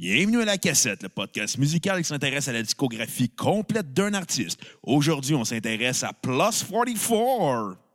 Bienvenue 0.00 0.40
à 0.40 0.46
La 0.46 0.56
Cassette, 0.56 1.02
le 1.02 1.10
podcast 1.10 1.58
musical 1.58 1.98
qui 1.98 2.04
s'intéresse 2.04 2.48
à 2.48 2.54
la 2.54 2.62
discographie 2.62 3.28
complète 3.28 3.92
d'un 3.92 4.14
artiste. 4.14 4.58
Aujourd'hui, 4.82 5.34
on 5.34 5.44
s'intéresse 5.44 6.04
à 6.04 6.14
Plus 6.14 6.64
44. 6.64 7.89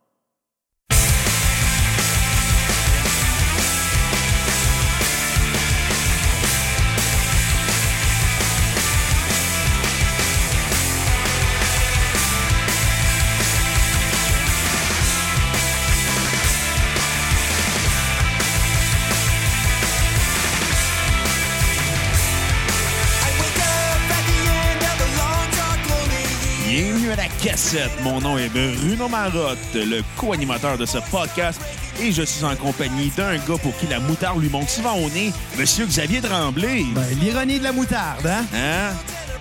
Cassette. 27.42 27.90
Mon 28.02 28.20
nom 28.20 28.38
est 28.38 28.48
Bruno 28.48 29.08
Marotte, 29.08 29.58
le 29.74 30.02
co-animateur 30.16 30.78
de 30.78 30.86
ce 30.86 30.98
podcast, 31.10 31.60
et 32.00 32.10
je 32.12 32.22
suis 32.22 32.44
en 32.44 32.56
compagnie 32.56 33.10
d'un 33.16 33.36
gars 33.36 33.58
pour 33.62 33.76
qui 33.78 33.86
la 33.88 34.00
moutarde 34.00 34.40
lui 34.40 34.48
monte 34.48 34.68
souvent 34.68 34.94
au 34.96 35.08
nez, 35.10 35.32
Monsieur 35.58 35.86
Xavier 35.86 36.20
Tremblay. 36.20 36.84
Ben, 36.94 37.04
L'ironie 37.20 37.58
de 37.58 37.64
la 37.64 37.72
moutarde, 37.72 38.26
hein? 38.26 38.44
Hein? 38.54 38.92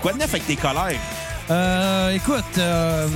Quoi 0.02 0.14
de 0.14 0.20
neuf 0.20 0.30
avec 0.30 0.46
tes 0.46 0.56
colères? 0.56 1.00
Euh, 1.50 2.12
écoute, 2.12 2.44
euh, 2.58 3.08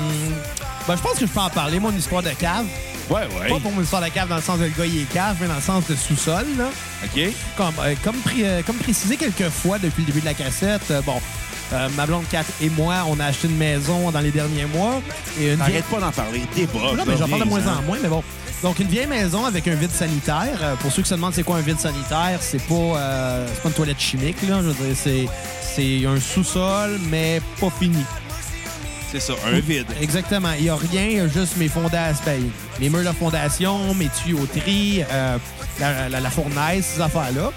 ben, 0.87 0.95
je 0.95 1.01
pense 1.01 1.13
que 1.19 1.25
je 1.27 1.31
peux 1.31 1.39
en 1.39 1.49
parler, 1.49 1.79
mon 1.79 1.91
histoire 1.91 2.23
de 2.23 2.29
cave. 2.31 2.65
Ouais, 3.09 3.21
Pas 3.47 3.53
ouais. 3.53 3.59
pour 3.59 3.71
mon 3.71 3.81
histoire 3.81 4.03
de 4.03 4.09
cave 4.09 4.27
dans 4.29 4.35
le 4.35 4.41
sens 4.41 4.59
de 4.59 4.65
le 4.65 4.69
gars, 4.69 4.85
il 4.85 5.01
est 5.01 5.11
cave, 5.11 5.35
mais 5.41 5.47
dans 5.47 5.55
le 5.55 5.61
sens 5.61 5.83
de 5.87 5.95
sous-sol, 5.95 6.45
là. 6.57 6.69
OK. 7.03 7.21
Comme, 7.57 7.73
euh, 7.79 7.95
comme, 8.03 8.17
pré- 8.17 8.43
euh, 8.45 8.61
comme 8.65 8.75
précisé 8.77 9.17
quelques 9.17 9.49
fois 9.49 9.77
depuis 9.79 10.01
le 10.01 10.07
début 10.07 10.19
de 10.21 10.25
la 10.25 10.33
cassette, 10.35 10.89
euh, 10.91 11.01
bon, 11.01 11.19
euh, 11.73 11.89
ma 11.95 12.05
blonde 12.05 12.23
Kat 12.31 12.43
et 12.61 12.69
moi, 12.69 13.05
on 13.07 13.19
a 13.19 13.25
acheté 13.25 13.47
une 13.47 13.57
maison 13.57 14.11
dans 14.11 14.19
les 14.19 14.31
derniers 14.31 14.65
mois. 14.65 15.01
Et 15.39 15.53
une 15.53 15.57
pas 15.59 15.99
d'en 15.99 16.11
parler. 16.11 16.41
Débat. 16.55 16.73
Non, 16.97 17.03
mais 17.05 17.17
j'en 17.17 17.27
parle 17.27 17.41
de 17.43 17.47
moins 17.47 17.67
en 17.67 17.81
moins, 17.83 17.97
mais 18.01 18.09
bon. 18.09 18.23
Donc, 18.61 18.79
une 18.79 18.87
vieille 18.87 19.07
maison 19.07 19.45
avec 19.45 19.67
un 19.69 19.75
vide 19.75 19.91
sanitaire. 19.91 20.57
Euh, 20.61 20.75
pour 20.75 20.91
ceux 20.91 21.01
qui 21.01 21.09
se 21.09 21.13
demandent 21.15 21.33
c'est 21.33 21.43
quoi 21.43 21.57
un 21.57 21.61
vide 21.61 21.79
sanitaire, 21.79 22.39
c'est 22.41 22.61
pas, 22.63 22.73
euh, 22.75 23.47
c'est 23.53 23.61
pas 23.61 23.69
une 23.69 23.75
toilette 23.75 23.99
chimique, 23.99 24.37
là. 24.47 24.57
Je 24.61 24.67
veux 24.69 24.93
dire, 24.93 25.27
c'est, 25.73 26.05
un 26.05 26.19
sous-sol, 26.19 26.99
mais 27.09 27.41
pas 27.59 27.69
fini. 27.79 28.03
C'est 29.11 29.21
ça, 29.21 29.33
un 29.47 29.59
vide. 29.59 29.87
Exactement. 30.01 30.49
Il 30.57 30.63
n'y 30.63 30.69
a 30.69 30.75
rien, 30.75 31.03
il 31.05 31.13
y 31.13 31.19
a 31.19 31.27
juste 31.27 31.55
mes 31.57 31.67
fondations, 31.69 32.21
ben, 32.25 32.41
mes 32.79 32.89
murs 32.89 33.09
de 33.09 33.15
fondation, 33.17 33.93
mes 33.95 34.09
tuyauteries, 34.23 35.03
euh, 35.09 35.37
la, 35.79 36.09
la- 36.09 36.19
la 36.19 36.29
fournaise, 36.29 36.85
ces 36.85 37.01
affaires-là. 37.01 37.51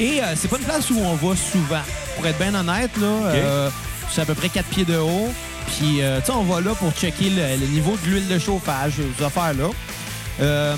Et 0.00 0.20
euh, 0.20 0.34
c'est 0.36 0.48
pas 0.48 0.56
une 0.58 0.64
place 0.64 0.90
où 0.90 0.98
on 0.98 1.14
va 1.14 1.36
souvent. 1.36 1.80
Pour 2.16 2.26
être 2.26 2.38
bien 2.38 2.54
honnête, 2.54 2.90
là, 2.98 3.06
euh, 3.06 3.70
c'est 4.10 4.20
à 4.20 4.24
peu 4.24 4.34
près 4.34 4.48
4 4.48 4.66
pieds 4.66 4.84
de 4.84 4.96
haut. 4.96 5.32
Puis, 5.78 6.02
euh, 6.02 6.20
tu 6.20 6.26
sais, 6.26 6.32
on 6.32 6.42
va 6.42 6.60
là 6.60 6.74
pour 6.74 6.92
checker 6.92 7.30
le, 7.30 7.56
le 7.60 7.66
niveau 7.66 7.96
de 8.04 8.10
l'huile 8.10 8.28
de 8.28 8.38
chauffage, 8.38 8.94
ces 9.18 9.24
affaires-là. 9.24 9.70
Euh, 10.40 10.76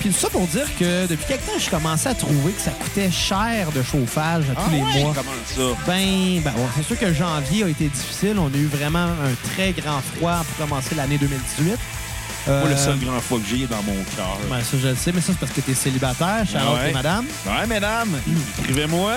puis 0.00 0.10
tout 0.10 0.18
ça 0.20 0.28
pour 0.28 0.46
dire 0.48 0.66
que 0.78 1.06
depuis 1.06 1.24
quelque 1.26 1.46
temps, 1.46 1.58
je 1.58 1.70
commençais 1.70 2.10
à 2.10 2.14
trouver 2.14 2.52
que 2.52 2.60
ça 2.60 2.72
coûtait 2.72 3.10
cher 3.10 3.70
de 3.72 3.82
chauffage 3.82 4.44
à 4.50 4.54
tous 4.60 4.70
les 4.70 4.82
ouais? 4.82 5.02
mois. 5.02 5.14
Comment 5.14 5.30
ça? 5.46 5.80
Ben, 5.86 6.42
ben 6.42 6.50
ouais, 6.50 6.68
c'est 6.76 6.82
sûr 6.82 6.98
que 6.98 7.12
janvier 7.14 7.64
a 7.64 7.68
été 7.68 7.88
difficile. 7.88 8.36
On 8.38 8.48
a 8.52 8.56
eu 8.56 8.66
vraiment 8.66 9.04
un 9.06 9.50
très 9.54 9.72
grand 9.72 10.00
froid 10.00 10.44
pour 10.44 10.66
commencer 10.66 10.94
l'année 10.94 11.16
2018. 11.16 11.78
Euh, 12.46 12.60
Moi, 12.60 12.68
le 12.70 12.76
seul 12.76 12.98
grand 12.98 13.18
foie 13.20 13.38
que 13.38 13.44
j'ai 13.48 13.62
est 13.64 13.66
dans 13.66 13.82
mon 13.82 13.94
cœur. 14.16 14.38
ben, 14.50 14.60
ça, 14.60 14.76
je 14.82 14.88
le 14.88 14.94
sais, 14.96 15.12
mais 15.12 15.20
ça, 15.22 15.28
c'est 15.32 15.38
parce 15.38 15.52
que 15.52 15.62
t'es 15.62 15.72
célibataire, 15.74 16.44
Charlotte 16.50 16.78
Ouais. 16.78 16.90
et 16.90 16.92
madame. 16.92 17.24
Ouais, 17.46 17.66
mesdames, 17.66 18.10
écrivez-moi. 18.60 19.12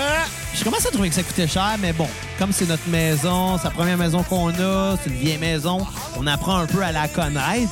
Je 0.56 0.64
commence 0.64 0.86
à 0.86 0.92
trouver 0.92 1.10
que 1.10 1.16
ça 1.16 1.24
coûtait 1.24 1.48
cher, 1.48 1.76
mais 1.82 1.92
bon, 1.92 2.08
comme 2.40 2.54
c'est 2.54 2.66
notre 2.68 2.88
maison, 2.88 3.58
c'est 3.58 3.66
la 3.66 3.72
première 3.72 3.98
maison 3.98 4.24
qu'on 4.24 4.50
a, 4.50 4.96
c'est 5.04 5.10
une 5.10 5.18
vieille 5.18 5.38
maison, 5.38 5.86
on 6.18 6.26
apprend 6.26 6.56
un 6.58 6.66
peu 6.68 6.82
à 6.82 6.92
la 6.94 7.08
connaître. 7.10 7.70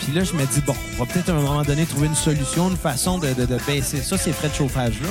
Puis 0.00 0.12
là, 0.12 0.22
je 0.22 0.34
me 0.34 0.44
dis, 0.44 0.60
bon, 0.60 0.74
on 0.98 1.04
va 1.04 1.10
peut-être 1.10 1.30
à 1.30 1.32
un 1.32 1.36
moment 1.36 1.62
donné 1.62 1.86
trouver 1.86 2.08
une 2.08 2.14
solution, 2.14 2.68
une 2.68 2.76
façon 2.76 3.16
de, 3.18 3.32
de- 3.32 3.46
de 3.46 3.56
baisser 3.66 4.02
ça, 4.02 4.18
ces 4.18 4.32
frais 4.32 4.48
de 4.50 4.54
chauffage-là. 4.54 5.08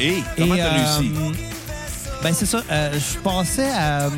Et 0.00 0.22
comment 0.36 0.54
Et, 0.56 0.58
t'as 0.58 0.64
euh, 0.64 0.96
réussi? 0.98 1.12
Ben, 2.22 2.34
c'est 2.34 2.46
ça. 2.46 2.62
euh, 2.70 2.92
je 2.98 3.18
passais 3.18 3.70
à. 3.70 4.08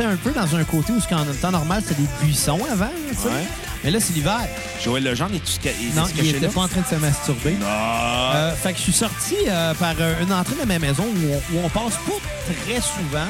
Un 0.00 0.16
peu 0.16 0.30
dans 0.30 0.54
un 0.54 0.62
côté 0.64 0.92
où, 0.92 0.98
en 1.14 1.24
temps 1.40 1.50
normal, 1.50 1.82
c'était 1.84 2.00
des 2.02 2.08
buissons 2.22 2.60
avant, 2.70 2.84
là, 2.84 2.90
tu 3.10 3.16
sais. 3.16 3.28
Ouais. 3.28 3.44
Mais 3.84 3.90
là, 3.90 3.98
c'est 4.00 4.12
l'hiver. 4.12 4.40
Joël 4.82 5.02
Legendre, 5.02 5.34
est-tu 5.34 5.66
est-tu 5.68 5.96
Non, 5.96 6.04
il 6.16 6.28
était 6.28 6.46
là? 6.46 6.52
pas 6.52 6.60
en 6.60 6.68
train 6.68 6.80
de 6.80 6.86
se 6.86 6.94
masturber. 6.94 7.56
Non. 7.60 7.66
Euh, 7.66 8.54
fait 8.54 8.72
que 8.72 8.78
je 8.78 8.82
suis 8.84 8.92
sorti 8.92 9.34
euh, 9.48 9.74
par 9.74 9.94
euh, 10.00 10.22
une 10.22 10.32
entrée 10.32 10.54
de 10.60 10.66
ma 10.66 10.78
maison 10.78 11.04
où 11.04 11.32
on, 11.32 11.56
où 11.56 11.64
on 11.64 11.68
passe 11.68 11.94
pas 11.94 12.52
très 12.64 12.80
souvent. 12.80 13.26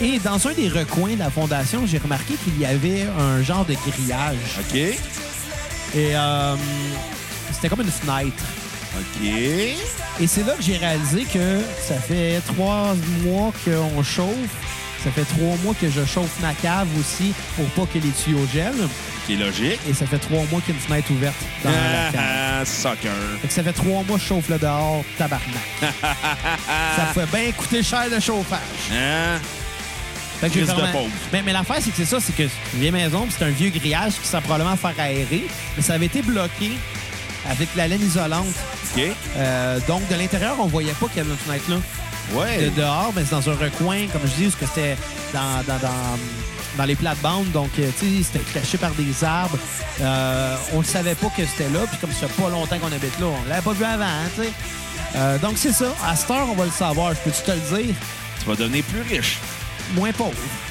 Et 0.00 0.18
dans 0.18 0.46
un 0.46 0.52
des 0.52 0.68
recoins 0.68 1.14
de 1.14 1.18
la 1.18 1.30
fondation, 1.30 1.86
j'ai 1.86 1.98
remarqué 1.98 2.34
qu'il 2.34 2.58
y 2.58 2.66
avait 2.66 3.06
un 3.18 3.42
genre 3.42 3.64
de 3.64 3.74
grillage. 3.74 4.36
OK. 4.60 4.74
Et 4.74 4.96
euh, 5.96 6.56
c'était 7.52 7.68
comme 7.68 7.82
une 7.82 7.90
fenêtre. 7.90 8.44
OK. 8.98 9.26
Et 10.20 10.26
c'est 10.26 10.46
là 10.46 10.52
que 10.54 10.62
j'ai 10.62 10.76
réalisé 10.76 11.24
que 11.24 11.60
ça 11.86 11.94
fait 11.94 12.40
trois 12.46 12.94
mois 13.24 13.52
qu'on 13.64 14.02
chauffe. 14.02 14.36
Ça 15.04 15.10
fait 15.10 15.24
trois 15.24 15.56
mois 15.64 15.74
que 15.74 15.90
je 15.90 16.04
chauffe 16.04 16.40
ma 16.40 16.54
cave 16.54 16.86
aussi 16.98 17.32
pour 17.56 17.66
pas 17.70 17.92
que 17.92 17.98
les 17.98 18.10
tuyaux 18.10 18.46
gèlent. 18.52 18.88
Qui 19.26 19.34
est 19.34 19.36
logique. 19.36 19.80
Et 19.88 19.94
ça 19.94 20.06
fait 20.06 20.18
trois 20.18 20.44
mois 20.50 20.60
qu'il 20.60 20.74
y 20.74 20.78
a 20.78 20.80
une 20.80 20.86
fenêtre 20.86 21.10
ouverte 21.10 21.34
dans 21.64 21.70
la 21.70 22.12
cave. 22.12 22.20
Ah, 22.20 22.64
soccer. 22.64 23.12
Fait 23.40 23.48
que 23.48 23.52
ça 23.52 23.62
fait 23.64 23.72
trois 23.72 24.04
mois 24.04 24.16
que 24.16 24.22
je 24.22 24.28
chauffe 24.28 24.48
le 24.48 24.58
dehors, 24.58 25.04
tabarnak. 25.18 25.46
ça 25.80 27.06
fait 27.14 27.26
bien 27.36 27.50
coûter 27.52 27.82
cher 27.82 28.04
le 28.10 28.20
chauffage. 28.20 28.60
Hein? 28.92 29.40
Fait 30.40 30.50
que 30.50 30.58
vraiment-. 30.60 31.08
Mais, 31.32 31.42
mais 31.42 31.52
l'affaire, 31.52 31.76
c'est 31.80 31.90
que 31.90 31.96
c'est 31.96 32.04
ça, 32.04 32.18
c'est 32.20 32.34
que 32.34 32.48
vieille 32.74 32.90
maison, 32.92 33.26
c'est 33.30 33.44
un 33.44 33.50
vieux 33.50 33.70
grillage 33.70 34.14
qui 34.20 34.26
sert 34.26 34.42
probablement 34.42 34.76
faire 34.76 34.94
aérer, 34.98 35.46
mais 35.76 35.82
ça 35.82 35.94
avait 35.94 36.06
été 36.06 36.22
bloqué 36.22 36.72
avec 37.48 37.68
la 37.76 37.88
laine 37.88 38.02
isolante. 38.02 38.54
OK. 38.96 39.02
Euh, 39.36 39.80
donc, 39.86 40.06
de 40.08 40.14
l'intérieur, 40.14 40.56
on 40.60 40.66
voyait 40.66 40.92
pas 40.92 41.06
qu'il 41.08 41.18
y 41.18 41.20
avait 41.20 41.30
une 41.30 41.36
fenêtre 41.36 41.70
là. 41.70 41.76
Ouais. 42.32 42.64
de 42.64 42.70
dehors, 42.70 43.12
mais 43.14 43.22
c'est 43.24 43.32
dans 43.34 43.50
un 43.50 43.54
recoin, 43.54 44.06
comme 44.12 44.22
je 44.24 44.42
dis, 44.42 44.44
parce 44.44 44.54
que 44.56 44.66
c'était 44.66 44.96
dans, 45.34 45.62
dans, 45.66 45.78
dans, 45.80 46.18
dans 46.78 46.84
les 46.84 46.94
plates-bandes. 46.94 47.50
Donc, 47.52 47.70
euh, 47.78 47.90
tu 47.98 48.06
sais, 48.18 48.22
c'était 48.22 48.44
caché 48.58 48.78
par 48.78 48.92
des 48.92 49.24
arbres. 49.24 49.58
Euh, 50.00 50.56
on 50.72 50.78
ne 50.78 50.84
savait 50.84 51.14
pas 51.14 51.28
que 51.36 51.44
c'était 51.44 51.68
là. 51.70 51.80
Puis 51.88 51.98
comme 52.00 52.12
ça 52.12 52.28
fait 52.28 52.42
pas 52.42 52.48
longtemps 52.48 52.78
qu'on 52.78 52.92
habite 52.92 53.18
là, 53.20 53.26
on 53.26 53.48
l'avait 53.48 53.60
pas 53.62 53.72
vu 53.72 53.84
avant, 53.84 54.04
hein, 54.04 54.28
tu 54.36 54.42
sais. 54.44 54.50
Euh, 55.16 55.38
donc, 55.38 55.54
c'est 55.56 55.72
ça. 55.72 55.86
À 56.06 56.16
cette 56.16 56.30
heure, 56.30 56.46
on 56.48 56.54
va 56.54 56.64
le 56.64 56.70
savoir. 56.70 57.12
Je 57.14 57.18
peux-tu 57.20 57.42
te 57.42 57.50
le 57.50 57.82
dire? 57.82 57.94
Tu 58.40 58.46
vas 58.48 58.56
devenir 58.56 58.82
plus 58.84 59.02
riche. 59.02 59.38
Moins 59.94 60.12
pauvre. 60.12 60.32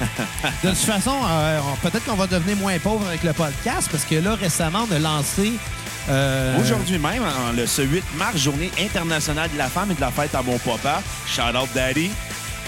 De 0.64 0.70
toute 0.70 0.78
façon, 0.78 1.14
euh, 1.28 1.60
on- 1.72 1.76
peut-être 1.88 2.04
qu'on 2.06 2.16
va 2.16 2.26
devenir 2.26 2.56
moins 2.56 2.76
pauvre 2.80 3.06
avec 3.06 3.22
le 3.22 3.32
podcast 3.32 3.88
parce 3.92 4.04
que 4.04 4.16
là, 4.16 4.34
récemment, 4.34 4.86
on 4.90 4.94
a 4.94 4.98
lancé... 4.98 5.52
euh, 6.08 6.58
Aujourd'hui 6.60 6.98
même, 6.98 7.22
le, 7.56 7.66
ce 7.66 7.82
8 7.82 8.02
mars, 8.16 8.36
journée 8.38 8.70
internationale 8.80 9.50
de 9.52 9.58
la 9.58 9.68
femme 9.68 9.90
et 9.90 9.94
de 9.94 10.00
la 10.00 10.10
fête 10.10 10.34
à 10.34 10.42
mon 10.42 10.58
papa. 10.58 11.02
Shout 11.26 11.56
out 11.56 11.68
daddy. 11.74 12.10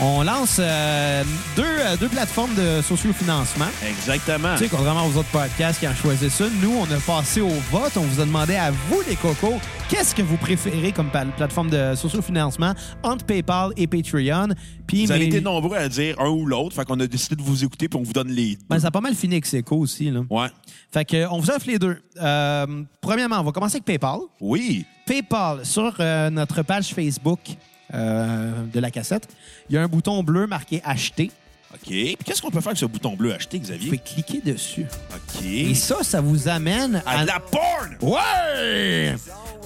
On 0.00 0.24
lance 0.24 0.56
euh, 0.58 1.22
deux, 1.54 1.62
euh, 1.62 1.96
deux 1.96 2.08
plateformes 2.08 2.52
de 2.56 2.82
sociofinancement. 2.82 3.66
Exactement. 3.88 4.54
Tu 4.56 4.64
sais, 4.64 4.68
contrairement 4.68 5.06
aux 5.06 5.16
autres 5.16 5.28
podcasts 5.30 5.78
qui 5.78 5.86
ont 5.86 5.94
choisi 5.94 6.28
ça, 6.30 6.46
nous, 6.60 6.72
on 6.72 6.84
a 6.92 6.98
passé 7.06 7.40
au 7.40 7.48
vote. 7.70 7.92
On 7.96 8.00
vous 8.00 8.20
a 8.20 8.24
demandé 8.24 8.56
à 8.56 8.72
vous, 8.72 9.00
les 9.08 9.14
cocos, 9.14 9.60
qu'est-ce 9.88 10.12
que 10.12 10.22
vous 10.22 10.36
préférez 10.36 10.90
comme 10.90 11.10
plateforme 11.10 11.70
de 11.70 11.94
sociofinancement 11.94 12.74
entre 13.04 13.24
PayPal 13.24 13.70
et 13.76 13.86
Patreon? 13.86 14.48
Puis, 14.86 15.06
Vous 15.06 15.12
avez 15.12 15.20
mais- 15.20 15.26
été 15.26 15.40
nombreux 15.40 15.76
à 15.76 15.88
dire 15.88 16.20
un 16.20 16.28
ou 16.28 16.44
l'autre, 16.44 16.74
fait 16.74 16.84
qu'on 16.84 16.98
a 16.98 17.06
décidé 17.06 17.36
de 17.36 17.42
vous 17.42 17.62
écouter 17.64 17.88
puis 17.88 17.98
on 17.98 18.02
vous 18.02 18.12
donne 18.12 18.28
les. 18.32 18.58
Ben, 18.68 18.80
ça 18.80 18.88
a 18.88 18.90
pas 18.90 19.00
mal 19.00 19.14
fini 19.14 19.34
avec 19.34 19.46
Seco 19.46 19.76
aussi. 19.76 20.10
Là. 20.10 20.22
Ouais. 20.28 20.48
Fait 20.92 21.04
que, 21.04 21.28
on 21.30 21.38
vous 21.38 21.50
offre 21.50 21.68
les 21.68 21.78
deux. 21.78 21.96
Euh, 22.20 22.82
premièrement, 23.00 23.38
on 23.38 23.44
va 23.44 23.52
commencer 23.52 23.76
avec 23.76 23.84
PayPal. 23.84 24.18
Oui. 24.40 24.84
PayPal, 25.06 25.64
sur 25.64 25.94
notre 26.32 26.62
page 26.62 26.88
Facebook 26.92 27.38
euh, 27.94 28.50
de 28.72 28.80
la 28.80 28.90
cassette, 28.90 29.28
il 29.70 29.74
y 29.74 29.78
a 29.78 29.82
un 29.82 29.88
bouton 29.88 30.22
bleu 30.22 30.46
marqué 30.46 30.80
Acheter. 30.84 31.30
OK. 31.72 31.80
Puis 31.88 32.16
qu'est-ce 32.24 32.40
qu'on 32.40 32.50
peut 32.50 32.60
faire 32.60 32.68
avec 32.68 32.78
ce 32.78 32.86
bouton 32.86 33.14
bleu 33.16 33.34
acheté, 33.34 33.58
Vous 33.58 33.64
Xavier? 33.64 33.86
pouvez 33.86 33.98
cliquer 33.98 34.40
dessus. 34.40 34.86
OK. 35.12 35.42
Et 35.44 35.74
ça, 35.74 35.96
ça 36.02 36.20
vous 36.20 36.48
amène 36.48 37.02
À 37.06 37.22
de 37.22 37.26
la 37.26 37.40
porn! 37.40 37.96
Ouais! 38.00 39.14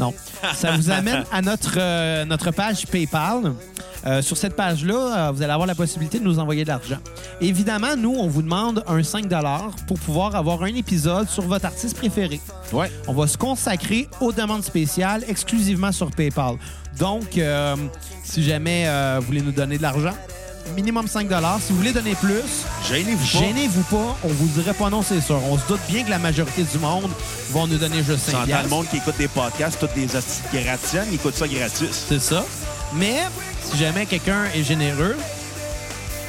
Non. 0.00 0.14
Ça 0.54 0.72
vous 0.72 0.90
amène 0.90 1.24
à 1.32 1.42
notre, 1.42 1.74
euh, 1.76 2.24
notre 2.24 2.50
page 2.50 2.86
PayPal. 2.86 3.52
Euh, 4.06 4.22
sur 4.22 4.36
cette 4.36 4.54
page-là, 4.54 4.94
euh, 5.28 5.32
vous 5.32 5.42
allez 5.42 5.52
avoir 5.52 5.66
la 5.66 5.74
possibilité 5.74 6.20
de 6.20 6.24
nous 6.24 6.38
envoyer 6.38 6.62
de 6.62 6.68
l'argent. 6.68 6.98
Évidemment, 7.40 7.96
nous, 7.96 8.14
on 8.14 8.28
vous 8.28 8.42
demande 8.42 8.84
un 8.86 9.02
5 9.02 9.26
pour 9.88 9.98
pouvoir 9.98 10.36
avoir 10.36 10.62
un 10.62 10.74
épisode 10.74 11.28
sur 11.28 11.42
votre 11.42 11.64
artiste 11.64 11.96
préféré. 11.96 12.40
Ouais. 12.72 12.90
On 13.08 13.12
va 13.12 13.26
se 13.26 13.36
consacrer 13.36 14.08
aux 14.20 14.32
demandes 14.32 14.62
spéciales 14.62 15.24
exclusivement 15.26 15.90
sur 15.90 16.10
PayPal. 16.12 16.54
Donc, 16.98 17.38
euh, 17.38 17.76
si 18.24 18.42
jamais 18.42 18.84
euh, 18.86 19.16
vous 19.20 19.26
voulez 19.26 19.42
nous 19.42 19.52
donner 19.52 19.78
de 19.78 19.82
l'argent, 19.82 20.14
minimum 20.74 21.06
5 21.06 21.28
Si 21.60 21.72
vous 21.72 21.78
voulez 21.78 21.92
donner 21.92 22.14
plus, 22.14 22.64
Gênez-vous 22.88 23.38
pas. 23.38 23.44
gênez-vous 23.44 23.82
pas. 23.84 24.16
On 24.24 24.28
vous 24.28 24.46
dirait 24.48 24.74
pas 24.74 24.90
non, 24.90 25.02
c'est 25.02 25.20
sûr. 25.20 25.40
On 25.44 25.56
se 25.58 25.66
doute 25.66 25.80
bien 25.88 26.04
que 26.04 26.10
la 26.10 26.18
majorité 26.18 26.62
du 26.64 26.78
monde 26.78 27.10
vont 27.50 27.66
nous 27.66 27.78
donner 27.78 28.02
juste 28.02 28.30
5 28.30 28.46
J'entends 28.46 28.62
le 28.62 28.68
monde 28.68 28.86
qui 28.88 28.96
écoute 28.96 29.16
des 29.18 29.28
podcasts, 29.28 29.78
toutes 29.78 29.94
des 29.94 30.14
hosties 30.14 30.42
gratiennes, 30.52 31.06
ils 31.10 31.14
écoutent 31.14 31.34
ça 31.36 31.48
gratis. 31.48 32.06
C'est 32.08 32.20
ça. 32.20 32.44
Mais 32.94 33.18
si 33.62 33.78
jamais 33.78 34.06
quelqu'un 34.06 34.44
est 34.54 34.62
généreux, 34.62 35.16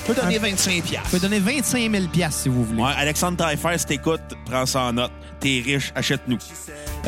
Tu 0.05 0.13
peux 0.13 0.21
donner 0.21 0.37
25 0.37 0.83
vous 0.83 0.95
pouvez 1.09 1.19
donner 1.19 1.39
25 1.39 1.91
000 1.91 2.03
si 2.31 2.49
vous 2.49 2.63
voulez. 2.65 2.81
Ouais, 2.81 2.91
Alexandre 2.97 3.37
Taillefer, 3.37 3.77
si 3.77 3.85
t'écoutes, 3.85 4.21
prends 4.45 4.65
ça 4.65 4.81
en 4.81 4.93
note. 4.93 5.11
T'es 5.39 5.61
riche, 5.65 5.91
achète-nous. 5.95 6.37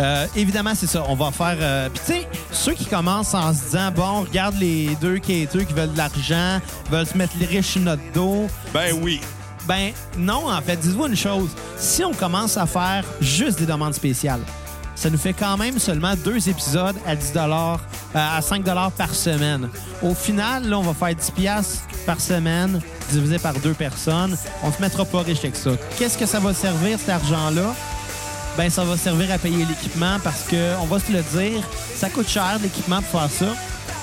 Euh, 0.02 0.26
évidemment, 0.36 0.74
c'est 0.76 0.88
ça. 0.88 1.04
On 1.08 1.16
va 1.16 1.32
faire. 1.32 1.58
euh, 1.60 1.90
Puis, 1.90 2.02
tu 2.06 2.14
sais, 2.14 2.28
ceux 2.52 2.74
qui 2.74 2.86
commencent 2.86 3.34
en 3.34 3.54
se 3.54 3.62
disant, 3.66 3.92
bon, 3.92 4.22
regarde 4.22 4.56
les 4.60 4.96
deux 5.00 5.20
quêteux 5.20 5.64
qui 5.64 5.74
veulent 5.74 5.94
de 5.94 5.98
l'argent, 5.98 6.60
veulent 6.90 7.06
se 7.06 7.18
mettre 7.18 7.34
les 7.40 7.46
riches 7.46 7.68
sur 7.74 7.82
notre 7.82 8.02
dos. 8.14 8.48
Ben 8.74 8.94
oui. 9.02 9.22
Ben, 9.68 9.92
non, 10.18 10.50
en 10.52 10.62
fait, 10.62 10.76
dites-vous 10.78 11.06
une 11.08 11.16
chose. 11.16 11.50
Si 11.78 12.04
on 12.04 12.14
commence 12.14 12.58
à 12.58 12.66
faire 12.66 13.04
juste 13.22 13.60
des 13.60 13.66
demandes 13.68 13.94
spéciales, 13.94 14.42
ça 14.96 15.10
nous 15.10 15.18
fait 15.18 15.34
quand 15.34 15.56
même 15.58 15.80
seulement 15.80 16.14
deux 16.16 16.50
épisodes 16.50 16.96
à 17.08 17.16
10 17.16 17.34
euh, 17.36 17.76
à 18.14 18.42
5 18.42 18.64
par 18.98 19.14
semaine. 19.14 19.70
Au 20.02 20.14
final, 20.14 20.68
là, 20.68 20.80
on 20.80 20.84
va 20.84 20.94
faire 20.94 21.16
10 21.16 21.32
piastres 21.32 21.84
par 22.06 22.20
semaine 22.20 22.80
divisé 23.12 23.38
par 23.40 23.54
deux 23.54 23.74
personnes. 23.74 24.36
On 24.64 24.68
ne 24.68 24.74
se 24.74 24.82
mettra 24.82 25.06
pas 25.06 25.22
riche 25.22 25.40
avec 25.40 25.56
ça. 25.56 25.72
Qu'est-ce 25.98 26.18
que 26.18 26.26
ça 26.26 26.40
va 26.40 26.54
servir, 26.54 27.00
cet 27.00 27.10
argent-là? 27.10 27.74
Ben, 28.58 28.70
ça 28.70 28.84
va 28.84 28.98
servir 28.98 29.32
à 29.32 29.38
payer 29.38 29.66
l'équipement 29.66 30.18
parce 30.24 30.44
que, 30.44 30.76
on 30.82 30.86
va 30.86 31.00
se 31.00 31.12
le 31.12 31.22
dire, 31.40 31.64
ça 31.96 32.10
coûte 32.10 32.28
cher 32.28 32.60
l'équipement 32.62 33.02
pour 33.02 33.22
faire 33.22 33.30
ça. 33.30 33.56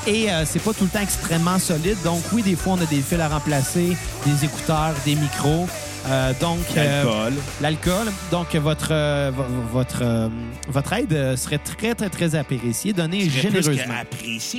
Et 0.07 0.31
euh, 0.31 0.45
c'est 0.47 0.59
pas 0.63 0.73
tout 0.73 0.85
le 0.85 0.91
temps 0.91 1.03
extrêmement 1.03 1.59
solide. 1.59 1.97
Donc, 2.03 2.23
oui, 2.33 2.43
des 2.43 2.57
fois, 2.57 2.75
on 2.79 2.83
a 2.83 2.87
des 2.87 3.03
fils 3.03 3.21
à 3.21 3.29
remplacer, 3.29 3.95
des 4.25 4.45
écouteurs, 4.45 4.95
des 5.05 5.17
micros. 5.17 5.67
Euh, 6.07 6.33
donc, 6.41 6.61
euh, 6.77 7.03
L'alcool. 7.05 7.33
l'alcool. 7.61 8.13
Donc, 8.31 8.55
votre, 8.57 9.31
vo- 9.33 9.45
votre, 9.71 10.31
votre 10.69 10.93
aide 10.95 11.37
serait 11.37 11.59
très, 11.59 11.95
très, 11.95 12.09
très 12.09 12.35
appréciée, 12.35 12.95
donnée 12.95 13.29
généreusement. 13.29 13.73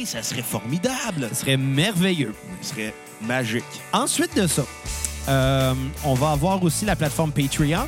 ça 0.05 0.21
serait 0.21 0.43
formidable. 0.43 1.29
Ce 1.33 1.39
serait 1.41 1.57
merveilleux. 1.57 2.35
Ça 2.61 2.75
serait 2.75 2.93
magique. 3.21 3.63
Ensuite 3.91 4.35
de 4.37 4.45
ça, 4.45 4.63
euh, 5.27 5.73
on 6.03 6.13
va 6.13 6.31
avoir 6.31 6.63
aussi 6.63 6.85
la 6.85 6.95
plateforme 6.95 7.31
Patreon. 7.31 7.85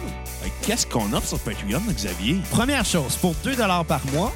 Qu'est-ce 0.63 0.85
qu'on 0.87 1.11
offre 1.13 1.27
sur 1.27 1.39
Patreon, 1.39 1.81
Xavier? 1.89 2.37
Première 2.49 2.85
chose, 2.85 3.15
pour 3.15 3.33
2 3.43 3.55
par 3.55 4.01
mois, 4.13 4.33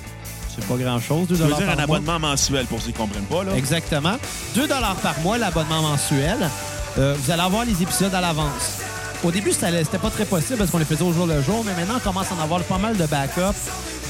c'est 0.55 0.65
pas 0.65 0.75
grand-chose, 0.75 1.27
2 1.27 1.35
Tu 1.35 1.41
veux 1.41 1.49
par 1.49 1.57
dire 1.59 1.69
un 1.69 1.75
mois. 1.75 1.97
abonnement 1.97 2.19
mensuel 2.19 2.65
pour 2.65 2.79
ceux 2.79 2.91
qui 2.91 2.93
ne 2.93 2.97
comprennent 2.97 3.25
pas, 3.25 3.43
là? 3.43 3.55
Exactement. 3.55 4.15
2 4.55 4.67
par 4.67 5.19
mois, 5.23 5.37
l'abonnement 5.37 5.81
mensuel. 5.81 6.49
Euh, 6.97 7.15
vous 7.19 7.31
allez 7.31 7.41
avoir 7.41 7.65
les 7.65 7.81
épisodes 7.83 8.13
à 8.13 8.21
l'avance. 8.21 8.79
Au 9.23 9.31
début, 9.31 9.51
c'était 9.51 9.97
pas 9.97 10.09
très 10.09 10.25
possible 10.25 10.57
parce 10.59 10.69
qu'on 10.69 10.77
les 10.77 10.85
faisait 10.85 11.01
au 11.03 11.11
jour 11.11 11.25
le 11.25 11.41
jour, 11.41 11.63
mais 11.65 11.73
maintenant, 11.73 11.95
on 11.97 11.99
commence 11.99 12.27
à 12.31 12.35
en 12.35 12.43
avoir 12.43 12.61
pas 12.63 12.77
mal 12.77 12.95
de 12.95 13.05
backups. 13.05 13.41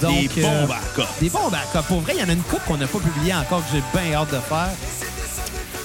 Donc, 0.01 0.33
Des 0.35 0.41
bons 0.41 0.47
euh, 0.49 0.65
backups. 0.67 1.13
Des 1.21 1.29
bons 1.29 1.49
backups. 1.49 1.87
Pour 1.87 2.01
vrai, 2.01 2.13
il 2.15 2.19
y 2.19 2.23
en 2.23 2.29
a 2.29 2.33
une 2.33 2.41
coupe 2.43 2.63
qu'on 2.67 2.77
n'a 2.77 2.85
pas 2.87 2.99
publiée 2.99 3.33
encore 3.33 3.59
que 3.65 3.71
j'ai 3.73 3.83
bien 3.97 4.13
hâte 4.13 4.31
de 4.31 4.39
faire. 4.39 4.69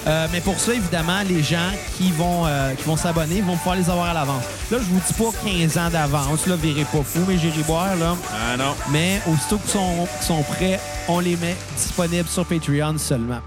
Euh, 0.06 0.26
mais 0.32 0.41
pour 0.41 0.58
ça, 0.58 0.73
évidemment, 0.75 1.20
les 1.29 1.43
gens 1.43 1.70
qui 1.97 2.11
vont, 2.12 2.47
euh, 2.47 2.75
qui 2.75 2.85
vont 2.85 2.97
s'abonner 2.97 3.43
vont 3.43 3.56
pouvoir 3.56 3.76
les 3.76 3.91
avoir 3.91 4.06
à 4.06 4.14
l'avance. 4.14 4.44
Là, 4.70 4.79
je 4.79 4.85
vous 4.85 5.00
dis 5.06 5.12
pas 5.12 5.31
15 5.44 5.79
ans 5.79 5.91
d'avance, 5.91 6.47
là, 6.47 6.56
virez 6.56 6.85
pas 6.85 7.02
fou, 7.02 7.20
mais 7.29 7.37
j'irai 7.37 7.62
boire, 7.64 7.94
là. 7.97 8.17
Ah 8.32 8.56
non. 8.56 8.75
Mais 8.91 9.20
aussitôt 9.31 9.58
qu'ils 9.58 9.70
sont, 9.70 10.06
qu'ils 10.19 10.26
sont 10.26 10.43
prêts, 10.43 10.81
on 11.08 11.20
les 11.20 11.37
met 11.37 11.55
disponibles 11.76 12.29
sur 12.29 12.47
Patreon 12.47 12.97
seulement. 12.97 13.41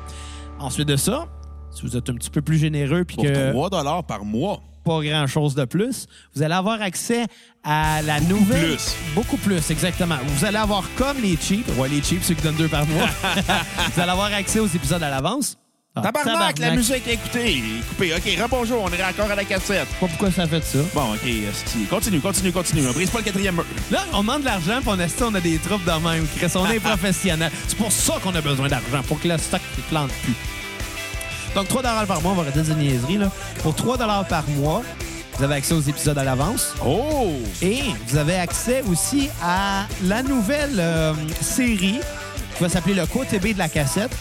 Ensuite 0.59 0.87
de 0.87 0.95
ça, 0.95 1.27
si 1.71 1.81
vous 1.81 1.97
êtes 1.97 2.09
un 2.09 2.13
petit 2.13 2.29
peu 2.29 2.41
plus 2.41 2.57
généreux 2.57 3.03
puis 3.03 3.15
Pour 3.15 3.25
que 3.25 3.51
3 3.51 4.03
par 4.03 4.23
mois. 4.23 4.61
pas 4.85 5.01
grand-chose 5.01 5.55
de 5.55 5.65
plus, 5.65 6.05
vous 6.35 6.43
allez 6.43 6.53
avoir 6.53 6.81
accès 6.81 7.25
à 7.63 8.01
la 8.03 8.19
nouvelle... 8.21 8.75
plus. 8.75 8.95
Beaucoup 9.15 9.37
plus, 9.37 9.71
exactement. 9.71 10.17
Vous 10.27 10.45
allez 10.45 10.57
avoir 10.57 10.83
comme 10.97 11.19
les 11.19 11.35
cheap, 11.35 11.65
ouais, 11.79 11.89
les 11.89 12.03
cheap, 12.03 12.23
ceux 12.23 12.35
qui 12.35 12.43
donnent 12.43 12.55
deux 12.55 12.67
par 12.67 12.85
mois, 12.85 13.07
vous 13.93 13.99
allez 13.99 14.11
avoir 14.11 14.31
accès 14.33 14.59
aux 14.59 14.67
épisodes 14.67 15.01
à 15.01 15.09
l'avance. 15.09 15.57
Ah, 15.95 16.01
Tabarnak, 16.01 16.57
la 16.57 16.71
musique 16.71 17.07
est 17.07 17.13
écoutée. 17.13 17.61
Coupée. 17.87 18.15
OK, 18.15 18.41
rebonjour, 18.41 18.81
on 18.83 18.89
est 18.91 19.03
encore 19.03 19.29
à 19.29 19.35
la 19.35 19.43
cassette. 19.43 19.87
Pas 19.99 20.07
pourquoi 20.07 20.31
ça 20.31 20.47
fait 20.47 20.63
ça. 20.63 20.79
Bon, 20.95 21.13
OK, 21.13 21.87
continue, 21.87 22.19
continue, 22.19 22.51
continue. 22.51 22.81
Ne 22.81 22.91
brise 22.91 23.11
pas 23.11 23.19
le 23.19 23.25
quatrième 23.25 23.53
mur. 23.53 23.65
Là, 23.91 23.99
on 24.11 24.21
demande 24.21 24.39
de 24.41 24.45
l'argent, 24.45 24.79
puis 24.79 24.89
on, 24.89 24.99
esti, 24.99 25.21
on 25.21 25.35
a 25.35 25.39
des 25.39 25.59
troupes 25.59 25.85
de 25.85 25.91
même. 25.91 26.25
Chris, 26.35 26.51
on 26.55 26.67
est 26.67 26.79
professionnels. 26.79 27.51
C'est 27.67 27.77
pour 27.77 27.91
ça 27.91 28.15
qu'on 28.23 28.33
a 28.33 28.41
besoin 28.41 28.69
d'argent, 28.69 29.03
pour 29.07 29.21
que 29.21 29.27
le 29.27 29.37
stock 29.37 29.61
ne 29.77 29.83
plante 29.83 30.11
plus. 30.23 30.33
Donc, 31.53 31.67
3 31.67 31.83
par 31.83 32.21
mois, 32.23 32.31
on 32.31 32.35
va 32.35 32.41
arrêter 32.41 32.63
de 32.63 32.73
niaiserie. 32.73 33.17
Là. 33.17 33.29
Pour 33.61 33.75
3 33.75 33.99
par 33.99 34.49
mois, 34.49 34.81
vous 35.37 35.43
avez 35.43 35.53
accès 35.53 35.75
aux 35.75 35.81
épisodes 35.81 36.17
à 36.17 36.23
l'avance. 36.23 36.73
Oh! 36.83 37.33
Et 37.61 37.81
vous 38.07 38.17
avez 38.17 38.35
accès 38.35 38.81
aussi 38.89 39.29
à 39.43 39.85
la 40.05 40.23
nouvelle 40.23 40.79
euh, 40.79 41.13
série 41.39 41.99
qui 42.55 42.63
va 42.63 42.69
s'appeler 42.69 42.95
le 42.95 43.05
KTB 43.05 43.53
de 43.53 43.59
la 43.59 43.69
cassette. 43.69 44.11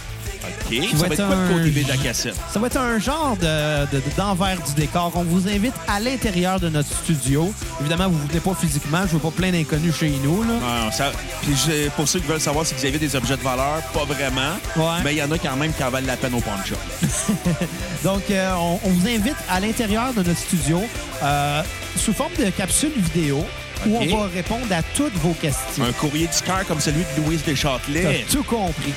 OK, 0.48 0.76
ça 0.90 0.96
va 0.96 1.06
être 1.06 1.12
être 1.12 1.26
quoi 1.26 1.36
le 1.36 1.42
un- 1.42 1.48
côté 1.58 1.70
B 1.70 1.84
de 1.84 1.88
la 1.88 1.96
cassette? 1.96 2.34
Ça 2.52 2.58
va 2.60 2.66
être 2.66 2.76
un 2.76 2.98
genre 2.98 3.36
de, 3.36 3.86
de- 3.92 3.96
de- 3.98 4.16
d'envers 4.16 4.58
du 4.62 4.72
décor. 4.74 5.12
On 5.14 5.22
vous 5.24 5.48
invite 5.48 5.74
à 5.88 6.00
l'intérieur 6.00 6.58
de 6.60 6.68
notre 6.68 6.88
studio. 6.94 7.52
Évidemment, 7.80 8.08
vous 8.08 8.18
ne 8.22 8.28
venez 8.28 8.40
pas 8.40 8.54
physiquement. 8.54 9.02
Je 9.06 9.12
veux 9.12 9.18
pas 9.18 9.30
plein 9.30 9.50
d'inconnus 9.52 9.94
chez 9.96 10.10
nous. 10.22 10.42
Là. 10.42 10.54
Non, 10.60 10.90
ça, 10.90 11.12
puis 11.42 11.52
pour 11.96 12.08
ceux 12.08 12.20
qui 12.20 12.26
veulent 12.26 12.40
savoir 12.40 12.66
si 12.66 12.74
vous 12.74 12.84
avez 12.84 12.98
des 12.98 13.14
objets 13.16 13.36
de 13.36 13.42
valeur, 13.42 13.80
pas 13.94 14.04
vraiment. 14.04 14.52
Ouais. 14.76 15.02
Mais 15.04 15.12
il 15.14 15.18
y 15.18 15.22
en 15.22 15.30
a 15.30 15.38
quand 15.38 15.56
même 15.56 15.72
qui 15.72 15.82
en 15.84 15.90
valent 15.90 16.06
la 16.06 16.16
peine 16.16 16.34
au 16.34 16.40
pawn 16.40 16.58
shop. 16.64 16.76
Donc, 18.04 18.22
euh, 18.30 18.52
on, 18.56 18.80
on 18.84 18.88
vous 18.90 19.06
invite 19.08 19.36
à 19.48 19.60
l'intérieur 19.60 20.12
de 20.12 20.22
notre 20.22 20.38
studio 20.38 20.82
euh, 21.22 21.62
sous 21.96 22.12
forme 22.12 22.32
de 22.38 22.50
capsule 22.50 22.92
vidéo 22.96 23.44
où 23.86 23.96
on 23.96 24.16
va 24.16 24.28
répondre 24.32 24.66
à 24.70 24.82
toutes 24.96 25.14
vos 25.16 25.32
questions. 25.34 25.84
Un 25.84 25.92
courrier 25.92 26.26
du 26.28 26.42
cœur 26.44 26.64
comme 26.68 26.78
celui 26.80 27.00
de 27.16 27.22
Louise 27.26 27.42
Deschâtelet. 27.44 28.24
T'as 28.26 28.32
tout 28.32 28.44
compris. 28.44 28.92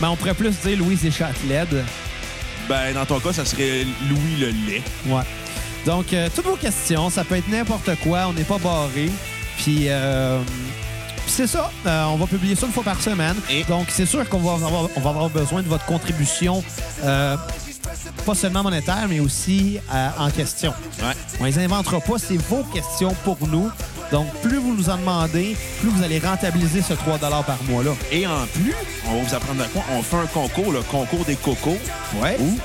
Mais 0.00 0.06
on 0.06 0.16
pourrait 0.16 0.34
plus 0.34 0.50
dire 0.64 0.78
Louise 0.78 1.02
Deschâtelet. 1.02 1.64
Ben, 2.68 2.94
dans 2.94 3.04
ton 3.06 3.20
cas, 3.20 3.32
ça 3.32 3.44
serait 3.44 3.84
Louis 4.08 4.36
le 4.40 4.48
lait. 4.66 4.82
Ouais. 5.06 5.22
Donc, 5.86 6.12
euh, 6.12 6.28
toutes 6.34 6.44
vos 6.46 6.56
questions, 6.56 7.10
ça 7.10 7.24
peut 7.24 7.36
être 7.36 7.48
n'importe 7.48 7.90
quoi. 8.02 8.26
On 8.28 8.32
n'est 8.32 8.44
pas 8.44 8.58
barré. 8.58 9.10
Puis, 9.58 9.84
euh, 9.88 10.40
c'est 11.26 11.46
ça. 11.46 11.70
Euh, 11.86 12.04
on 12.04 12.16
va 12.16 12.26
publier 12.26 12.54
ça 12.54 12.66
une 12.66 12.72
fois 12.72 12.82
par 12.84 13.00
semaine. 13.00 13.36
Et- 13.50 13.64
Donc, 13.64 13.86
c'est 13.90 14.06
sûr 14.06 14.28
qu'on 14.28 14.38
va 14.38 14.52
avoir, 14.66 14.88
on 14.96 15.00
va 15.00 15.10
avoir 15.10 15.30
besoin 15.30 15.62
de 15.62 15.68
votre 15.68 15.84
contribution, 15.86 16.62
pas 17.02 18.34
seulement 18.34 18.62
monétaire, 18.62 19.06
mais 19.08 19.20
aussi 19.20 19.78
euh, 19.92 20.08
en 20.18 20.30
question. 20.30 20.72
Ouais. 21.02 21.12
On 21.40 21.44
les 21.44 21.58
inventera 21.58 22.00
pas, 22.00 22.18
c'est 22.18 22.36
vos 22.36 22.62
questions 22.64 23.14
pour 23.24 23.36
nous. 23.48 23.70
Donc, 24.12 24.32
plus 24.42 24.58
vous 24.58 24.74
nous 24.74 24.90
en 24.90 24.96
demandez, 24.98 25.56
plus 25.80 25.88
vous 25.90 26.02
allez 26.02 26.18
rentabiliser 26.18 26.82
ce 26.82 26.94
3 26.94 27.18
par 27.18 27.58
mois-là. 27.68 27.92
Et 28.10 28.26
en 28.26 28.46
plus, 28.54 28.74
on 29.06 29.16
va 29.16 29.22
vous 29.28 29.34
apprendre 29.34 29.62
à 29.62 29.66
quoi? 29.66 29.82
On 29.92 30.02
fait 30.02 30.16
un 30.16 30.26
concours, 30.26 30.72
le 30.72 30.82
concours 30.82 31.24
des 31.24 31.36
cocos. 31.36 31.78
Ouais. 32.20 32.36
Où, 32.40 32.58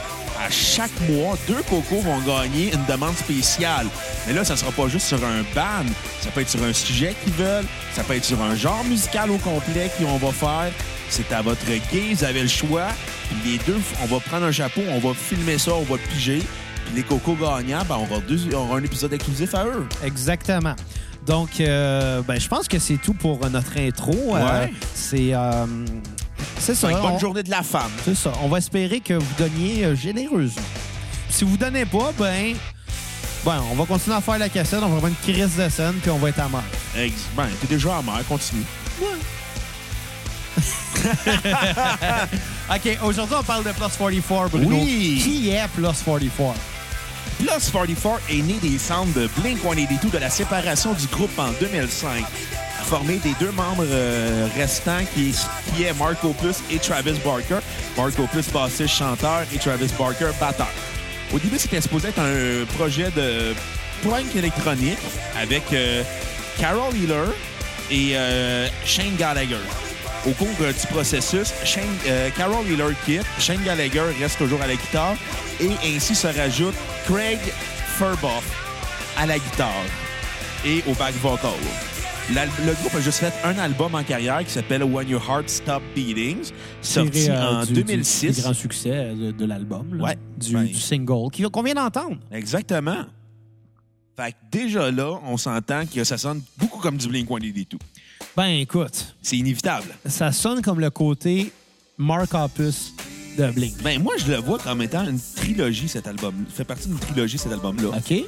à 0.44 0.50
chaque 0.50 0.92
mois, 1.10 1.38
deux 1.48 1.62
cocos 1.70 2.02
vont 2.02 2.20
gagner 2.22 2.74
une 2.74 2.84
demande 2.86 3.16
spéciale. 3.16 3.86
Mais 4.28 4.34
là, 4.34 4.44
ça 4.44 4.58
sera 4.58 4.72
pas 4.72 4.88
juste 4.88 5.08
sur 5.08 5.18
un 5.24 5.44
ban. 5.56 5.86
Ça 6.22 6.30
peut 6.34 6.42
être 6.42 6.50
sur 6.50 6.64
un 6.64 6.74
sujet 6.74 7.16
qu'ils 7.24 7.34
veulent. 7.34 7.66
Ça 7.94 8.04
peut 8.04 8.16
être 8.16 8.26
sur 8.26 8.42
un 8.42 8.56
genre 8.56 8.84
musical 8.84 9.30
au 9.32 9.38
complet 9.38 9.90
qu'on 9.98 10.18
va 10.18 10.32
faire. 10.32 10.72
C'est 11.10 11.32
à 11.32 11.42
votre 11.44 11.64
guise. 11.92 12.20
Vous 12.20 12.24
avez 12.26 12.42
le 12.42 12.48
choix. 12.48 12.88
Puis 13.30 13.52
les 13.54 13.58
deux, 13.60 13.80
on 14.04 14.08
va 14.08 14.20
prendre 14.20 14.46
un 14.48 14.52
chapeau, 14.52 14.82
on 14.90 15.00
va 15.00 15.14
filmer 15.14 15.58
ça, 15.58 15.74
on 15.74 15.84
va 15.84 15.98
piger. 15.98 16.40
Puis 16.86 16.96
les 16.96 17.04
cocos 17.04 17.36
gagnants, 17.40 17.84
ben, 17.88 17.98
on, 18.00 18.06
va 18.06 18.20
deux- 18.28 18.50
on 18.54 18.58
aura 18.58 18.78
un 18.80 18.84
épisode 18.84 19.14
exclusif 19.14 19.56
à 19.56 19.66
eux. 19.66 19.88
Exactement. 20.04 20.76
Donc, 21.26 21.60
euh, 21.60 22.22
ben, 22.22 22.40
je 22.40 22.48
pense 22.48 22.68
que 22.68 22.78
c'est 22.80 22.98
tout 22.98 23.14
pour 23.14 23.40
notre 23.50 23.78
intro. 23.80 24.14
Euh, 24.36 24.60
Ouais. 24.62 24.74
c'est 24.94 25.34
euh, 25.34 25.66
c'est 26.60 26.76
ça. 26.76 26.90
Une 26.92 26.98
bonne 26.98 27.14
on- 27.14 27.20
journée 27.20 27.44
de 27.44 27.50
la 27.50 27.64
femme. 27.64 27.92
C'est 28.04 28.16
ça. 28.16 28.32
On 28.44 28.48
va 28.48 28.60
espérer 28.60 29.00
que 29.00 29.14
vous 29.16 29.34
donniez 29.38 29.86
euh, 29.86 29.96
généreusement. 29.96 30.62
Si 31.30 31.44
vous 31.44 31.58
donnez 31.58 31.86
pas, 31.86 32.12
ben, 32.18 32.56
ben, 33.44 33.62
on 33.72 33.76
va 33.76 33.86
continuer 33.86 34.16
à 34.16 34.22
faire 34.22 34.38
la 34.38 34.50
cassette, 34.50 34.80
on 34.84 34.88
va 34.90 34.96
avoir 34.98 35.08
une 35.08 35.16
crise 35.16 35.56
de 35.58 35.68
scène, 35.70 35.94
puis 36.02 36.12
on 36.12 36.18
va 36.18 36.30
être 36.30 36.40
à 36.40 36.48
mort. 36.48 36.64
Ex- 36.96 37.14
Ben, 37.36 37.48
t'es 37.62 37.68
déjà 37.68 37.90
en 37.98 38.04
mer, 38.04 38.22
continue. 38.28 38.64
OK, 42.74 42.98
aujourd'hui, 43.04 43.36
on 43.40 43.44
parle 43.44 43.64
de 43.64 43.70
Plus 43.72 43.82
44, 43.98 44.50
Bruno. 44.50 44.78
Oui. 44.78 45.20
Qui 45.24 45.50
est 45.50 45.68
Plus 45.76 45.84
44? 45.84 46.56
Plus 47.38 47.72
44 47.72 48.22
est 48.30 48.42
né 48.42 48.56
des 48.62 48.78
cendres 48.78 49.14
de 49.14 49.28
Blink-182 49.28 50.12
de 50.12 50.18
la 50.18 50.30
séparation 50.30 50.94
du 50.94 51.06
groupe 51.08 51.38
en 51.38 51.52
2005, 51.60 52.24
formé 52.84 53.18
des 53.18 53.34
deux 53.40 53.52
membres 53.52 53.86
euh, 53.86 54.48
restants 54.56 55.04
qui, 55.14 55.36
qui 55.76 55.84
est 55.84 55.94
Marco 56.00 56.34
Plus 56.34 56.58
et 56.72 56.80
Travis 56.80 57.20
Barker. 57.26 57.60
Marco 57.98 58.26
Plus, 58.32 58.50
bassiste, 58.52 58.96
chanteur 58.96 59.44
et 59.54 59.58
Travis 59.58 59.92
Barker, 59.98 60.32
batteur. 60.40 60.70
Au 61.34 61.40
début, 61.40 61.60
c'était 61.60 61.82
supposé 61.82 62.10
être 62.10 62.20
un 62.20 62.66
projet 62.78 63.12
de 63.12 63.54
punk 64.04 64.34
électronique 64.36 65.00
avec 65.42 65.64
euh, 65.74 66.04
Carol 66.58 66.96
Healer 66.96 67.34
et 67.92 68.12
euh, 68.14 68.68
Shane 68.86 69.16
Gallagher. 69.18 69.58
Au 70.26 70.32
cours 70.32 70.48
du 70.48 70.88
processus, 70.88 71.54
Carol 72.36 72.66
Wheeler 72.66 72.96
quitte, 73.06 73.26
Shane 73.38 73.62
Gallagher 73.64 74.02
reste 74.20 74.40
toujours 74.40 74.60
à 74.60 74.66
la 74.66 74.74
guitare 74.74 75.16
et 75.60 75.70
ainsi 75.96 76.16
se 76.16 76.26
rajoute 76.26 76.74
Craig 77.06 77.40
Furboff 77.98 78.44
à 79.18 79.26
la 79.26 79.38
guitare 79.38 79.70
et 80.66 80.84
au 80.88 80.94
back 80.96 81.14
vocal. 81.16 81.52
Le 82.32 82.74
groupe 82.82 82.96
a 82.96 83.02
juste 83.02 83.20
fait 83.20 83.34
un 83.44 83.58
album 83.60 83.94
en 83.94 84.04
carrière 84.04 84.44
qui 84.44 84.50
s'appelle 84.52 84.84
When 84.84 85.08
Your 85.08 85.22
Heart 85.30 85.48
Stop 85.50 85.84
Beating, 85.96 86.38
sorti 86.82 87.30
euh, 87.30 87.60
en 87.62 87.66
du- 87.66 87.74
du- 87.74 87.84
2006. 87.84 88.36
Du, 88.38 88.42
grand 88.42 88.54
succès 88.54 89.14
de, 89.14 89.32
de 89.32 89.46
l'album. 89.46 90.02
Ouais. 90.02 90.18
Du, 90.38 90.54
Ben. 90.54 90.66
du 90.66 90.74
single 90.74 91.30
qu'on 91.52 91.62
vient 91.62 91.76
d'entendre. 91.76 92.18
Exactement. 92.32 93.06
Fait 94.18 94.32
que 94.32 94.38
déjà 94.52 94.90
là, 94.90 95.20
on 95.26 95.38
s'entend 95.38 95.84
que 95.86 96.04
ça 96.04 96.18
sonne 96.18 96.42
beaucoup 96.58 96.80
comme 96.80 96.98
du 96.98 97.08
Blink-182. 97.08 97.78
Ben, 98.36 98.48
écoute, 98.48 99.16
C'est 99.22 99.38
inévitable. 99.38 99.94
ça 100.08 100.32
sonne 100.32 100.62
comme 100.64 100.80
le 100.80 100.90
côté 100.90 101.52
Mark 101.98 102.34
Opus 102.34 102.94
de 103.38 103.52
Blink. 103.52 103.82
Ben 103.84 104.02
moi, 104.02 104.14
je 104.18 104.32
le 104.32 104.38
vois 104.38 104.58
comme 104.60 104.82
étant 104.82 105.04
une 105.06 105.20
trilogie, 105.36 105.88
cet 105.88 106.08
album. 106.08 106.34
Il 106.48 106.54
fait 106.54 106.64
partie 106.64 106.88
d'une 106.88 107.00
trilogie, 107.00 107.38
cet 107.38 107.52
album-là. 107.52 107.90
OK? 107.98 108.24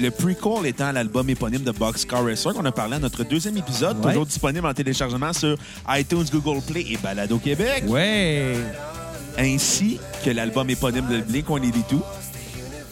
Le 0.00 0.10
prequel 0.10 0.66
étant 0.66 0.90
l'album 0.92 1.28
éponyme 1.30 1.62
de 1.62 1.70
Boxcar 1.70 2.24
Racer 2.24 2.52
qu'on 2.52 2.64
a 2.64 2.72
parlé 2.72 2.96
à 2.96 2.98
notre 2.98 3.22
deuxième 3.24 3.56
épisode, 3.56 3.98
Ouais. 3.98 4.10
toujours 4.12 4.26
disponible 4.26 4.66
en 4.66 4.74
téléchargement 4.74 5.32
sur 5.32 5.56
iTunes, 5.88 6.24
Google 6.32 6.60
Play 6.62 6.84
et 6.90 6.96
Balado 6.96 7.38
Québec, 7.38 7.84
Ouais. 7.86 8.56
ainsi 9.38 9.98
que 10.24 10.30
l'album 10.30 10.68
éponyme 10.70 11.06
de 11.08 11.20
Blink-182. 11.20 12.00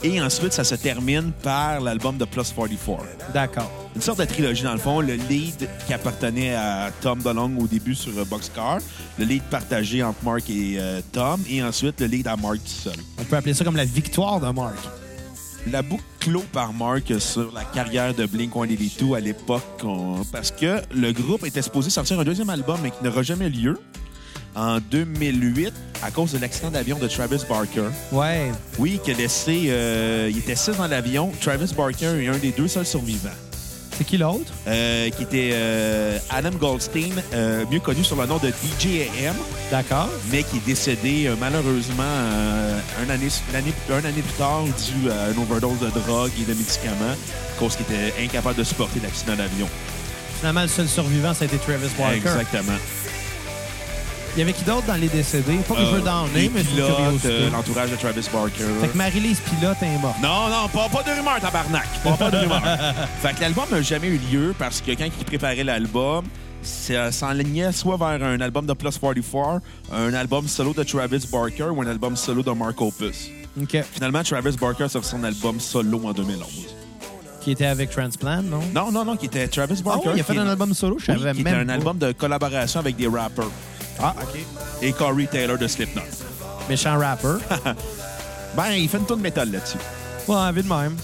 Et 0.05 0.21
ensuite, 0.21 0.53
ça 0.53 0.65
se 0.65 0.75
termine 0.75 1.31
par 1.45 1.81
l'album 1.81 2.17
de 2.17 2.25
Plus 2.25 2.53
44. 2.53 3.33
D'accord. 3.33 3.71
Une 3.95 4.03
sorte 4.03 4.19
de 4.19 4.25
trilogie, 4.25 4.65
dans 4.65 4.73
le 4.73 4.79
fond. 4.79 5.01
Le 5.01 5.15
lead 5.15 5.69
qui 5.87 5.95
appartenait 5.95 6.55
à 6.57 6.91
Tom 7.01 7.21
DeLonge 7.21 7.63
au 7.63 7.69
début 7.69 7.95
sur 7.95 8.11
euh, 8.19 8.25
Boxcar, 8.25 8.79
le 9.19 9.25
lead 9.25 9.43
partagé 9.45 10.03
entre 10.03 10.25
Mark 10.25 10.51
et 10.51 10.77
euh, 10.79 11.01
Tom, 11.13 11.41
et 11.49 11.63
ensuite 11.63 12.01
le 12.01 12.07
lead 12.07 12.27
à 12.27 12.37
Mark 12.37 12.57
tout 12.57 12.91
seul. 12.91 12.97
On 13.19 13.23
peut 13.23 13.37
appeler 13.37 13.55
ça 13.55 13.65
comme 13.65 13.77
la 13.77 13.85
victoire 13.85 14.41
de 14.41 14.51
Mark. 14.51 14.77
La 15.71 15.83
boucle 15.83 16.03
clôt 16.19 16.45
par 16.53 16.73
Mark 16.73 17.13
sur 17.21 17.53
la 17.53 17.63
carrière 17.63 18.13
de 18.13 18.27
Blink-182 18.27 19.17
à 19.17 19.21
l'époque, 19.21 19.87
parce 20.33 20.51
que 20.51 20.81
le 20.93 21.13
groupe 21.13 21.47
était 21.47 21.63
supposé 21.63 21.91
sortir 21.91 22.19
un 22.19 22.25
deuxième 22.25 22.51
album, 22.51 22.81
mais 22.83 22.91
qui 22.91 23.05
n'aura 23.05 23.23
jamais 23.23 23.49
lieu 23.49 23.79
en 24.55 24.79
2008 24.81 25.73
à 26.03 26.11
cause 26.11 26.33
de 26.33 26.39
l'accident 26.39 26.71
d'avion 26.71 26.99
de 26.99 27.07
Travis 27.09 27.41
Barker. 27.49 27.85
Ouais. 28.11 28.51
Oui, 28.79 29.01
qui 29.05 29.11
a 29.13 29.15
laissé... 29.15 29.67
euh, 29.69 30.29
il 30.31 30.39
était 30.39 30.57
six 30.57 30.73
dans 30.77 30.87
l'avion. 30.89 31.31
Travis 31.41 31.73
Barker 31.75 32.23
est 32.23 32.29
un 32.29 32.39
des 32.39 32.51
deux 32.51 32.69
seuls 32.69 32.87
survivants. 32.87 33.31
C'est 33.97 34.05
qui 34.05 34.17
l'autre? 34.17 34.51
euh, 34.67 35.11
qui 35.11 35.23
était 35.23 35.51
euh, 35.53 36.19
Adam 36.31 36.51
Goldstein, 36.59 37.13
mieux 37.71 37.79
connu 37.81 38.03
sur 38.03 38.17
le 38.17 38.27
nom 38.27 38.39
de 38.39 38.49
DJ 38.49 39.07
AM, 39.27 39.37
D'accord. 39.71 40.09
mais 40.33 40.43
qui 40.43 40.57
est 40.57 40.67
décédé 40.67 41.31
malheureusement 41.39 42.03
un, 42.03 43.11
année, 43.11 43.29
l'année- 43.53 43.75
un 43.91 43.99
année 44.05 44.23
plus 44.23 44.33
tard 44.39 44.63
dû 44.65 45.11
à 45.11 45.31
une 45.31 45.43
overdose 45.43 45.79
de 45.81 46.01
drogue 46.01 46.31
et 46.41 46.45
de 46.45 46.55
médicaments, 46.55 47.15
cause 47.59 47.77
qu'il 47.77 47.85
était 47.95 48.15
incapable 48.25 48.57
de 48.57 48.65
supporter 48.65 48.99
l'accident 49.03 49.37
d'avion. 49.37 49.69
Finalement, 50.41 50.63
le 50.63 50.69
seul 50.69 50.89
survivant, 50.89 51.35
ça 51.35 51.45
a 51.45 51.47
été 51.47 51.59
Travis 51.59 51.87
Barker. 51.97 52.17
Exactement. 52.17 52.73
Il 54.35 54.39
y 54.39 54.43
avait 54.43 54.55
qui 54.55 54.65
d'autre 54.65 54.87
dans 54.87 54.95
les 54.95 55.09
décédés? 55.09 55.57
Pas 55.69 55.75
que 55.75 55.81
je 55.83 55.87
veux 55.87 56.01
Euh, 56.01 56.01
downer, 56.01 56.31
les 56.43 56.49
mais 56.49 56.63
c'est 56.63 56.75
curiosité. 56.75 57.29
euh, 57.29 57.51
l'entourage 57.51 57.91
de 57.91 57.97
Travis 57.97 58.27
Barker. 58.33 58.65
Fait 58.81 58.89
que 58.89 58.97
Marie-Lise 58.97 59.41
Pilote 59.41 59.77
est 59.83 59.99
morte. 59.99 60.17
Non, 60.23 60.49
non, 60.49 60.69
pas, 60.69 60.89
pas 60.89 61.03
de 61.03 61.11
rumeur, 61.19 61.39
tabarnak. 61.39 61.87
Pas, 62.03 62.13
pas 62.13 62.31
de 62.31 62.37
rumeur. 62.39 62.63
fait 63.23 63.35
que 63.35 63.41
l'album 63.43 63.65
n'a 63.71 63.83
jamais 63.83 64.07
eu 64.09 64.19
lieu 64.33 64.55
parce 64.59 64.81
que 64.81 64.93
quand 64.93 65.05
il 65.05 65.25
préparait 65.27 65.65
l'album, 65.65 66.25
ça 66.63 67.13
s'enlignait 67.13 67.73
soit 67.73 67.99
vers 67.99 68.23
un 68.27 68.41
album 68.41 68.65
de 68.65 68.73
Plus 68.73 68.97
44, 68.99 69.61
un 69.93 70.15
album 70.15 70.49
solo 70.49 70.73
de 70.73 70.83
Travis 70.83 71.27
Barker 71.31 71.65
ou 71.65 71.83
un 71.83 71.87
album 71.87 72.17
solo 72.17 72.43
de 72.43 72.51
Mark 72.53 72.81
Opus. 72.81 73.29
OK. 73.61 73.85
Finalement, 73.93 74.23
Travis 74.23 74.57
Barker 74.59 74.89
sort 74.89 75.05
son 75.05 75.23
album 75.25 75.61
solo 75.61 76.01
en 76.07 76.13
2011. 76.13 76.47
Qui 77.43 77.51
était 77.51 77.67
avec 77.67 77.91
Transplant, 77.91 78.41
non? 78.41 78.61
Non, 78.73 78.91
non, 78.93 79.05
non, 79.05 79.17
qui 79.17 79.27
était 79.27 79.47
Travis 79.49 79.75
Ah 79.81 79.83
Barker. 79.85 80.11
il 80.15 80.21
a 80.21 80.25
fait 80.25 80.39
un 80.39 80.47
est- 80.47 80.51
album 80.51 80.73
solo, 80.73 80.97
je 80.99 81.11
Oui, 81.13 81.19
savais 81.19 81.33
était 81.33 81.43
même 81.43 81.61
un 81.63 81.67
pas. 81.67 81.73
album 81.75 81.99
de 81.99 82.13
collaboration 82.13 82.79
avec 82.81 82.95
des 82.97 83.09
rappers. 83.09 83.51
Ah, 84.03 84.15
OK. 84.23 84.41
Et 84.83 84.93
Corey 84.93 85.27
Taylor 85.31 85.57
de 85.59 85.67
Slipknot. 85.69 86.03
Méchant 86.69 86.99
rapper. 86.99 87.37
Ben, 88.57 88.73
il 88.73 88.87
fait 88.87 88.99
une 88.99 89.07
tonne 89.07 89.19
de 89.19 89.23
métal 89.23 89.51
là-dessus. 89.51 89.79
ouais, 90.29 90.63
de 90.63 90.69
même. 90.69 90.95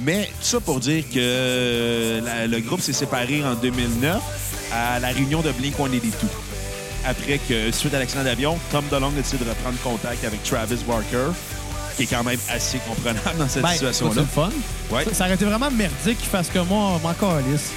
Mais 0.00 0.24
tout 0.26 0.32
ça 0.46 0.58
pour 0.60 0.80
dire 0.80 1.04
que 1.12 2.20
la- 2.24 2.46
le 2.46 2.60
groupe 2.60 2.80
s'est 2.80 2.94
séparé 2.94 3.44
en 3.44 3.54
2009 3.54 4.16
à 4.72 4.98
la 4.98 5.08
réunion 5.08 5.42
de 5.42 5.50
Blink-182. 5.52 6.12
Après 7.06 7.38
que, 7.46 7.70
suite 7.72 7.92
à 7.92 7.98
l'accident 7.98 8.24
d'avion, 8.24 8.56
Tom 8.72 8.84
DeLonge 8.90 9.12
a 9.12 9.16
décidé 9.16 9.44
de 9.44 9.50
reprendre 9.50 9.76
contact 9.84 10.24
avec 10.24 10.42
Travis 10.44 10.78
Barker, 10.88 11.30
qui 11.96 12.04
est 12.04 12.06
quand 12.06 12.24
même 12.24 12.38
assez 12.48 12.78
comprenable 12.78 13.36
dans 13.38 13.48
cette 13.48 13.62
Ben, 13.62 13.68
situation-là. 13.72 14.22
c'est 14.26 14.34
fun. 14.34 14.50
Ouais. 14.90 15.04
Ça, 15.04 15.12
ça 15.14 15.24
aurait 15.24 15.34
été 15.34 15.44
vraiment 15.44 15.70
merdique 15.70 16.18
qu'il 16.18 16.28
fasse 16.30 16.48
comme 16.48 16.68
moi, 16.68 16.98
m'en 17.02 17.12
calisse. 17.12 17.70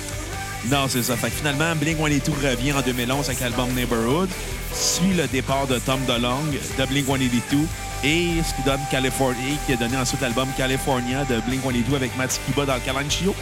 Non, 0.69 0.87
c'est 0.87 1.01
ça. 1.01 1.15
Fait 1.17 1.29
finalement, 1.29 1.75
Blink-182 1.75 2.31
revient 2.49 2.73
en 2.73 2.81
2011 2.81 3.25
avec 3.27 3.39
l'album 3.39 3.69
Neighborhood, 3.73 4.29
suit 4.73 5.13
le 5.15 5.27
départ 5.27 5.65
de 5.67 5.79
Tom 5.79 5.99
DeLonge 6.05 6.59
de 6.77 6.83
Blink-182 6.85 7.65
et 8.03 8.29
ce 8.43 8.53
qui 8.53 8.61
donne 8.63 8.79
California, 8.91 9.55
qui 9.65 9.73
a 9.73 9.75
donné 9.75 9.97
ensuite 9.97 10.21
l'album 10.21 10.47
California 10.55 11.25
de 11.25 11.35
Blink-182 11.41 11.95
avec 11.95 12.15
Matt 12.15 12.31
Skiba 12.31 12.65
dans 12.65 12.79
Calanchio. 12.79 13.35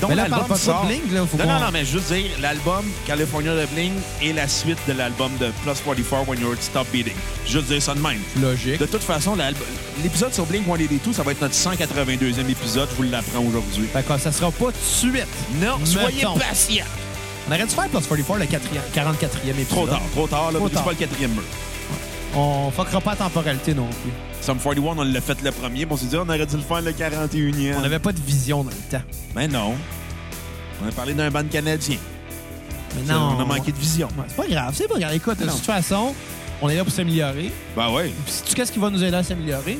Donc 0.00 0.14
l'album 0.14 0.48
de 0.48 0.54
sort... 0.54 0.86
Blink, 0.86 1.12
là, 1.12 1.26
faut 1.26 1.36
non, 1.36 1.46
non, 1.46 1.60
non, 1.60 1.70
mais 1.72 1.84
juste 1.84 2.12
dire, 2.12 2.30
l'album 2.40 2.84
California 3.06 3.54
de 3.54 3.66
Blink 3.66 3.92
est 4.22 4.32
la 4.32 4.48
suite 4.48 4.78
de 4.88 4.92
l'album 4.92 5.30
de 5.38 5.50
Plus 5.62 5.80
44 5.84 6.28
When 6.28 6.40
Your 6.40 6.50
Heart 6.52 6.62
Stop 6.62 6.86
Beating. 6.92 7.14
Juste 7.46 7.66
dire 7.66 7.82
ça 7.82 7.94
de 7.94 8.00
même. 8.00 8.20
Logique. 8.40 8.78
De 8.78 8.86
toute 8.86 9.02
façon, 9.02 9.36
l'épisode 10.02 10.32
sur 10.32 10.46
Blink-182, 10.46 11.12
ça 11.12 11.22
va 11.22 11.32
être 11.32 11.40
notre 11.40 11.54
182e 11.54 12.48
épisode, 12.48 12.88
je 12.90 12.96
vous 12.96 13.02
l'apprends 13.04 13.40
aujourd'hui. 13.40 13.86
Que 13.92 14.18
ça 14.18 14.32
sera 14.32 14.50
pas 14.50 14.66
tout 14.66 14.70
de 14.72 14.76
suite. 14.82 15.26
Non, 15.60 15.78
soyez 15.84 16.24
patients. 16.38 16.84
On 17.48 17.52
aurait 17.52 17.64
dû 17.64 17.74
faire 17.74 17.88
Plus 17.88 18.16
44 18.24 18.38
le 18.38 18.44
4e 18.44 18.58
44e 18.94 19.48
épisode. 19.50 19.66
Trop 19.68 19.86
tard, 19.86 20.02
trop 20.12 20.26
tard, 20.26 20.52
là, 20.52 20.58
Trop 20.58 20.68
c'est 20.68 20.74
tard. 20.74 20.84
pas 20.84 20.90
le 20.90 20.96
quatrième 20.96 21.32
mur. 21.32 21.42
On 22.34 22.70
fuckera 22.70 23.00
pas 23.00 23.10
la 23.10 23.16
temporalité 23.16 23.74
non 23.74 23.86
plus. 23.86 24.12
Sum 24.40 24.58
41, 24.58 24.82
on 24.96 25.02
l'a 25.04 25.20
fait 25.20 25.40
le 25.42 25.52
premier, 25.52 25.84
mais 25.84 25.92
on 25.92 25.96
s'est 25.96 26.06
dit, 26.06 26.16
on 26.16 26.22
aurait 26.28 26.46
dû 26.46 26.56
le 26.56 26.62
faire 26.62 26.80
le 26.80 26.92
41e. 26.92 27.74
On 27.76 27.80
n'avait 27.82 27.98
pas 27.98 28.12
de 28.12 28.20
vision 28.20 28.64
dans 28.64 28.70
le 28.70 28.90
temps. 28.98 29.04
Mais 29.36 29.46
non. 29.46 29.74
On 30.82 30.88
a 30.88 30.92
parlé 30.92 31.12
d'un 31.14 31.30
band 31.30 31.44
canadien. 31.44 31.98
Mais 32.96 33.12
On 33.14 33.38
a 33.38 33.44
manqué 33.44 33.70
de 33.70 33.76
vision. 33.76 34.08
Ouais, 34.18 34.24
c'est 34.28 34.36
pas 34.36 34.48
grave, 34.48 34.74
c'est 34.76 34.88
pas 34.88 34.98
grave. 34.98 35.14
Écoute, 35.14 35.38
de 35.38 35.44
Non. 35.44 35.52
toute 35.52 35.64
façon, 35.64 36.14
on 36.62 36.68
est 36.70 36.76
là 36.76 36.84
pour 36.84 36.92
s'améliorer. 36.92 37.52
Ben 37.76 37.90
ouais. 37.92 38.12
Puis 38.24 38.32
sais-tu 38.32 38.54
qu'est-ce 38.54 38.72
qui 38.72 38.78
va 38.78 38.90
nous 38.90 39.02
aider 39.04 39.16
à 39.16 39.22
s'améliorer? 39.22 39.78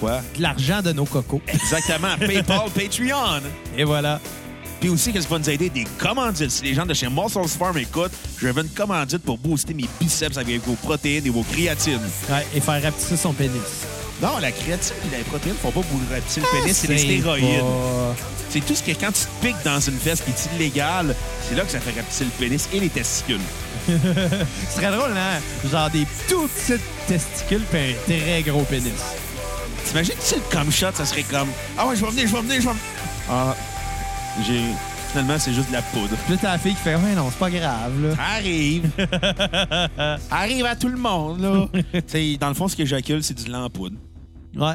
Quoi? 0.00 0.20
De 0.36 0.42
l'argent 0.42 0.80
de 0.80 0.92
nos 0.92 1.04
cocos. 1.04 1.42
Exactement. 1.48 2.16
PayPal, 2.18 2.70
Patreon. 2.74 3.42
Et 3.76 3.82
voilà. 3.84 4.20
Puis 4.80 4.88
aussi, 4.90 5.12
qu'est-ce 5.12 5.26
qui 5.26 5.32
va 5.32 5.38
nous 5.38 5.50
aider? 5.50 5.70
Des 5.70 5.84
commandites. 5.98 6.50
Si 6.50 6.62
les 6.62 6.74
gens 6.74 6.86
de 6.86 6.94
chez 6.94 7.08
Muscle 7.08 7.46
Farm 7.48 7.76
écoutent, 7.78 8.12
je 8.40 8.46
veux 8.48 8.62
une 8.62 8.68
commandite 8.70 9.22
pour 9.22 9.38
booster 9.38 9.74
mes 9.74 9.88
biceps 10.00 10.38
avec 10.38 10.64
vos 10.66 10.74
protéines 10.74 11.26
et 11.26 11.30
vos 11.30 11.42
créatines. 11.42 12.00
Ouais, 12.30 12.46
et 12.54 12.60
faire 12.60 12.82
rapetisser 12.82 13.16
son 13.16 13.32
pénis. 13.32 13.52
Non, 14.22 14.38
la 14.40 14.50
créatine 14.52 14.94
et 15.12 15.18
la 15.18 15.24
protéine 15.24 15.54
ne 15.54 15.58
font 15.58 15.70
pas 15.70 15.86
booster 15.88 16.40
le 16.40 16.60
pénis, 16.60 16.76
c'est 16.76 16.86
des 16.88 16.98
stéroïdes. 16.98 17.60
pas- 17.60 18.16
C'est 18.50 18.60
tout 18.64 18.74
ce 18.74 18.82
que 18.82 18.92
quand 18.92 19.12
tu 19.12 19.20
te 19.24 19.46
piques 19.46 19.62
dans 19.64 19.78
une 19.80 19.98
fesse 19.98 20.20
qui 20.22 20.30
est 20.30 20.56
illégale, 20.56 21.14
c'est 21.48 21.54
là 21.54 21.64
que 21.64 21.70
ça 21.70 21.80
fait 21.80 21.90
rapetisser 21.98 22.24
le 22.24 22.30
pénis 22.30 22.68
et 22.72 22.80
les 22.80 22.88
testicules. 22.88 23.40
Ce 23.88 24.76
serait 24.76 24.90
drôle, 24.90 25.12
hein? 25.16 25.40
Genre 25.70 25.90
des 25.90 26.06
tout 26.28 26.48
petits 26.48 26.80
testicules 27.06 27.62
puis 27.70 27.78
un 27.80 28.18
très 28.20 28.42
gros 28.42 28.62
pénis. 28.62 28.92
T'imagines 29.86 30.14
si 30.18 30.34
le 30.36 30.40
cum 30.50 30.70
shot, 30.72 30.92
ça 30.94 31.04
serait 31.04 31.22
comme 31.24 31.48
Ah 31.76 31.86
ouais, 31.86 31.96
je 31.96 32.04
vais 32.04 32.10
venir, 32.10 32.26
je 32.28 32.32
vais 32.34 32.40
venir, 32.42 32.54
je 32.60 32.66
vais 32.66 32.72
venir. 32.72 32.82
Ah, 33.30 33.54
j'ai. 34.46 34.62
Finalement, 35.10 35.38
c'est 35.38 35.54
juste 35.54 35.68
de 35.68 35.72
la 35.72 35.80
poudre. 35.80 36.14
Puis 36.26 36.34
là, 36.34 36.38
t'as 36.42 36.52
la 36.52 36.58
fille 36.58 36.74
qui 36.74 36.80
fait 36.82 36.94
Ouais, 36.94 37.14
non, 37.14 37.30
c'est 37.30 37.38
pas 37.38 37.50
grave, 37.50 37.92
là. 38.02 38.14
Arrive. 38.36 38.90
Arrive 40.30 40.66
à 40.66 40.76
tout 40.76 40.88
le 40.88 40.98
monde, 40.98 41.40
là. 41.40 42.00
T'sais, 42.06 42.36
dans 42.36 42.48
le 42.48 42.54
fond, 42.54 42.68
ce 42.68 42.76
qui 42.76 42.82
éjacule, 42.82 43.22
c'est 43.22 43.32
du 43.34 43.50
lait 43.50 43.56
en 43.56 43.70
poudre. 43.70 43.96
Ouais. 44.54 44.74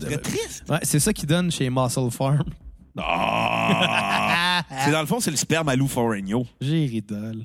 Très 0.00 0.16
triste. 0.18 0.64
Ouais, 0.68 0.80
c'est 0.82 0.98
ça 0.98 1.12
qu'ils 1.12 1.28
donnent 1.28 1.52
chez 1.52 1.70
Muscle 1.70 2.10
Farm. 2.10 2.42
Ah! 2.98 4.62
c'est 4.84 4.90
dans 4.90 5.00
le 5.00 5.06
fond, 5.06 5.20
c'est 5.20 5.30
le 5.30 5.36
sperme 5.36 5.68
à 5.68 5.76
Lou 5.76 5.86
Foregno. 5.86 6.46
J'ai 6.60 6.86
ridole. 6.86 7.44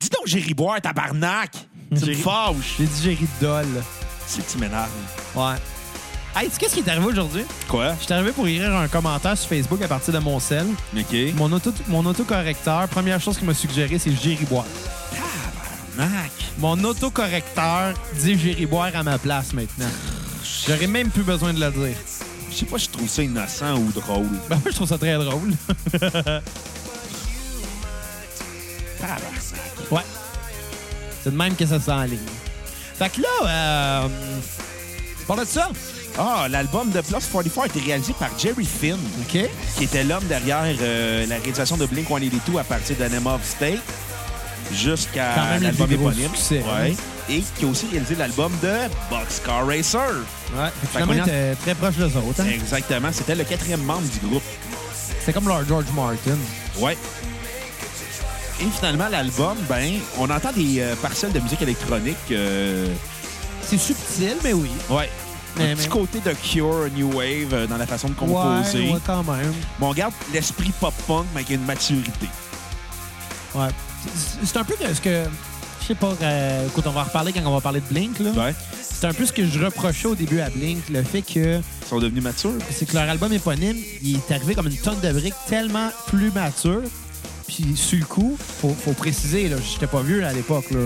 Dis 0.00 0.08
donc, 0.10 0.26
Jerry 0.26 0.54
Boire, 0.54 0.80
tabarnak! 0.80 1.50
Tu 1.52 1.94
me 1.94 1.98
Jerry- 2.00 2.14
fâches. 2.14 2.76
J'ai 2.78 2.84
dit 2.86 3.00
j'ai 3.02 3.14
ridole. 3.14 3.82
C'est 4.26 4.44
que 4.46 4.50
tu 4.52 4.58
m'énerves. 4.58 4.90
Ouais. 5.34 5.54
Hey, 6.38 6.50
tu 6.50 6.58
qu'est-ce 6.58 6.74
qui 6.74 6.80
est 6.80 6.88
arrivé 6.90 7.06
aujourd'hui? 7.06 7.46
Quoi? 7.66 7.94
Je 7.98 8.04
suis 8.04 8.12
arrivé 8.12 8.30
pour 8.30 8.46
écrire 8.46 8.76
un 8.76 8.88
commentaire 8.88 9.38
sur 9.38 9.48
Facebook 9.48 9.80
à 9.80 9.88
partir 9.88 10.12
de 10.12 10.18
mon 10.18 10.38
sel. 10.38 10.66
OK. 10.94 11.16
Mon, 11.34 11.50
auto, 11.50 11.72
mon 11.88 12.04
autocorrecteur, 12.04 12.86
première 12.88 13.18
chose 13.22 13.38
qu'il 13.38 13.46
m'a 13.46 13.54
suggéré, 13.54 13.98
c'est 13.98 14.10
Jerry 14.10 14.44
Boire. 14.44 14.66
Tabarnak. 15.96 16.30
Mon 16.58 16.84
autocorrecteur 16.84 17.94
dit 18.20 18.38
Jerry 18.38 18.66
Boire 18.66 18.90
à 18.94 19.02
ma 19.02 19.16
place 19.16 19.54
maintenant. 19.54 19.88
J'aurais 20.66 20.86
même 20.86 21.08
plus 21.08 21.22
besoin 21.22 21.54
de 21.54 21.60
le 21.60 21.70
dire. 21.70 21.96
Je 22.50 22.56
sais 22.56 22.66
pas 22.66 22.78
si 22.78 22.84
je 22.84 22.90
trouve 22.90 23.08
ça 23.08 23.22
innocent 23.22 23.74
ou 23.78 23.90
drôle. 23.92 24.28
Ben, 24.50 24.56
moi, 24.62 24.70
je 24.70 24.74
trouve 24.74 24.88
ça 24.88 24.98
très 24.98 25.14
drôle. 25.14 25.54
Tabarnak. 29.00 29.22
ouais. 29.90 30.04
C'est 31.24 31.30
de 31.30 31.36
même 31.36 31.56
que 31.56 31.64
ça 31.64 31.80
s'enligne. 31.80 32.18
Fait 32.98 33.08
que 33.08 33.22
là, 33.22 33.28
euh, 34.04 34.08
parle 35.26 35.40
de 35.40 35.46
ça? 35.46 35.70
Ah, 36.18 36.46
l'album 36.48 36.90
de 36.90 37.00
Plus 37.02 37.12
44 37.12 37.60
a 37.60 37.66
été 37.66 37.80
réalisé 37.80 38.14
par 38.18 38.30
Jerry 38.38 38.64
Finn, 38.64 38.96
OK. 39.20 39.38
qui 39.76 39.84
était 39.84 40.02
l'homme 40.04 40.24
derrière 40.24 40.64
euh, 40.80 41.26
la 41.26 41.36
réalisation 41.36 41.76
de 41.76 41.86
Blink-182 41.86 42.58
à 42.60 42.64
partir 42.64 42.96
d'Anima 42.96 43.34
of 43.34 43.44
State 43.44 43.80
jusqu'à 44.72 45.32
Quand 45.34 45.44
même 45.44 45.60
le 45.60 45.66
l'album 45.66 45.86
plus 45.86 45.96
gros 45.96 46.10
éponyme. 46.10 46.30
succès, 46.34 46.62
Ouais. 46.62 46.94
Et 47.28 47.42
qui 47.58 47.64
a 47.64 47.68
aussi 47.68 47.86
réalisé 47.90 48.14
l'album 48.14 48.52
de 48.62 48.72
Boxcar 49.10 49.66
Racer. 49.66 50.00
Ouais. 50.56 50.68
Finalement, 50.92 51.12
qu'on 51.12 51.18
y 51.18 51.20
a- 51.20 51.24
t'es 51.24 51.54
très 51.56 51.74
proche 51.74 51.96
de 51.96 52.04
autres. 52.04 52.40
Hein? 52.40 52.46
Exactement. 52.54 53.08
C'était 53.12 53.34
le 53.34 53.44
quatrième 53.44 53.82
membre 53.82 54.02
du 54.20 54.26
groupe. 54.28 54.42
C'est 55.24 55.32
comme 55.32 55.48
leur 55.48 55.66
George 55.66 55.86
Martin. 55.94 56.38
Ouais. 56.78 56.96
Et 58.60 58.64
finalement, 58.74 59.08
l'album, 59.08 59.56
ben, 59.68 59.94
on 60.18 60.30
entend 60.30 60.52
des 60.52 60.80
euh, 60.80 60.94
parcelles 61.02 61.32
de 61.32 61.40
musique 61.40 61.60
électronique. 61.62 62.16
euh, 62.30 62.86
C'est 63.62 63.76
subtil, 63.78 64.36
mais 64.44 64.52
oui. 64.52 64.70
ouais. 64.88 65.10
Mais- 65.56 65.72
un 65.72 65.74
petit 65.76 65.82
mais- 65.84 65.88
côté 65.88 66.20
de 66.20 66.32
Cure, 66.32 66.88
New 66.96 67.12
Wave 67.16 67.52
euh, 67.52 67.66
dans 67.66 67.76
la 67.76 67.86
façon 67.86 68.08
de 68.08 68.14
composer. 68.14 68.90
ouais, 68.92 68.98
quand 69.06 69.22
même. 69.24 69.52
Mais 69.80 69.86
on 69.86 69.92
garde 69.94 70.12
l'esprit 70.32 70.72
pop-punk, 70.80 71.26
mais 71.34 71.40
avec 71.40 71.50
une 71.50 71.64
maturité. 71.64 72.26
Ouais. 73.54 73.68
C'est- 74.44 74.56
un 74.56 74.64
peu 74.64 74.74
ce 74.94 75.00
que. 75.00 75.24
Je 75.82 75.86
sais 75.86 75.94
pas, 75.94 76.14
euh, 76.20 76.66
écoute, 76.66 76.84
on 76.86 76.90
va 76.90 77.02
en 77.02 77.04
reparler 77.04 77.32
quand 77.32 77.40
on 77.44 77.54
va 77.54 77.60
parler 77.60 77.80
de 77.80 77.86
Blink. 77.86 78.18
là. 78.18 78.30
Ouais. 78.30 78.54
C'est 78.82 79.06
un 79.06 79.12
peu 79.12 79.24
ce 79.24 79.32
que 79.32 79.46
je 79.46 79.64
reprochais 79.64 80.08
au 80.08 80.14
début 80.14 80.40
à 80.40 80.50
Blink, 80.50 80.88
le 80.88 81.02
fait 81.02 81.22
que 81.22 81.58
Ils 81.58 81.88
sont 81.88 81.98
devenus 82.00 82.22
matures. 82.24 82.52
c'est 82.70 82.86
que 82.86 82.94
leur 82.94 83.08
album 83.08 83.32
éponyme, 83.32 83.76
il 84.02 84.16
est 84.16 84.32
arrivé 84.32 84.54
comme 84.54 84.66
une 84.66 84.76
tonne 84.76 84.98
de 85.00 85.12
briques 85.12 85.34
tellement 85.48 85.90
plus 86.08 86.30
mature. 86.32 86.82
Puis 87.46 87.76
sur 87.76 87.98
le 88.00 88.04
coup, 88.04 88.36
faut, 88.60 88.74
faut 88.84 88.92
préciser, 88.92 89.48
là, 89.48 89.56
j'étais 89.62 89.86
pas 89.86 90.02
vieux 90.02 90.20
là, 90.20 90.28
à 90.28 90.32
l'époque. 90.32 90.70
là. 90.72 90.80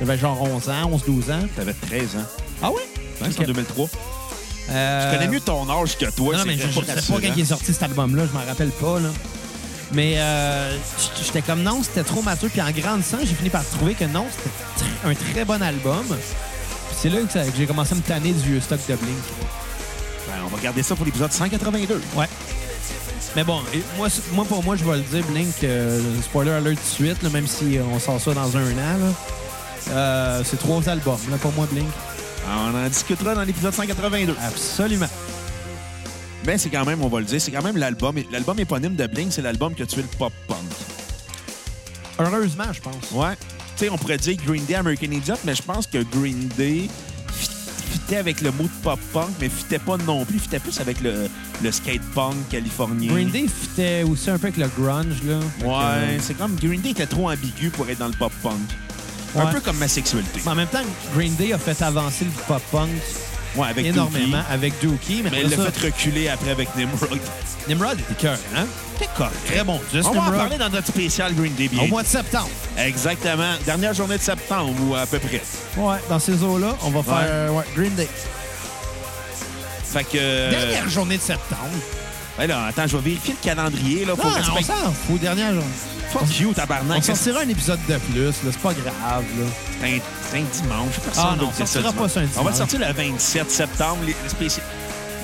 J'avais 0.00 0.18
genre 0.18 0.42
11 0.42 0.68
ans, 0.68 0.90
11-12 0.90 1.30
ans. 1.30 1.46
T'avais 1.54 1.74
13 1.74 2.16
ans. 2.16 2.24
Ah 2.62 2.70
oui? 2.72 2.80
Ouais, 3.22 3.28
c'est 3.34 3.42
en 3.42 3.46
2003. 3.46 3.88
Euh, 4.70 5.10
Je 5.12 5.16
connais 5.16 5.28
mieux 5.30 5.40
ton 5.40 5.68
âge 5.70 5.96
que 5.98 6.06
toi. 6.10 6.36
Non, 6.36 6.44
mais 6.46 6.56
je 6.56 6.66
je 6.68 6.72
sais 6.72 7.12
pas 7.12 7.20
quand 7.20 7.32
il 7.36 7.40
est 7.40 7.44
sorti 7.44 7.72
cet 7.72 7.82
album-là, 7.82 8.24
je 8.26 8.38
m'en 8.38 8.44
rappelle 8.46 8.70
pas. 8.70 9.00
Là. 9.00 9.08
Mais 9.92 10.14
euh, 10.16 10.76
j'étais 11.22 11.42
comme 11.42 11.62
non, 11.62 11.82
c'était 11.82 12.04
trop 12.04 12.22
mature. 12.22 12.48
Puis 12.50 12.62
en 12.62 12.70
grandissant, 12.70 13.18
j'ai 13.20 13.34
fini 13.34 13.50
par 13.50 13.64
trouver 13.64 13.94
que 13.94 14.04
non, 14.04 14.26
c'était 14.30 14.84
tr- 14.84 15.10
un 15.10 15.14
très 15.32 15.44
bon 15.44 15.60
album. 15.62 16.04
C'est 16.96 17.08
là 17.10 17.18
que, 17.20 17.38
j'ai 17.56 17.66
commencé 17.66 17.92
à 17.92 17.96
me 17.96 18.00
tanner 18.02 18.32
du 18.32 18.40
vieux 18.50 18.60
stock 18.60 18.78
de 18.88 18.94
Blink. 18.94 19.16
Ben, 20.28 20.34
on 20.46 20.54
va 20.56 20.62
garder 20.62 20.82
ça 20.82 20.94
pour 20.94 21.04
l'épisode 21.04 21.32
182. 21.32 22.00
Ouais. 22.14 22.26
Mais 23.34 23.44
bon, 23.44 23.60
moi, 23.96 24.44
pour 24.44 24.62
moi, 24.62 24.76
je 24.76 24.84
vais 24.84 24.96
le 24.96 25.02
dire, 25.02 25.24
Blink, 25.24 25.52
euh, 25.64 26.00
spoiler 26.22 26.52
alert 26.52 26.76
tout 26.76 26.82
de 27.02 27.06
suite, 27.08 27.22
là, 27.22 27.30
même 27.30 27.46
si 27.46 27.78
on 27.92 27.98
sort 27.98 28.20
ça 28.20 28.32
dans 28.34 28.56
un 28.56 28.70
an. 28.72 29.12
Euh, 29.90 30.42
c'est 30.48 30.58
trois 30.58 30.88
albums, 30.88 31.18
là, 31.30 31.36
pour 31.38 31.52
moi, 31.52 31.66
Blink. 31.70 31.88
On 32.46 32.74
en 32.74 32.88
discutera 32.88 33.34
dans 33.34 33.42
l'épisode 33.42 33.72
182. 33.74 34.34
Absolument. 34.42 35.06
Mais 36.44 36.58
c'est 36.58 36.70
quand 36.70 36.84
même, 36.84 37.00
on 37.02 37.08
va 37.08 37.20
le 37.20 37.24
dire, 37.26 37.40
c'est 37.40 37.52
quand 37.52 37.62
même 37.62 37.76
l'album. 37.76 38.16
L'album 38.32 38.58
éponyme 38.58 38.96
de 38.96 39.06
Blink, 39.06 39.32
c'est 39.32 39.42
l'album 39.42 39.74
qui 39.74 39.82
a 39.82 39.86
tué 39.86 40.02
le 40.02 40.08
pop-punk. 40.18 40.58
Heureusement, 42.18 42.72
je 42.72 42.80
pense. 42.80 43.10
Ouais. 43.12 43.34
Tu 43.76 43.84
sais, 43.86 43.88
on 43.90 43.96
pourrait 43.96 44.18
dire 44.18 44.36
Green 44.44 44.64
Day, 44.64 44.74
American 44.74 45.10
Idiot, 45.10 45.34
mais 45.44 45.54
je 45.54 45.62
pense 45.62 45.86
que 45.86 45.98
Green 46.02 46.48
Day 46.56 46.88
fit- 47.32 47.48
fitait 47.92 48.16
avec 48.16 48.40
le 48.40 48.50
mot 48.52 48.64
de 48.64 48.68
pop-punk, 48.82 49.28
mais 49.40 49.48
fitait 49.48 49.78
pas 49.78 49.96
non 49.98 50.24
plus. 50.24 50.38
Fitait 50.40 50.58
plus 50.58 50.78
avec 50.80 51.00
le, 51.00 51.28
le 51.62 51.72
skate-punk 51.72 52.34
californien. 52.50 53.12
Green 53.12 53.30
Day 53.30 53.46
fitait 53.48 54.02
aussi 54.02 54.28
un 54.30 54.38
peu 54.38 54.48
avec 54.48 54.58
le 54.58 54.68
grunge, 54.76 55.22
là. 55.24 55.38
Que, 55.60 55.64
Ouais, 55.64 56.18
c'est 56.20 56.34
comme 56.36 56.56
Green 56.56 56.80
Day 56.80 56.90
était 56.90 57.06
trop 57.06 57.30
ambigu 57.30 57.70
pour 57.70 57.88
être 57.88 57.98
dans 57.98 58.08
le 58.08 58.14
pop-punk. 58.14 58.58
Un 59.36 59.46
peu 59.46 59.60
comme 59.60 59.76
ma 59.78 59.88
sexualité. 59.88 60.40
Mais 60.44 60.50
en 60.50 60.54
même 60.54 60.68
temps, 60.68 60.82
Green 61.14 61.34
Day 61.36 61.52
a 61.52 61.58
fait 61.58 61.80
avancer 61.82 62.24
le 62.24 62.30
pop-punk 62.46 62.90
Ouais, 63.54 63.68
avec 63.68 63.84
énormément 63.84 64.38
Dookie. 64.38 64.50
avec 64.52 64.72
Dookie. 64.80 65.20
Mais, 65.24 65.30
Mais 65.30 65.40
il 65.42 65.50
l'a 65.50 65.56
ça, 65.58 65.70
fait 65.70 65.86
reculer 65.88 66.28
après 66.30 66.50
avec 66.52 66.74
Nimrod. 66.74 67.18
Nimrod 67.68 68.00
était 68.00 68.14
cœur, 68.14 68.38
hein? 68.56 68.64
C'est 68.98 69.12
correct. 69.14 69.34
Très 69.46 69.62
bon. 69.62 69.78
On 70.06 70.10
va 70.12 70.20
en 70.22 70.30
parler 70.32 70.56
dans 70.56 70.70
notre 70.70 70.86
spécial 70.86 71.34
Green 71.34 71.52
Day 71.54 71.68
Au 71.78 71.86
mois 71.86 72.02
de 72.02 72.08
septembre. 72.08 72.48
Exactement. 72.78 73.52
Dernière 73.66 73.92
journée 73.92 74.16
de 74.16 74.22
septembre 74.22 74.72
ou 74.88 74.94
à 74.94 75.04
peu 75.06 75.18
près. 75.18 75.42
Ouais, 75.76 75.96
dans 76.08 76.18
ces 76.18 76.42
eaux-là, 76.42 76.74
on 76.82 76.90
va 76.90 77.02
faire 77.02 77.14
euh, 77.28 77.48
ouais, 77.50 77.64
Green 77.76 77.94
Day. 77.94 78.08
Fait 79.84 80.04
que. 80.04 80.10
euh, 80.16 80.50
Dernière 80.50 80.88
journée 80.88 81.18
de 81.18 81.22
septembre. 81.22 81.60
Ben 82.38 82.46
là, 82.46 82.66
attends, 82.66 82.86
je 82.86 82.96
vais 82.96 83.02
vérifier 83.02 83.34
le 83.40 83.44
calendrier. 83.44 84.04
Là, 84.04 84.12
Non, 84.16 84.22
faut 84.22 84.28
on 84.28 84.62
s'en 84.62 84.92
fout. 84.92 85.20
Dernière 85.20 85.52
journée. 85.52 85.68
Fuck 86.12 86.38
you, 86.40 86.52
tabarnak. 86.52 86.98
On 86.98 87.02
sortira 87.02 87.40
un 87.40 87.48
épisode 87.48 87.78
de 87.88 87.96
plus, 87.98 88.24
là. 88.26 88.32
C'est 88.44 88.58
pas 88.58 88.72
grave, 88.74 89.24
là. 89.38 89.46
C'est 89.80 89.86
un, 89.88 90.38
un 90.40 90.44
dimanche. 90.44 90.94
Personne 91.04 91.24
Ah 91.26 91.36
non, 91.38 91.48
on 91.48 91.52
sortira 91.56 91.90
dimanche. 91.90 91.94
pas 91.96 92.08
ça 92.08 92.20
un 92.20 92.22
On 92.22 92.26
va 92.26 92.50
le 92.50 92.54
dimanche. 92.54 92.56
sortir 92.56 92.80
le 92.80 92.92
27 92.92 93.50
septembre. 93.50 93.98
Les, 94.06 94.16
spécial- 94.28 94.66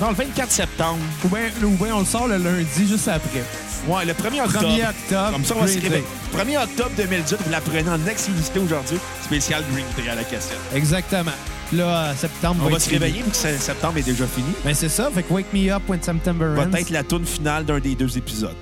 Non, 0.01 0.09
le 0.09 0.15
24 0.15 0.51
septembre. 0.51 0.99
Ou 1.23 1.27
bien, 1.27 1.41
ou 1.63 1.69
bien 1.83 1.95
on 1.95 1.99
le 1.99 2.05
sort 2.05 2.27
le 2.27 2.37
lundi 2.37 2.87
juste 2.87 3.07
après. 3.07 3.43
Ouais, 3.87 4.03
le 4.05 4.13
1er 4.13 4.41
octobre. 4.43 4.67
1er 4.67 4.89
octobre. 4.89 5.31
Comme 5.31 5.45
ça, 5.45 5.53
on 5.57 5.61
va 5.61 5.67
se 5.67 5.73
Green 5.77 5.83
réveiller. 5.83 6.05
Day. 6.33 6.43
1er 6.57 6.63
octobre 6.63 6.91
2018, 6.97 7.37
vous 7.45 7.51
l'apprenez 7.51 7.89
en 7.89 8.07
exclusivité 8.07 8.59
aujourd'hui. 8.59 8.97
Spécial 9.23 9.63
Green 9.71 9.85
Day 9.97 10.09
à 10.09 10.15
la 10.15 10.23
cassette. 10.23 10.57
Exactement. 10.75 11.31
Là, 11.71 12.15
septembre. 12.15 12.63
On 12.65 12.69
va 12.69 12.79
se 12.79 12.89
réveiller 12.89 13.21
vu 13.21 13.29
que 13.29 13.35
septembre 13.35 13.97
est 13.97 14.03
déjà 14.03 14.25
fini. 14.25 14.47
Ben, 14.65 14.73
c'est 14.73 14.89
ça. 14.89 15.11
Fait 15.11 15.21
que 15.21 15.31
Wake 15.31 15.53
Me 15.53 15.69
Up 15.71 15.83
When 15.87 16.01
September 16.01 16.47
Va 16.55 16.63
Ends. 16.65 16.73
être 16.73 16.89
la 16.89 17.03
tourne 17.03 17.25
finale 17.25 17.63
d'un 17.65 17.79
des 17.79 17.93
deux 17.95 18.17
épisodes. 18.17 18.55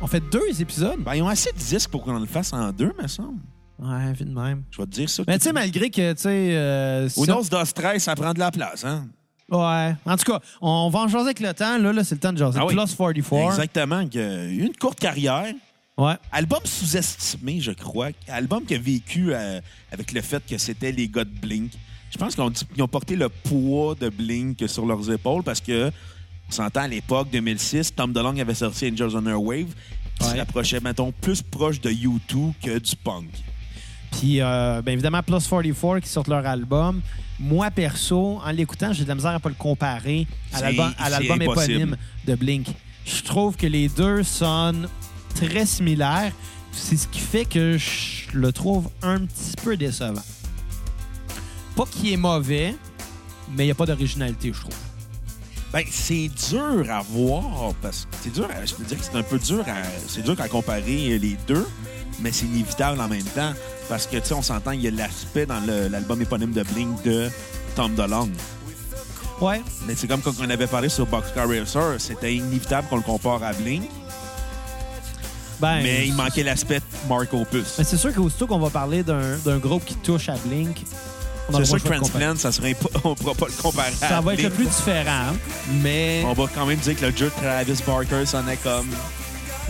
On 0.00 0.06
fait 0.06 0.22
deux 0.30 0.60
épisodes? 0.60 1.00
Ben, 1.00 1.16
ils 1.16 1.22
ont 1.22 1.28
assez 1.28 1.50
de 1.50 1.58
disques 1.58 1.90
pour 1.90 2.04
qu'on 2.04 2.18
le 2.18 2.26
fasse 2.26 2.52
en 2.52 2.70
deux, 2.70 2.92
me 3.00 3.08
semble. 3.08 3.40
Ouais, 3.80 4.12
vite 4.12 4.28
de 4.28 4.40
même. 4.40 4.62
Je 4.70 4.78
vais 4.78 4.86
te 4.86 4.90
dire 4.92 5.10
ça. 5.10 5.24
Mais 5.26 5.38
tu 5.38 5.44
sais, 5.44 5.52
malgré 5.52 5.90
que, 5.90 6.12
tu 6.12 6.22
sais... 6.22 6.48
euh, 6.52 7.08
dos 7.16 7.42
Tres, 7.74 7.98
ça 7.98 8.14
prend 8.14 8.32
de 8.32 8.38
la 8.38 8.52
place, 8.52 8.84
hein? 8.84 9.08
Ouais. 9.50 9.94
En 10.04 10.16
tout 10.16 10.30
cas, 10.32 10.40
on 10.60 10.90
va 10.90 11.00
en 11.00 11.08
jaser 11.08 11.24
avec 11.24 11.40
le 11.40 11.52
temps. 11.54 11.78
Là, 11.78 11.92
là 11.92 12.04
c'est 12.04 12.14
le 12.16 12.20
temps 12.20 12.32
de 12.32 12.38
jaser. 12.38 12.58
Ah 12.60 12.66
oui. 12.66 12.74
Plus 12.74 12.86
44. 12.96 13.50
Exactement. 13.50 14.00
Une 14.00 14.72
courte 14.78 15.00
carrière. 15.00 15.54
Ouais. 15.96 16.14
Album 16.30 16.60
sous-estimé, 16.64 17.60
je 17.60 17.72
crois. 17.72 18.10
Album 18.28 18.64
qui 18.64 18.74
a 18.74 18.78
vécu 18.78 19.32
euh, 19.32 19.60
avec 19.90 20.12
le 20.12 20.20
fait 20.20 20.42
que 20.46 20.56
c'était 20.58 20.92
les 20.92 21.08
gars 21.08 21.24
de 21.24 21.30
Blink. 21.30 21.72
Je 22.10 22.18
pense 22.18 22.34
qu'ils 22.34 22.82
ont, 22.82 22.88
porté 22.88 23.16
le 23.16 23.28
poids 23.28 23.94
de 23.94 24.08
Blink 24.08 24.64
sur 24.66 24.86
leurs 24.86 25.10
épaules 25.10 25.42
parce 25.42 25.60
que, 25.60 25.90
on 26.48 26.52
s'entend 26.52 26.80
à 26.82 26.88
l'époque, 26.88 27.28
2006, 27.30 27.94
Tom 27.94 28.12
DeLonge 28.12 28.40
avait 28.40 28.54
sorti 28.54 28.90
Angels 28.90 29.14
on 29.14 29.26
Air 29.26 29.42
Wave 29.42 29.66
qui 30.18 30.26
Ouais. 30.26 30.38
rapprochait, 30.38 30.80
mettons, 30.80 31.12
plus 31.12 31.42
proche 31.42 31.80
de 31.80 31.90
U2 31.90 32.52
que 32.62 32.78
du 32.78 32.96
punk. 32.96 33.28
Puis, 34.10 34.40
euh, 34.40 34.80
bien 34.82 34.94
évidemment, 34.94 35.22
Plus 35.22 35.46
44 35.46 36.00
qui 36.00 36.08
sortent 36.08 36.28
leur 36.28 36.44
album. 36.46 37.02
Moi, 37.38 37.70
perso, 37.70 38.40
en 38.44 38.50
l'écoutant, 38.50 38.92
j'ai 38.92 39.04
de 39.04 39.08
la 39.08 39.14
misère 39.14 39.32
à 39.32 39.38
pas 39.38 39.48
le 39.50 39.54
comparer 39.54 40.26
à 40.52 40.60
l'album, 40.62 40.92
à 40.98 41.10
l'album 41.10 41.40
éponyme 41.42 41.96
de 42.26 42.34
Blink. 42.34 42.66
Je 43.04 43.22
trouve 43.22 43.56
que 43.56 43.66
les 43.66 43.88
deux 43.88 44.22
sonnent 44.22 44.88
très 45.34 45.66
similaires. 45.66 46.32
C'est 46.72 46.96
ce 46.96 47.06
qui 47.06 47.20
fait 47.20 47.44
que 47.44 47.76
je 47.78 48.32
le 48.36 48.50
trouve 48.52 48.88
un 49.02 49.20
petit 49.20 49.54
peu 49.62 49.76
décevant. 49.76 50.22
Pas 51.78 51.86
qu'il 51.86 52.12
est 52.12 52.16
mauvais, 52.16 52.74
mais 53.52 53.62
il 53.62 53.66
n'y 53.66 53.70
a 53.70 53.74
pas 53.76 53.86
d'originalité, 53.86 54.50
je 54.52 54.60
trouve. 54.62 54.74
Ben, 55.72 55.84
c'est 55.88 56.28
dur 56.50 56.90
à 56.90 57.02
voir 57.02 57.72
parce 57.80 58.06
que 58.06 58.16
c'est 58.20 58.32
dur 58.32 58.48
à, 58.50 58.66
je 58.66 58.74
peux 58.74 58.82
dire 58.82 58.98
que 58.98 59.04
c'est 59.04 59.16
un 59.16 59.22
peu 59.22 59.38
dur 59.38 59.60
à, 59.60 59.84
c'est 60.08 60.22
dur 60.22 60.34
à 60.40 60.48
comparer 60.48 61.20
les 61.20 61.36
deux, 61.46 61.64
mais 62.18 62.32
c'est 62.32 62.46
inévitable 62.46 63.00
en 63.00 63.06
même 63.06 63.22
temps 63.22 63.52
parce 63.88 64.08
que, 64.08 64.16
tu 64.16 64.26
sais, 64.26 64.34
on 64.34 64.42
s'entend, 64.42 64.72
il 64.72 64.80
y 64.80 64.88
a 64.88 64.90
l'aspect 64.90 65.46
dans 65.46 65.60
l'album 65.60 66.20
éponyme 66.20 66.50
de 66.50 66.64
Blink 66.64 67.00
de 67.04 67.28
Tom 67.76 67.94
DeLonge. 67.94 68.30
Ouais. 69.40 69.62
Mais 69.86 69.94
c'est 69.94 70.08
comme 70.08 70.20
quand 70.20 70.32
on 70.40 70.50
avait 70.50 70.66
parlé 70.66 70.88
sur 70.88 71.06
Boxcar 71.06 71.48
Racer, 71.48 72.00
c'était 72.00 72.34
inévitable 72.34 72.88
qu'on 72.88 72.96
le 72.96 73.02
compare 73.02 73.44
à 73.44 73.52
Blink, 73.52 73.88
Ben, 75.60 75.80
mais 75.80 76.08
il 76.08 76.14
manquait 76.14 76.42
l'aspect 76.42 76.80
Mark 77.08 77.32
Opus. 77.32 77.76
Mais 77.78 77.84
c'est 77.84 77.98
sûr 77.98 78.12
qu'aussitôt 78.12 78.48
qu'on 78.48 78.58
va 78.58 78.70
parler 78.70 79.04
d'un 79.04 79.36
d'un 79.44 79.58
groupe 79.58 79.84
qui 79.84 79.94
touche 79.94 80.28
à 80.28 80.34
Blink, 80.44 80.84
C'est 81.56 81.64
sûr 81.64 81.82
que. 81.82 81.88
Transplant, 81.88 82.36
ça 82.36 82.52
serait 82.52 82.72
impo- 82.72 82.90
on 83.04 83.14
pourra 83.14 83.34
pas 83.34 83.46
le 83.46 83.62
comparer 83.62 83.92
à 84.02 84.08
Ça 84.08 84.20
va 84.20 84.34
être 84.34 84.42
le 84.42 84.50
plus 84.50 84.66
différent, 84.66 85.32
mais... 85.82 86.22
On 86.26 86.32
va 86.34 86.44
quand 86.54 86.66
même 86.66 86.78
dire 86.78 86.94
que 86.96 87.06
le 87.06 87.16
jeu 87.16 87.26
de 87.26 87.30
Travis 87.42 87.82
Barker 87.86 88.26
sonnait 88.26 88.56
comme... 88.58 88.88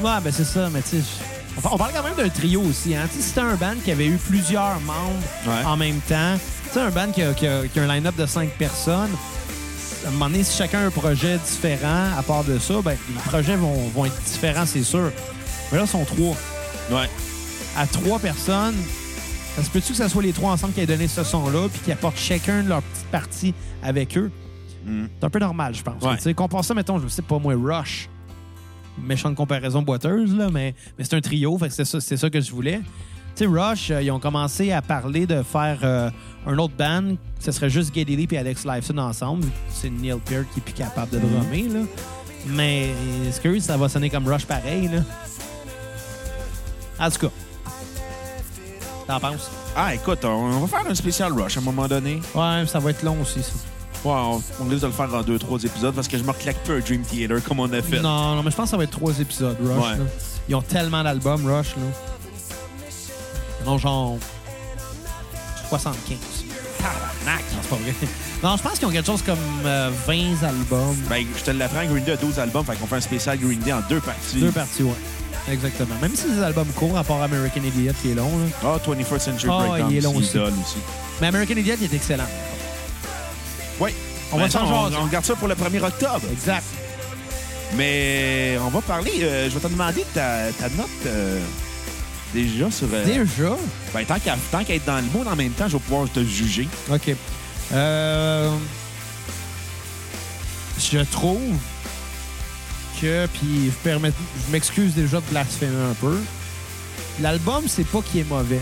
Ouais, 0.01 0.21
ben 0.23 0.33
c'est 0.33 0.45
ça, 0.45 0.69
mais 0.73 0.83
tu 0.83 0.99
sais... 0.99 1.03
On 1.57 1.61
par- 1.61 1.75
on 1.75 1.79
parle 1.79 1.93
quand 1.95 2.03
même 2.05 2.15
d'un 2.17 2.29
trio 2.29 2.61
aussi, 2.63 2.95
hein. 2.95 3.09
C'était 3.19 3.41
un 3.41 3.55
band 3.55 3.75
qui 3.85 3.91
avait 3.91 4.07
eu 4.07 4.17
plusieurs 4.17 4.79
membres 4.81 5.23
Ouais. 5.47 5.65
en 5.65 5.77
même 5.77 5.99
temps. 6.09 6.35
Tu 6.69 6.75
sais, 6.75 6.81
un 6.81 6.91
band 6.91 7.11
qui 7.13 7.23
a, 7.23 7.33
qui 7.35 7.47
a- 7.47 7.67
qui 7.67 7.81
a 7.81 7.83
un 7.83 7.87
line-up 7.95 8.15
de 8.17 8.27
cinq 8.27 8.51
personnes. 8.51 9.11
À 10.05 10.09
un 10.09 10.11
moment 10.13 10.27
donné, 10.31 10.45
si 10.45 10.57
chacun 10.57 10.79
a 10.81 10.83
un 10.87 10.91
projet 10.91 11.39
différent, 11.39 12.07
à 12.17 12.23
part 12.23 12.45
de 12.45 12.59
ça, 12.61 12.75
ben 12.85 12.97
les 13.09 13.21
projets 13.31 13.57
vont, 13.57 13.89
vont 13.95 14.05
être 14.05 14.21
différents, 14.23 14.67
c'est 14.67 14.85
sûr. 14.85 15.11
Mais 15.73 15.79
là, 15.79 15.85
ils 15.85 15.91
sont 15.91 16.05
trois. 16.05 16.37
Ouais. 16.91 17.09
À 17.77 17.87
trois 17.87 18.19
personnes, 18.21 18.77
ça 19.59 19.65
se 19.65 19.71
peut-tu 19.71 19.89
que 19.89 19.99
ce 19.99 20.07
soit 20.07 20.23
les 20.23 20.33
trois 20.33 20.53
ensemble 20.53 20.73
qui 20.73 20.81
aient 20.81 20.87
donné 20.87 21.09
ce 21.09 21.25
son-là, 21.25 21.69
puis 21.69 21.81
qui 21.81 21.91
apportent 21.91 22.17
chacun 22.17 22.63
leur 22.63 22.81
petite 22.81 23.07
partie 23.07 23.55
avec 23.83 24.17
eux? 24.17 24.31
Mm. 24.87 25.07
C'est 25.19 25.27
un 25.27 25.31
peu 25.31 25.41
normal, 25.41 25.75
je 25.75 25.83
pense. 25.83 26.01
Ouais. 26.01 26.17
Tu 26.17 26.23
sais, 26.23 26.35
compare 26.35 26.65
ça, 26.65 26.75
mettons, 26.75 27.01
je 27.01 27.09
sais 27.09 27.23
pas 27.23 27.41
moi, 27.41 27.55
Rush. 27.57 28.09
Méchante 29.03 29.35
comparaison 29.35 29.83
boiteuse, 29.83 30.33
là, 30.33 30.49
mais, 30.53 30.77
mais 30.97 31.03
c'est 31.03 31.15
un 31.15 31.21
trio, 31.21 31.59
fait 31.59 31.71
c'est 31.71 31.85
ça, 31.85 32.01
c'est 32.01 32.17
ça 32.17 32.31
que 32.31 32.41
je 32.41 32.53
voulais. 32.53 32.81
Tu 33.35 33.45
sais, 33.45 33.47
Rush, 33.47 33.91
euh, 33.91 34.01
ils 34.01 34.13
ont 34.13 34.21
commencé 34.21 34.71
à 34.71 34.81
parler 34.81 35.27
de 35.27 35.43
faire 35.43 35.81
euh, 35.83 36.09
un 36.47 36.57
autre 36.59 36.75
band, 36.79 37.17
ce 37.41 37.51
serait 37.51 37.69
juste 37.69 37.93
Geddy 37.93 38.15
Lee 38.15 38.29
et 38.31 38.39
Alex 38.39 38.65
Lifeson 38.65 38.99
ensemble. 38.99 39.49
C'est 39.71 39.91
Neil 39.91 40.21
Peart 40.25 40.47
qui 40.55 40.61
est 40.61 40.63
plus 40.63 40.75
capable 40.75 41.11
de 41.11 41.19
drummer. 41.19 41.81
Là. 41.81 41.87
Mais 42.47 42.91
est-ce 43.27 43.41
que 43.41 43.59
ça 43.59 43.77
va 43.77 43.89
sonner 43.89 44.09
comme 44.09 44.29
Rush 44.29 44.47
pareil? 44.47 44.87
Là? 44.87 45.03
En 47.01 47.11
tout 47.11 47.27
cas, 47.27 47.33
t'en 49.09 49.19
penses? 49.21 49.51
Ah, 49.75 49.95
écoute, 49.95 50.25
on 50.25 50.61
va 50.61 50.79
faire 50.79 50.91
un 50.91 50.95
spécial 50.95 51.33
Rush 51.33 51.57
à 51.57 51.61
un 51.61 51.63
moment 51.65 51.89
donné. 51.89 52.21
Ouais, 52.35 52.65
ça 52.67 52.79
va 52.79 52.91
être 52.91 53.03
long 53.03 53.17
aussi, 53.23 53.43
ça. 53.43 53.53
Ouais, 54.05 54.15
on, 54.15 54.41
on 54.61 54.69
risque 54.69 54.83
de 54.83 54.87
le 54.87 54.93
faire 54.93 55.13
en 55.13 55.23
deux, 55.23 55.39
trois 55.39 55.59
épisodes 55.59 55.95
parce 55.95 56.07
que 56.07 56.17
je 56.17 56.23
me 56.23 56.31
reclaque 56.31 56.59
peu 56.65 56.77
un 56.77 56.81
Dream 56.81 57.03
Theater 57.03 57.43
comme 57.43 57.59
on 57.59 57.73
a 57.73 57.83
fait. 57.83 58.01
Non, 58.01 58.37
non, 58.37 58.43
mais 58.45 58.51
je 58.53 58.57
pense 58.57 58.67
que 58.67 58.71
ça 58.71 58.77
va 58.77 58.85
être 58.85 58.91
trois 58.93 59.19
épisodes, 59.19 59.57
Rush. 59.61 59.77
Ouais. 59.85 59.99
là. 59.99 60.05
Ils 60.49 60.55
ont 60.55 60.63
tellement 60.63 61.03
d'albums, 61.03 61.45
Rush. 61.47 61.75
Là. 61.77 61.83
Ils 63.65 63.69
ont 63.69 63.79
genre 63.79 64.17
75. 65.69 66.17
Tabarnak! 66.79 67.45
Non, 67.53 67.59
c'est 67.63 67.69
pas 67.71 67.77
vrai. 67.77 67.95
Non, 68.43 68.57
je 68.57 68.63
pense 68.63 68.79
qu'ils 68.79 68.87
ont 68.87 68.91
quelque 68.93 69.07
chose 69.07 69.23
comme 69.23 69.37
euh, 69.65 69.91
20 70.07 70.47
albums. 70.47 70.97
Ben, 71.11 71.27
je 71.37 71.43
te 71.43 71.51
l'apprends, 71.51 71.85
Green 71.87 72.05
Day 72.05 72.13
a 72.13 72.17
12 72.17 72.39
albums, 72.39 72.65
fait 72.65 72.77
qu'on 72.77 72.87
fait 72.87 72.97
un 72.97 73.01
spécial 73.01 73.37
Green 73.37 73.59
Day 73.59 73.73
en 73.73 73.81
deux 73.89 74.01
parties. 74.01 74.39
Deux 74.41 74.53
parties, 74.53 74.85
ouais. 74.85 74.93
Exactement. 75.51 75.95
Même 76.01 76.15
si 76.15 76.23
c'est 76.23 76.35
des 76.37 76.43
albums 76.43 76.69
courts, 76.75 76.97
à 76.99 77.05
part 77.05 77.23
American 77.23 77.63
Idiot 77.63 77.93
qui 78.03 78.11
est 78.11 78.15
long. 78.15 78.31
Ah, 78.65 78.77
21st 78.87 79.19
Century 79.19 79.49
Breakdown, 79.49 79.91
il 79.91 79.97
est 79.97 80.01
long 80.01 80.17
aussi. 80.17 80.39
Mais 81.21 81.29
American 81.29 81.57
Idiot, 81.57 81.75
il 81.81 81.85
est 81.85 81.95
excellent. 81.95 82.27
Oui. 83.81 83.91
On 84.33 84.39
va 84.39 84.51
s'en 84.51 84.67
on, 84.67 85.05
regarde 85.05 85.25
ça 85.25 85.35
pour 85.37 85.49
le 85.49 85.55
1er 85.55 85.83
octobre. 85.83 86.21
Exact. 86.33 86.65
Mais 87.77 88.59
on 88.65 88.69
va 88.69 88.81
parler, 88.81 89.13
euh, 89.23 89.49
je 89.49 89.55
vais 89.55 89.61
te 89.61 89.73
demander 89.73 90.05
ta, 90.15 90.51
ta 90.59 90.69
note 90.71 90.89
euh, 91.07 91.39
déjà 92.33 92.71
sur... 92.71 92.89
euh, 92.93 93.05
Déjà? 93.05 93.57
ben, 93.93 94.05
tant 94.07 94.19
qu'à 94.19 94.65
qu'à 94.65 94.75
être 94.75 94.85
dans 94.87 94.97
le 94.97 95.03
mood 95.15 95.27
en 95.27 95.37
même 95.37 95.51
temps, 95.53 95.69
je 95.69 95.75
vais 95.75 95.83
pouvoir 95.83 96.09
te 96.11 96.21
juger. 96.21 96.67
OK. 96.91 97.15
Euh, 97.73 98.51
je 100.81 100.99
trouve 101.01 101.41
puis 103.01 103.71
je, 103.85 104.51
m'excuse 104.51 104.95
déjà 104.95 105.19
de 105.19 105.27
blasphémer 105.31 105.91
un 105.91 105.95
peu, 105.95 106.19
l'album, 107.21 107.65
c'est 107.69 107.87
pas 107.87 108.01
qu'il 108.03 108.21
est 108.21 108.29
mauvais, 108.29 108.61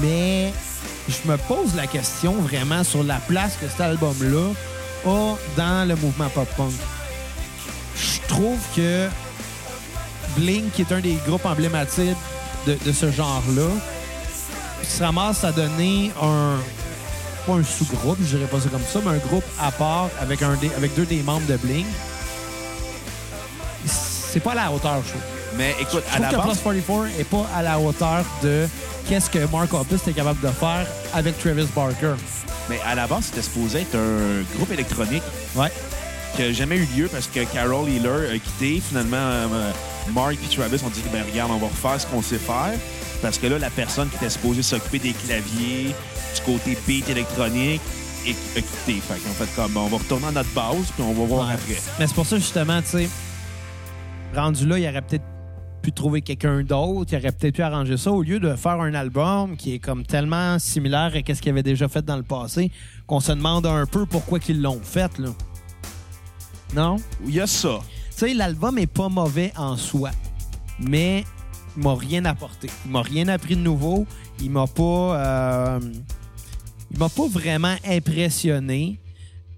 mais 0.00 0.52
je 1.08 1.28
me 1.28 1.36
pose 1.36 1.74
la 1.74 1.86
question 1.86 2.34
vraiment 2.34 2.84
sur 2.84 3.02
la 3.02 3.16
place 3.16 3.56
que 3.60 3.68
cet 3.68 3.80
album-là 3.80 4.52
a 5.06 5.34
dans 5.56 5.88
le 5.88 5.96
mouvement 5.96 6.28
pop-punk. 6.28 6.72
Je 7.96 8.28
trouve 8.28 8.60
que 8.76 9.08
Blink, 10.36 10.72
qui 10.72 10.82
est 10.82 10.92
un 10.92 11.00
des 11.00 11.18
groupes 11.26 11.44
emblématiques 11.44 12.16
de, 12.66 12.92
ce 12.92 13.10
genre-là, 13.10 13.68
se 14.84 15.02
ramasse 15.02 15.42
à 15.42 15.52
donner 15.52 16.12
un, 16.22 16.58
pas 17.46 17.54
un 17.54 17.64
sous-groupe, 17.64 18.18
je 18.20 18.36
dirais 18.36 18.48
pas 18.48 18.60
ça 18.60 18.68
comme 18.68 18.84
ça, 18.88 19.00
mais 19.04 19.16
un 19.16 19.26
groupe 19.28 19.44
à 19.60 19.72
part 19.72 20.10
avec, 20.20 20.42
avec 20.42 20.94
deux 20.94 21.06
des 21.06 21.22
membres 21.22 21.46
de 21.46 21.56
Blink. 21.56 21.86
C'est 24.32 24.40
pas 24.40 24.52
à 24.52 24.54
la 24.54 24.72
hauteur, 24.72 25.02
je 25.04 25.10
trouve. 25.10 25.22
Mais 25.58 25.74
écoute, 25.80 26.02
Je 26.10 26.16
à 26.16 26.20
la 26.20 26.28
que 26.30 26.36
base, 26.36 26.58
Plus 26.58 26.82
44 26.82 27.20
est 27.20 27.24
pas 27.24 27.46
à 27.54 27.62
la 27.62 27.78
hauteur 27.78 28.24
de 28.42 28.66
qu'est-ce 29.08 29.28
que 29.28 29.38
Mark 29.52 29.72
Hoppus 29.74 29.96
était 29.96 30.12
capable 30.12 30.40
de 30.40 30.48
faire 30.52 30.86
avec 31.12 31.38
Travis 31.38 31.66
Barker. 31.74 32.14
mais 32.70 32.80
à 32.86 32.94
la 32.94 33.06
base, 33.06 33.24
c'était 33.26 33.42
supposé 33.42 33.80
être 33.82 33.94
un 33.96 34.42
groupe 34.56 34.70
électronique 34.72 35.22
Ouais. 35.54 35.70
qui 36.34 36.42
n'a 36.42 36.52
jamais 36.52 36.76
eu 36.76 36.88
lieu 36.96 37.08
parce 37.12 37.26
que 37.26 37.40
Carol 37.44 37.86
Healer 37.90 38.30
a 38.34 38.38
quitté. 38.38 38.80
Finalement, 38.88 39.16
euh, 39.18 39.70
Mark 40.14 40.32
et 40.34 40.54
Travis 40.56 40.80
ont 40.84 40.88
dit 40.88 41.02
ben, 41.12 41.22
regarde, 41.30 41.50
on 41.52 41.58
va 41.58 41.66
refaire 41.66 42.00
ce 42.00 42.06
qu'on 42.06 42.22
sait 42.22 42.38
faire. 42.38 42.72
Parce 43.20 43.36
que 43.38 43.46
là, 43.46 43.58
la 43.58 43.70
personne 43.70 44.08
qui 44.08 44.16
était 44.16 44.30
supposée 44.30 44.62
s'occuper 44.62 44.98
des 44.98 45.12
claviers, 45.12 45.94
du 46.34 46.40
côté 46.46 46.78
beat 46.86 47.08
électronique, 47.10 47.82
a 48.24 48.60
quitté. 48.60 49.00
Fait 49.06 49.18
qu'en 49.20 49.34
fait, 49.44 49.48
comme, 49.54 49.76
on 49.76 49.88
va 49.88 49.98
retourner 49.98 50.28
à 50.28 50.32
notre 50.32 50.50
base, 50.54 50.90
puis 50.94 51.02
on 51.04 51.12
va 51.12 51.26
voir 51.26 51.46
Ouais. 51.48 51.54
après. 51.54 51.80
Mais 51.98 52.06
c'est 52.06 52.14
pour 52.14 52.26
ça, 52.26 52.36
justement, 52.36 52.80
tu 52.80 52.88
sais, 52.88 53.08
rendu 54.34 54.66
là, 54.66 54.78
il 54.78 54.88
aurait 54.88 55.02
peut-être 55.02 55.24
pu 55.82 55.92
trouver 55.92 56.22
quelqu'un 56.22 56.62
d'autre, 56.62 57.12
il 57.12 57.18
aurait 57.18 57.32
peut-être 57.32 57.56
pu 57.56 57.62
arranger 57.62 57.96
ça 57.96 58.12
au 58.12 58.22
lieu 58.22 58.38
de 58.38 58.54
faire 58.54 58.80
un 58.80 58.94
album 58.94 59.56
qui 59.56 59.74
est 59.74 59.78
comme 59.78 60.04
tellement 60.04 60.58
similaire 60.58 61.12
à 61.14 61.34
ce 61.34 61.42
qu'il 61.42 61.50
avait 61.50 61.62
déjà 61.62 61.88
fait 61.88 62.04
dans 62.04 62.16
le 62.16 62.22
passé 62.22 62.70
qu'on 63.06 63.20
se 63.20 63.32
demande 63.32 63.66
un 63.66 63.86
peu 63.86 64.06
pourquoi 64.06 64.38
qu'ils 64.38 64.62
l'ont 64.62 64.80
fait, 64.82 65.18
là. 65.18 65.30
Non? 66.74 66.96
Il 67.26 67.34
y 67.34 67.40
a 67.40 67.46
ça. 67.46 67.80
Tu 68.10 68.28
sais, 68.28 68.34
l'album 68.34 68.78
est 68.78 68.86
pas 68.86 69.08
mauvais 69.08 69.52
en 69.56 69.76
soi, 69.76 70.10
mais 70.78 71.24
il 71.76 71.82
m'a 71.82 71.94
rien 71.94 72.24
apporté. 72.24 72.68
Il 72.84 72.92
m'a 72.92 73.02
rien 73.02 73.28
appris 73.28 73.56
de 73.56 73.60
nouveau. 73.60 74.06
Il 74.40 74.50
m'a 74.50 74.66
pas, 74.66 74.82
euh, 74.82 75.80
il 76.90 76.98
m'a 76.98 77.08
pas 77.08 77.26
vraiment 77.28 77.74
impressionné. 77.86 78.98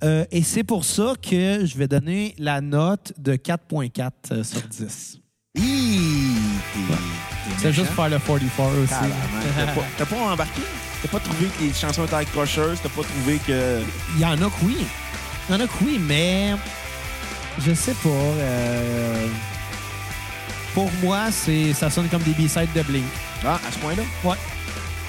Euh, 0.04 0.24
et 0.30 0.42
c'est 0.42 0.64
pour 0.64 0.84
ça 0.84 1.14
que 1.22 1.64
je 1.64 1.76
vais 1.78 1.88
donner 1.88 2.34
la 2.38 2.60
note 2.60 3.12
de 3.18 3.36
4.4 3.36 4.10
euh, 4.32 4.44
sur 4.44 4.60
10. 4.62 5.18
Hi, 5.56 5.62
t'es- 6.74 6.80
t'es 6.80 6.94
C'est 7.62 7.72
juste 7.72 7.90
méchant. 7.90 7.94
faire 8.02 8.08
le 8.10 8.18
44 8.18 8.78
aussi. 8.82 8.90
Tabarnak. 8.90 9.54
T'as 9.56 9.66
pas, 9.74 9.84
t'as 9.98 10.04
pas 10.06 10.16
embarqué? 10.16 10.60
T'as 11.02 11.08
pas 11.08 11.20
trouvé 11.20 11.46
que 11.46 11.62
les 11.64 11.72
chansons 11.72 12.04
étaient 12.04 12.14
accrocheuses? 12.16 12.78
T'as 12.82 12.88
pas 12.90 13.02
trouvé 13.02 13.38
que... 13.46 13.80
Il 14.16 14.20
y 14.20 14.24
en 14.24 14.32
a 14.32 14.36
que 14.36 14.64
oui. 14.64 14.76
Il 15.48 15.52
y 15.52 15.56
en 15.56 15.60
a 15.60 15.66
que 15.66 15.84
oui, 15.84 15.98
mais 16.00 16.54
je 17.64 17.72
sais 17.72 17.94
pas. 17.94 18.08
euh, 18.08 19.26
pour 20.74 20.90
moi, 21.02 21.30
c'est 21.30 21.72
ça 21.72 21.88
sonne 21.88 22.08
comme 22.08 22.22
des 22.22 22.32
B-sides 22.32 22.72
de 22.74 22.82
Blink. 22.82 23.04
Ah, 23.44 23.60
à 23.66 23.70
ce 23.72 23.78
point-là? 23.78 24.02
Ouais, 24.24 24.36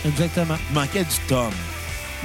exactement. 0.05 0.57
Il 0.69 0.75
manquait 0.75 1.03
du 1.03 1.15
Tom. 1.27 1.49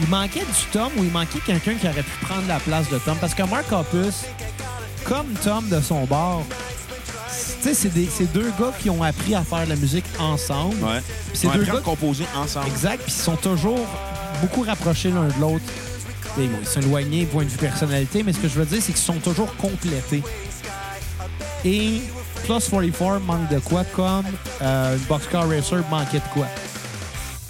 Il 0.01 0.09
manquait 0.09 0.41
du 0.41 0.65
Tom 0.73 0.91
ou 0.97 1.05
il 1.05 1.11
manquait 1.11 1.41
quelqu'un 1.45 1.75
qui 1.75 1.87
aurait 1.87 2.03
pu 2.03 2.25
prendre 2.25 2.47
la 2.49 2.59
place 2.59 2.89
de 2.89 2.99
Tom? 2.99 3.17
Parce 3.21 3.35
que 3.35 3.43
Mark 3.43 3.71
Hoppus, 3.71 4.25
comme 5.05 5.27
Tom 5.45 5.69
de 5.69 5.81
son 5.81 6.05
bord, 6.05 6.45
c'est 7.29 8.33
deux 8.33 8.51
gars 8.59 8.73
qui 8.81 8.89
ont 8.91 9.03
appris 9.03 9.35
à 9.35 9.43
faire 9.43 9.65
de 9.65 9.71
la 9.71 9.77
musique 9.77 10.05
ensemble. 10.19 10.77
Ouais. 10.83 11.01
Deux 11.43 11.49
appris 11.49 11.71
à 11.71 11.75
gars- 11.75 11.81
composer 11.81 12.25
ensemble. 12.37 12.67
Exact, 12.69 13.03
puis 13.03 13.13
ils 13.17 13.23
sont 13.23 13.37
toujours 13.37 13.87
beaucoup 14.41 14.63
rapprochés 14.63 15.11
l'un 15.11 15.27
de 15.29 15.41
l'autre. 15.41 15.65
Ils 16.39 16.49
sont 16.67 16.81
éloignés 16.81 17.27
point 17.27 17.45
de 17.45 17.49
vue 17.49 17.59
personnalité, 17.59 18.23
mais 18.23 18.33
ce 18.33 18.39
que 18.39 18.49
je 18.49 18.55
veux 18.55 18.65
dire, 18.65 18.79
c'est 18.81 18.93
qu'ils 18.93 19.03
sont 19.03 19.15
toujours 19.19 19.55
complétés. 19.57 20.23
Et 21.65 22.01
Plus 22.45 22.49
44 22.71 23.21
manque 23.21 23.49
de 23.51 23.59
quoi, 23.59 23.85
comme 23.95 24.25
euh, 24.63 24.97
Boxcar 25.09 25.47
Racer 25.49 25.83
manquait 25.91 26.21
de 26.21 26.33
quoi? 26.33 26.47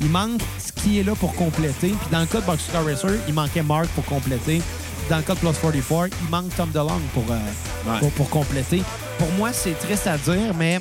Il 0.01 0.09
manque 0.09 0.41
qui 0.83 0.99
est 0.99 1.03
là 1.03 1.14
pour 1.14 1.35
compléter. 1.35 1.88
Puis 1.88 2.09
dans 2.11 2.21
le 2.21 2.27
cas 2.27 2.40
de 2.40 2.47
Boxcar 2.47 2.85
Racer, 2.85 3.11
il 3.29 3.35
manquait 3.35 3.62
Mark 3.62 3.87
pour 3.88 4.05
compléter. 4.05 4.61
Dans 5.09 5.16
le 5.16 5.23
cas 5.23 5.35
de 5.35 5.40
Plus 5.40 5.53
44, 5.61 6.16
il 6.23 6.31
manque 6.31 6.55
Tom 6.57 6.71
DeLonge 6.71 7.03
pour, 7.14 7.25
euh, 7.31 7.37
Ouais. 7.90 7.99
pour, 7.99 8.11
pour 8.12 8.31
compléter. 8.31 8.83
Pour 9.19 9.31
moi, 9.33 9.51
c'est 9.53 9.77
triste 9.79 10.07
à 10.07 10.16
dire, 10.19 10.55
mais 10.57 10.81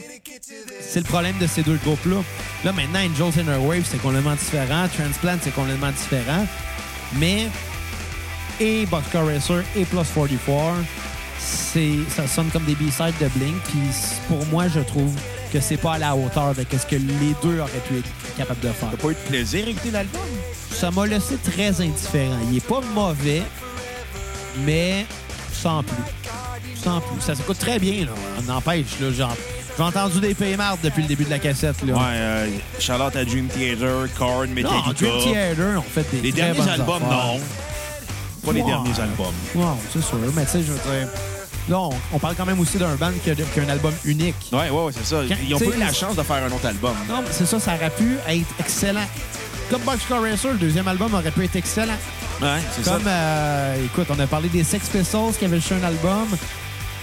c'est 0.81 0.99
le 0.99 1.05
problème 1.05 1.37
de 1.39 1.47
ces 1.47 1.63
deux 1.63 1.77
groupes-là. 1.83 2.17
Là, 2.63 2.71
maintenant, 2.73 2.99
Angels 2.99 3.41
and 3.43 3.49
Airwaves, 3.51 3.85
c'est 3.89 4.01
complètement 4.01 4.35
différent. 4.35 4.87
Transplant, 4.95 5.37
c'est 5.41 5.53
complètement 5.55 5.91
différent. 5.91 6.45
Mais, 7.13 7.47
et 8.59 8.85
Boxcar 8.85 9.25
Racer 9.25 9.63
et 9.75 9.85
Plus 9.85 9.97
44, 10.13 10.75
c'est, 11.39 11.93
ça 12.15 12.27
sonne 12.27 12.49
comme 12.51 12.65
des 12.65 12.75
B-sides 12.75 13.13
de 13.21 13.27
Blink. 13.29 13.55
Puis 13.63 13.79
pour 14.27 14.45
moi, 14.47 14.67
je 14.67 14.81
trouve 14.81 15.13
que 15.53 15.59
c'est 15.59 15.77
pas 15.77 15.93
à 15.93 15.97
la 15.97 16.15
hauteur 16.15 16.53
de 16.53 16.63
ce 16.77 16.85
que 16.85 16.95
les 16.97 17.33
deux 17.41 17.59
auraient 17.59 17.81
pu 17.87 17.97
être 17.97 18.09
de 18.61 18.67
faire. 18.69 18.89
T'as 18.91 18.97
pas 18.97 19.09
eu 19.09 19.13
de 19.13 19.29
plaisir 19.29 19.65
à 19.65 19.69
écouter 19.69 19.91
l'album? 19.91 20.21
Ça 20.71 20.91
m'a 20.91 21.05
laissé 21.05 21.35
très 21.37 21.69
indifférent. 21.81 22.37
Il 22.49 22.57
est 22.57 22.65
pas 22.65 22.81
mauvais, 22.93 23.41
mais 24.65 25.05
sans 25.53 25.83
plus. 25.83 25.95
Sans 26.81 27.01
plus. 27.01 27.21
Ça 27.21 27.35
s'écoute 27.35 27.59
très 27.59 27.79
bien, 27.79 28.05
là. 28.05 28.11
On 28.47 28.51
empêche, 28.51 28.99
là. 29.01 29.11
Genre, 29.11 29.35
j'ai 29.77 29.83
entendu 29.83 30.19
des 30.21 30.33
paymards 30.33 30.77
depuis 30.81 31.01
le 31.01 31.07
début 31.07 31.25
de 31.25 31.29
la 31.29 31.39
cassette, 31.39 31.81
là. 31.85 31.93
Ouais, 31.93 31.99
euh, 32.05 32.47
Charlotte 32.79 33.15
à 33.15 33.25
Dream 33.25 33.47
Theater, 33.47 34.07
Korn, 34.17 34.47
Non, 34.47 34.53
Metallica. 34.55 34.93
Dream 34.93 35.21
Theater, 35.33 35.77
on 35.77 35.81
fait 35.81 36.09
des 36.11 36.21
Les 36.21 36.31
très 36.31 36.41
derniers 36.41 36.59
bonnes 36.59 36.69
albums, 36.69 37.03
affaires. 37.03 37.09
non. 37.09 37.39
Pas 38.45 38.53
les 38.53 38.63
derniers 38.63 38.99
albums. 38.99 39.33
Non, 39.55 39.77
c'est 39.91 40.01
sûr. 40.01 40.17
Mais 40.33 40.45
tu 40.45 40.51
sais, 40.51 40.59
je 40.63 40.71
veux 40.71 40.79
dire... 40.99 41.07
Là, 41.69 41.77
on, 42.13 42.19
parle 42.19 42.35
quand 42.35 42.45
même 42.45 42.59
aussi 42.59 42.77
d'un 42.77 42.95
band 42.95 43.11
qui 43.23 43.29
a, 43.31 43.35
qui 43.35 43.59
a 43.59 43.63
un 43.63 43.69
album 43.69 43.93
unique. 44.05 44.35
Ouais, 44.51 44.69
ouais, 44.69 44.83
ouais, 44.85 44.91
c'est 44.91 45.05
ça. 45.05 45.21
Quand- 45.27 45.35
Ils 45.47 45.53
ont 45.55 45.59
pas 45.59 45.65
eu 45.65 45.79
la 45.79 45.93
chance 45.93 46.15
de 46.15 46.23
faire 46.23 46.43
un 46.43 46.51
autre 46.51 46.65
album. 46.65 46.93
Non, 47.07 47.23
c'est 47.31 47.45
ça, 47.45 47.59
ça 47.59 47.75
aurait 47.75 47.91
pu 47.91 48.17
être 48.27 48.47
excellent. 48.59 49.05
Comme 49.69 49.81
Boxcar 49.83 50.21
Racer, 50.21 50.51
le 50.53 50.57
deuxième 50.57 50.87
album 50.87 51.13
aurait 51.13 51.29
pu 51.31 51.43
être 51.45 51.55
excellent. 51.55 51.93
Ouais, 52.41 52.47
c'est 52.75 52.83
ça. 52.83 52.93
Comme, 52.93 53.03
euh, 53.07 53.85
écoute, 53.85 54.07
on 54.09 54.19
a 54.19 54.25
parlé 54.25 54.49
des 54.49 54.63
Sex 54.63 54.87
Pistols 54.89 55.33
qui 55.37 55.45
avaient 55.45 55.57
juste 55.59 55.73
un 55.73 55.83
album. 55.83 56.27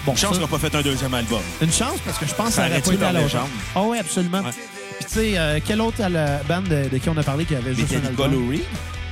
Bon, 0.04 0.12
Une 0.12 0.18
chance 0.18 0.34
qu'on 0.36 0.40
n'a 0.42 0.46
pas 0.48 0.58
fait 0.58 0.74
un 0.74 0.82
deuxième 0.82 1.14
album. 1.14 1.40
Une 1.60 1.72
chance 1.72 1.98
parce 2.04 2.18
que 2.18 2.26
je 2.26 2.34
pense 2.34 2.48
que 2.48 2.52
Ça 2.54 2.66
aurait 2.66 2.80
pas 2.80 2.92
été 2.92 3.04
à 3.04 3.12
leur 3.12 3.12
la 3.12 3.26
hauteur. 3.26 3.42
légende. 3.42 3.48
Ah 3.74 3.82
oui, 3.82 3.98
absolument. 3.98 4.38
Ouais. 4.40 4.50
Puis 4.98 5.04
tu 5.06 5.14
sais, 5.14 5.32
euh, 5.38 5.60
quelle 5.64 5.80
autre 5.80 5.98
euh, 6.00 6.38
band 6.48 6.62
de, 6.62 6.88
de 6.88 6.98
qui 6.98 7.08
on 7.08 7.16
a 7.16 7.22
parlé 7.22 7.44
qui 7.44 7.54
avait 7.54 7.74
juste 7.74 7.92
un 7.92 8.06
album? 8.06 8.50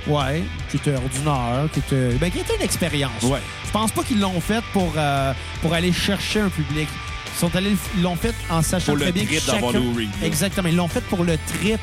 Ouais, 0.06 0.42
qui 0.70 0.76
était 0.76 0.94
ordinaire, 0.94 1.66
qui 1.72 1.78
était, 1.78 2.10
ben, 2.20 2.30
qui 2.30 2.38
était 2.40 2.56
une 2.56 2.62
expérience. 2.62 3.22
Ouais. 3.22 3.40
Je 3.66 3.70
pense 3.70 3.90
pas 3.90 4.02
qu'ils 4.02 4.20
l'ont 4.20 4.40
fait 4.40 4.62
pour, 4.72 4.92
euh, 4.96 5.32
pour 5.62 5.72
aller 5.72 5.92
chercher 5.92 6.40
un 6.40 6.50
public. 6.50 6.88
Ils 7.36 7.38
sont 7.40 7.56
allés, 7.56 7.74
l'ont 8.02 8.14
fait 8.16 8.34
en 8.50 8.60
sachant 8.62 8.92
Pour 8.92 8.96
le 8.96 9.02
très 9.02 9.12
bien 9.12 9.24
que 9.24 9.28
trip 9.30 9.40
chacun- 9.46 9.72
Lou 9.72 9.94
Reed, 9.94 10.10
là. 10.20 10.26
Exactement. 10.26 10.68
Ils 10.68 10.76
l'ont 10.76 10.88
fait 10.88 11.00
pour 11.02 11.24
le 11.24 11.38
trip 11.58 11.80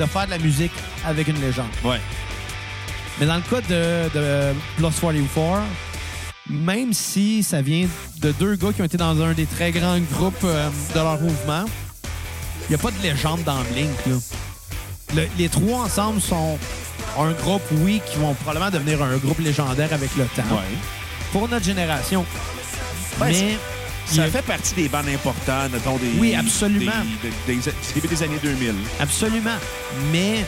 de 0.00 0.06
faire 0.06 0.24
de 0.24 0.30
la 0.30 0.38
musique 0.38 0.72
avec 1.04 1.28
une 1.28 1.40
légende. 1.40 1.68
Ouais. 1.84 2.00
Mais 3.20 3.26
dans 3.26 3.36
le 3.36 3.42
cas 3.42 3.60
de, 3.60 4.08
de 4.18 4.54
Plus 4.76 5.00
44, 5.00 5.62
même 6.50 6.92
si 6.92 7.42
ça 7.42 7.62
vient 7.62 7.86
de 8.20 8.32
deux 8.32 8.56
gars 8.56 8.72
qui 8.72 8.82
ont 8.82 8.86
été 8.86 8.96
dans 8.96 9.20
un 9.22 9.32
des 9.34 9.46
très 9.46 9.70
grands 9.70 9.98
groupes 10.00 10.42
euh, 10.44 10.68
de 10.94 10.98
leur 10.98 11.20
mouvement, 11.20 11.64
il 12.62 12.70
n'y 12.70 12.74
a 12.74 12.78
pas 12.78 12.90
de 12.90 13.02
légende 13.02 13.42
dans 13.44 13.60
Blink. 13.72 13.90
Là. 14.06 14.14
Le- 15.14 15.28
les 15.38 15.48
trois 15.48 15.84
ensemble 15.84 16.20
sont 16.20 16.58
un 17.18 17.32
groupe, 17.32 17.62
oui, 17.72 18.00
qui 18.06 18.16
vont 18.18 18.34
probablement 18.34 18.70
devenir 18.70 19.02
un 19.02 19.16
groupe 19.16 19.38
légendaire 19.40 19.92
avec 19.92 20.14
le 20.16 20.24
temps. 20.24 20.42
Pour 21.32 21.48
notre 21.48 21.64
génération. 21.64 22.24
Mais 23.20 23.56
Ça 24.06 24.26
fait 24.26 24.42
partie 24.42 24.74
des 24.74 24.88
bandes 24.88 25.08
importantes, 25.08 25.72
mettons, 25.72 25.96
des... 25.96 26.10
Oui, 26.18 26.34
absolument. 26.34 26.92
Des, 27.22 27.30
des- 27.54 27.60
des- 27.60 27.70
du 27.70 27.92
début 27.94 28.08
des 28.08 28.22
années 28.22 28.38
2000. 28.42 28.74
Absolument. 29.00 29.56
Mais 30.12 30.44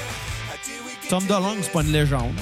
Tom 1.08 1.24
DeLonge, 1.24 1.56
c'est 1.62 1.72
pas 1.72 1.82
une 1.82 1.92
légende. 1.92 2.34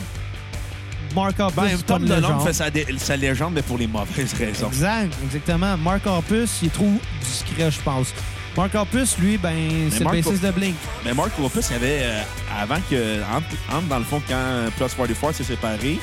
Mark 1.14 1.38
Hoppus, 1.38 1.54
Ben, 1.54 1.68
c'est 1.76 1.86
pas 1.86 1.98
une 1.98 2.40
fait 2.40 2.98
sa 2.98 3.16
légende, 3.16 3.52
mais 3.54 3.62
pour 3.62 3.78
les 3.78 3.86
mauvaises 3.86 4.32
raisons. 4.34 4.66
Exact, 4.66 5.12
exactement. 5.24 5.76
Mark 5.76 6.04
Hoppus, 6.06 6.48
il 6.62 6.66
est 6.66 6.72
trop 6.72 6.90
discret, 7.20 7.70
je 7.70 7.80
pense. 7.80 8.08
Mark 8.56 8.74
Hoppus, 8.74 9.16
lui, 9.18 9.36
ben, 9.36 9.90
c'est 9.90 10.00
le 10.00 10.04
bassiste 10.04 10.42
de 10.44 10.50
Blink. 10.52 10.76
Mais 11.04 11.12
Mark 11.12 11.32
Opus, 11.42 11.66
il 11.70 11.76
avait, 11.76 12.00
euh, 12.02 12.22
avant 12.56 12.78
que, 12.88 13.20
entre, 13.24 13.46
entre, 13.72 13.88
dans 13.88 13.98
le 13.98 14.04
fond, 14.04 14.22
quand 14.28 14.70
Plus 14.76 14.94
44 14.94 15.34
s'est 15.34 15.44
séparé, 15.44 15.98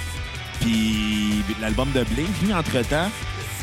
puis 0.60 1.44
l'album 1.62 1.90
de 1.92 2.04
Blink, 2.04 2.30
lui, 2.44 2.54
entre-temps, 2.54 3.10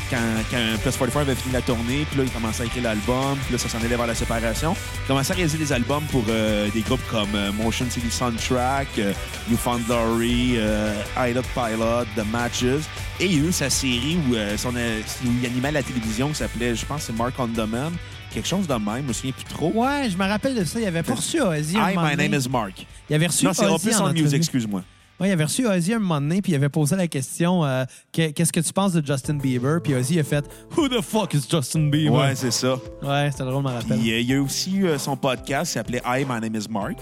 quand, 0.09 0.17
quand 0.49 0.57
Plus 0.81 0.91
44 0.97 1.17
avait 1.17 1.35
fini 1.35 1.53
la 1.53 1.61
tournée, 1.61 2.05
puis 2.09 2.17
là, 2.17 2.23
il 2.25 2.31
commençait 2.31 2.63
à 2.63 2.65
écrire 2.65 2.83
l'album, 2.83 3.37
puis 3.45 3.53
là, 3.53 3.59
ça 3.59 3.69
s'en 3.69 3.77
allait 3.77 3.95
vers 3.95 4.07
la 4.07 4.15
séparation. 4.15 4.75
Il 5.03 5.07
commençait 5.07 5.33
à 5.33 5.35
réaliser 5.35 5.59
des 5.59 5.71
albums 5.71 6.03
pour 6.11 6.23
euh, 6.27 6.67
des 6.73 6.81
groupes 6.81 7.07
comme 7.11 7.35
euh, 7.35 7.51
Motion 7.51 7.85
City 7.91 8.09
Soundtrack, 8.09 8.87
euh, 8.97 9.13
New 9.49 9.57
Found 9.57 9.85
Glory, 9.85 10.55
euh, 10.57 10.93
Idle 11.15 11.43
Pilot, 11.53 12.05
The 12.15 12.25
Matches. 12.31 12.85
Et 13.19 13.25
il 13.25 13.33
y 13.39 13.45
a 13.45 13.49
eu 13.49 13.51
sa 13.51 13.69
série 13.69 14.17
où, 14.27 14.33
euh, 14.33 14.57
son, 14.57 14.73
euh, 14.75 15.01
où 15.25 15.29
il 15.39 15.45
animait 15.45 15.71
la 15.71 15.83
télévision 15.83 16.29
qui 16.29 16.35
s'appelait, 16.35 16.73
je 16.75 16.85
pense, 16.85 17.03
c'est 17.03 17.15
Mark 17.15 17.33
on 17.37 17.47
Demand. 17.47 17.91
Quelque 18.31 18.47
chose 18.47 18.67
de 18.67 18.73
même, 18.73 19.03
je 19.03 19.07
me 19.07 19.13
souviens 19.13 19.31
plus 19.31 19.43
trop. 19.45 19.71
Ouais, 19.73 20.07
je 20.09 20.15
me 20.17 20.25
rappelle 20.27 20.53
de 20.55 20.63
ça. 20.63 20.79
Il 20.79 20.85
avait 20.85 21.01
pas 21.03 21.15
reçu 21.15 21.41
Ozzy 21.41 21.77
un 21.77 21.89
Hi, 21.91 21.95
my 21.97 22.15
name 22.15 22.39
is 22.39 22.47
Mark. 22.47 22.85
Il 23.09 23.15
avait 23.15 23.27
reçu 23.27 23.45
Non, 23.45 23.53
c'est 23.53 23.65
Ozzy 23.65 23.87
Opus 23.87 23.99
en 23.99 24.09
on. 24.09 24.13
Music, 24.13 24.33
excuse-moi. 24.37 24.83
Ouais, 25.19 25.29
il 25.29 25.31
avait 25.31 25.43
reçu 25.43 25.67
Ozzy 25.67 25.93
un 25.93 25.99
moment 25.99 26.21
donné, 26.21 26.41
puis 26.41 26.51
il 26.53 26.55
avait 26.55 26.69
posé 26.69 26.95
la 26.95 27.07
question 27.07 27.65
euh, 27.65 27.83
Que- 28.13 28.29
Qu'est-ce 28.31 28.53
que 28.53 28.59
tu 28.61 28.71
penses 28.71 28.93
de 28.93 29.05
Justin 29.05 29.33
Bieber? 29.33 29.81
Puis 29.83 29.93
Ozzy 29.95 30.19
a 30.19 30.23
fait 30.23 30.45
Who 30.77 30.87
the 30.87 31.01
fuck 31.01 31.33
is 31.33 31.41
Justin 31.49 31.89
Bieber? 31.89 32.13
Ouais, 32.13 32.35
c'est 32.35 32.51
ça. 32.51 32.75
Ouais, 33.01 33.29
c'était 33.31 33.43
drôle, 33.43 33.63
je 33.65 33.69
me 33.69 33.73
rappelle. 33.73 33.99
Puis 33.99 34.11
euh, 34.13 34.19
il 34.21 34.29
y 34.29 34.33
a 34.35 34.41
aussi 34.41 34.75
eu 34.77 34.85
euh, 34.87 34.97
son 34.99 35.17
podcast 35.17 35.65
qui 35.65 35.73
s'appelait 35.73 36.01
Hi, 36.05 36.23
my 36.29 36.39
name 36.39 36.55
is 36.55 36.67
Mark. 36.69 36.97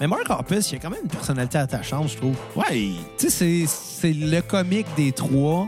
Mais 0.00 0.06
Mark 0.08 0.28
Hoppus, 0.28 0.72
il 0.72 0.76
a 0.76 0.78
quand 0.80 0.90
même 0.90 1.00
une 1.04 1.08
personnalité 1.10 1.56
attachante, 1.58 2.08
je 2.10 2.16
trouve. 2.16 2.34
Ouais, 2.56 2.90
Tu 3.16 3.30
sais, 3.30 3.64
c'est- 3.66 4.12
le 4.12 4.40
comique 4.42 4.86
des 4.96 5.12
trois. 5.12 5.66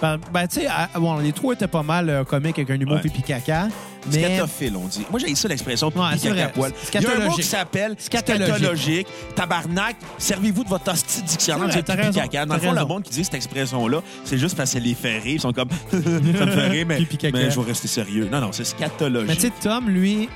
Ben, 0.00 0.18
ben, 0.32 0.46
tu 0.46 0.60
sais, 0.60 0.68
bon, 0.96 1.18
les 1.18 1.32
trois 1.32 1.54
étaient 1.54 1.66
pas 1.66 1.82
mal 1.82 2.24
comiques 2.28 2.58
avec 2.58 2.70
un 2.70 2.78
humour 2.80 2.96
Ouais. 2.96 3.00
pipi 3.00 3.22
caca. 3.22 3.68
Mais 4.12 4.36
scatophile, 4.36 4.76
on 4.76 4.86
dit. 4.86 5.06
Moi, 5.10 5.20
j'ai 5.20 5.34
ça 5.34 5.48
l'expression 5.48 5.88
Ouais, 5.88 6.18
c'est 6.18 6.30
vrai. 6.30 6.50
poil. 6.52 6.72
Il 6.92 7.02
y 7.02 7.06
a 7.06 7.16
un 7.16 7.28
mot 7.28 7.34
qui 7.34 7.42
s'appelle 7.42 7.94
Scatologique. 7.98 9.06
Tabarnak, 9.34 9.96
servez-vous 10.18 10.64
de 10.64 10.68
votre 10.68 10.92
hostie 10.92 11.22
dictionnaire 11.22 11.68
C'est 11.72 11.86
vrai, 11.86 12.02
pipi 12.02 12.14
caca. 12.14 12.46
Dans 12.46 12.54
le 12.54 12.60
fond, 12.60 12.72
le 12.72 12.84
monde 12.84 13.02
qui 13.02 13.12
dit 13.12 13.24
cette 13.24 13.34
expression-là, 13.34 14.00
c'est 14.24 14.38
juste 14.38 14.56
parce 14.56 14.72
que 14.72 14.78
les 14.78 14.94
fait 14.94 15.18
rire. 15.18 15.34
Ils 15.34 15.40
sont 15.40 15.52
comme, 15.52 15.68
ça 15.90 15.96
me 15.96 16.52
fait 16.52 16.68
rire, 16.68 16.86
mais, 16.86 16.98
je 17.00 17.60
vais 17.60 17.66
rester 17.66 17.88
sérieux. 17.88 18.28
Non, 18.30 18.40
non, 18.40 18.52
c'est 18.52 18.64
scatologique. 18.64 19.28
Mais 19.28 19.36
tu 19.36 19.42
sais, 19.42 19.52
Tom, 19.62 19.88
lui, 19.88 20.28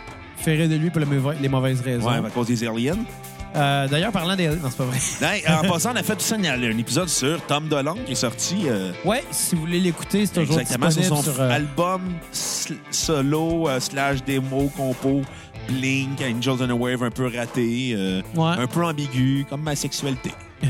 rire 0.45 0.69
de 0.69 0.75
lui 0.77 0.91
pour 0.91 1.01
les 1.41 1.49
mauvaises 1.49 1.81
raisons. 1.81 2.09
Ouais, 2.09 2.27
à 2.27 2.31
cause 2.31 2.47
des 2.47 2.65
aliens. 2.67 2.97
Euh, 3.57 3.89
D'ailleurs, 3.89 4.13
parlant 4.13 4.37
des... 4.37 4.49
Non, 4.49 4.57
c'est 4.71 4.77
pas 4.77 4.85
vrai. 4.85 4.99
Hey, 5.23 5.43
en 5.49 5.69
passant, 5.69 5.93
on 5.93 5.97
a 5.97 6.03
fait 6.03 6.15
tout 6.15 6.21
ça, 6.23 6.37
il 6.39 6.45
y 6.45 6.49
a 6.49 6.53
un 6.55 6.79
épisode 6.79 7.09
sur 7.09 7.41
Tom 7.47 7.69
DeLonge 7.69 8.05
qui 8.05 8.13
est 8.13 8.17
sorti. 8.17 8.57
euh, 8.67 8.93
Ouais, 9.05 9.25
si 9.31 9.55
vous 9.55 9.63
voulez 9.63 9.81
l'écouter, 9.81 10.27
c'est 10.27 10.35
toujours 10.41 10.61
Exactement, 10.61 10.91
sur 10.91 11.01
disponible 11.01 11.25
son 11.27 11.33
sur... 11.33 11.41
euh, 11.43 11.51
album 11.51 12.03
solo 12.33 13.69
slash 13.81 14.23
démo 14.25 14.71
compo 14.77 15.23
Blink, 15.69 16.21
Angels 16.23 16.57
on 16.61 16.71
a 16.71 16.75
Wave 16.75 17.03
un 17.03 17.11
peu 17.11 17.31
raté, 17.35 17.97
Ouais. 18.35 18.45
un 18.59 18.67
peu 18.67 18.85
ambigu, 18.85 19.45
comme 19.49 19.63
ma 19.63 19.77
sexualité. 19.77 20.33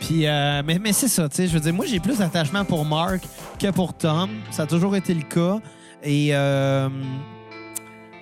Puis, 0.00 0.26
euh, 0.26 0.62
mais, 0.66 0.78
mais 0.78 0.92
c'est 0.92 1.08
ça, 1.08 1.28
tu 1.30 1.36
sais. 1.36 1.46
Je 1.46 1.52
veux 1.54 1.60
dire, 1.60 1.72
moi, 1.72 1.86
j'ai 1.86 1.98
plus 2.00 2.18
d'attachement 2.18 2.64
pour 2.66 2.84
Mark 2.84 3.22
que 3.58 3.70
pour 3.70 3.94
Tom. 3.94 4.28
Ça 4.50 4.64
a 4.64 4.66
toujours 4.66 4.94
été 4.96 5.14
le 5.14 5.22
cas. 5.22 5.58
Et 6.02 6.28
euh, 6.32 6.90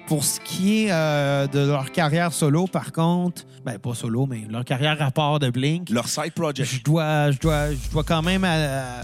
pour 0.06 0.22
ce 0.24 0.38
qui 0.38 0.84
est 0.84 0.92
euh, 0.92 1.48
de 1.48 1.58
leur 1.66 1.90
carrière 1.90 2.32
solo, 2.32 2.68
par 2.68 2.92
contre, 2.92 3.42
ben 3.64 3.78
pas 3.78 3.94
solo, 3.94 4.26
mais 4.26 4.46
leur 4.50 4.64
carrière 4.64 5.00
à 5.00 5.10
part 5.10 5.38
de 5.38 5.50
Blink, 5.50 5.90
Leur 5.90 6.08
side 6.08 6.32
project. 6.32 6.68
je 6.68 6.82
dois, 6.82 7.30
je 7.30 7.38
dois, 7.38 7.72
je 7.72 7.90
dois 7.90 8.04
quand 8.04 8.22
même 8.22 8.42
euh, 8.44 9.02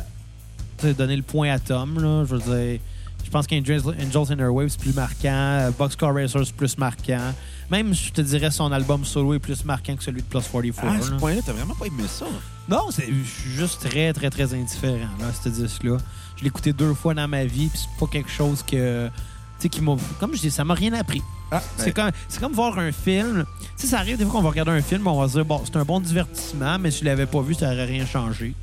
tu 0.78 0.86
sais, 0.86 0.94
donner 0.94 1.16
le 1.16 1.22
point 1.22 1.50
à 1.50 1.58
Tom. 1.58 2.00
Là. 2.00 2.24
Je 2.24 2.34
veux 2.34 2.40
dire, 2.40 2.80
je 3.24 3.30
pense 3.30 3.46
qu'Angels 3.46 3.82
Angels 3.86 4.32
in 4.32 4.38
Airwaves 4.38 4.68
c'est 4.70 4.80
plus 4.80 4.94
marquant, 4.94 5.28
euh, 5.32 5.70
Boxcar 5.70 6.14
Racer 6.14 6.44
c'est 6.44 6.54
plus 6.56 6.78
marquant. 6.78 7.32
Même, 7.70 7.92
je 7.92 8.10
te 8.10 8.22
dirais, 8.22 8.50
son 8.50 8.72
album 8.72 9.04
solo 9.04 9.34
est 9.34 9.38
plus 9.38 9.64
marquant 9.64 9.94
que 9.94 10.02
celui 10.02 10.22
de 10.22 10.26
Plus 10.26 10.40
44. 10.50 10.78
Ah, 10.82 10.94
à 10.94 11.02
ce 11.02 11.10
là. 11.10 11.16
point-là, 11.18 11.40
t'as 11.44 11.52
vraiment 11.52 11.74
pas 11.74 11.86
aimé 11.86 12.04
ça. 12.08 12.24
Non, 12.68 12.90
c'est 12.90 13.06
je 13.06 13.40
suis 13.40 13.50
juste 13.50 13.86
très, 13.86 14.12
très, 14.12 14.30
très 14.30 14.54
indifférent, 14.54 15.10
là, 15.20 15.26
ce 15.32 15.48
disque-là. 15.50 15.98
Je 16.36 16.42
l'ai 16.42 16.48
écouté 16.48 16.72
deux 16.72 16.94
fois 16.94 17.12
dans 17.14 17.28
ma 17.28 17.44
vie, 17.44 17.68
puis 17.68 17.78
c'est 17.78 18.00
pas 18.00 18.10
quelque 18.10 18.30
chose 18.30 18.62
que. 18.62 19.10
Sais, 19.58 19.68
qui 19.68 19.80
m'a. 19.80 19.96
Comme 20.20 20.34
je 20.34 20.40
dis, 20.40 20.50
ça 20.50 20.64
m'a 20.64 20.74
rien 20.74 20.92
appris. 20.92 21.22
Ah, 21.50 21.62
C'est 21.78 21.92
comme, 21.92 22.10
comme 22.40 22.52
voir 22.52 22.78
un 22.78 22.92
film. 22.92 23.44
Tu 23.76 23.86
sais, 23.86 23.86
ça 23.88 23.98
arrive 23.98 24.18
des 24.18 24.24
fois 24.24 24.34
qu'on 24.34 24.42
va 24.42 24.50
regarder 24.50 24.72
un 24.72 24.82
film, 24.82 25.06
on 25.06 25.20
va 25.20 25.28
se 25.28 25.32
dire, 25.34 25.44
bon, 25.44 25.62
c'est 25.64 25.76
un 25.76 25.84
bon 25.84 25.98
divertissement, 26.00 26.78
mais 26.78 26.90
si 26.90 27.00
je 27.00 27.04
l'avais 27.06 27.26
pas 27.26 27.40
vu, 27.40 27.54
ça 27.54 27.70
n'aurait 27.70 27.86
rien 27.86 28.04
changé. 28.06 28.54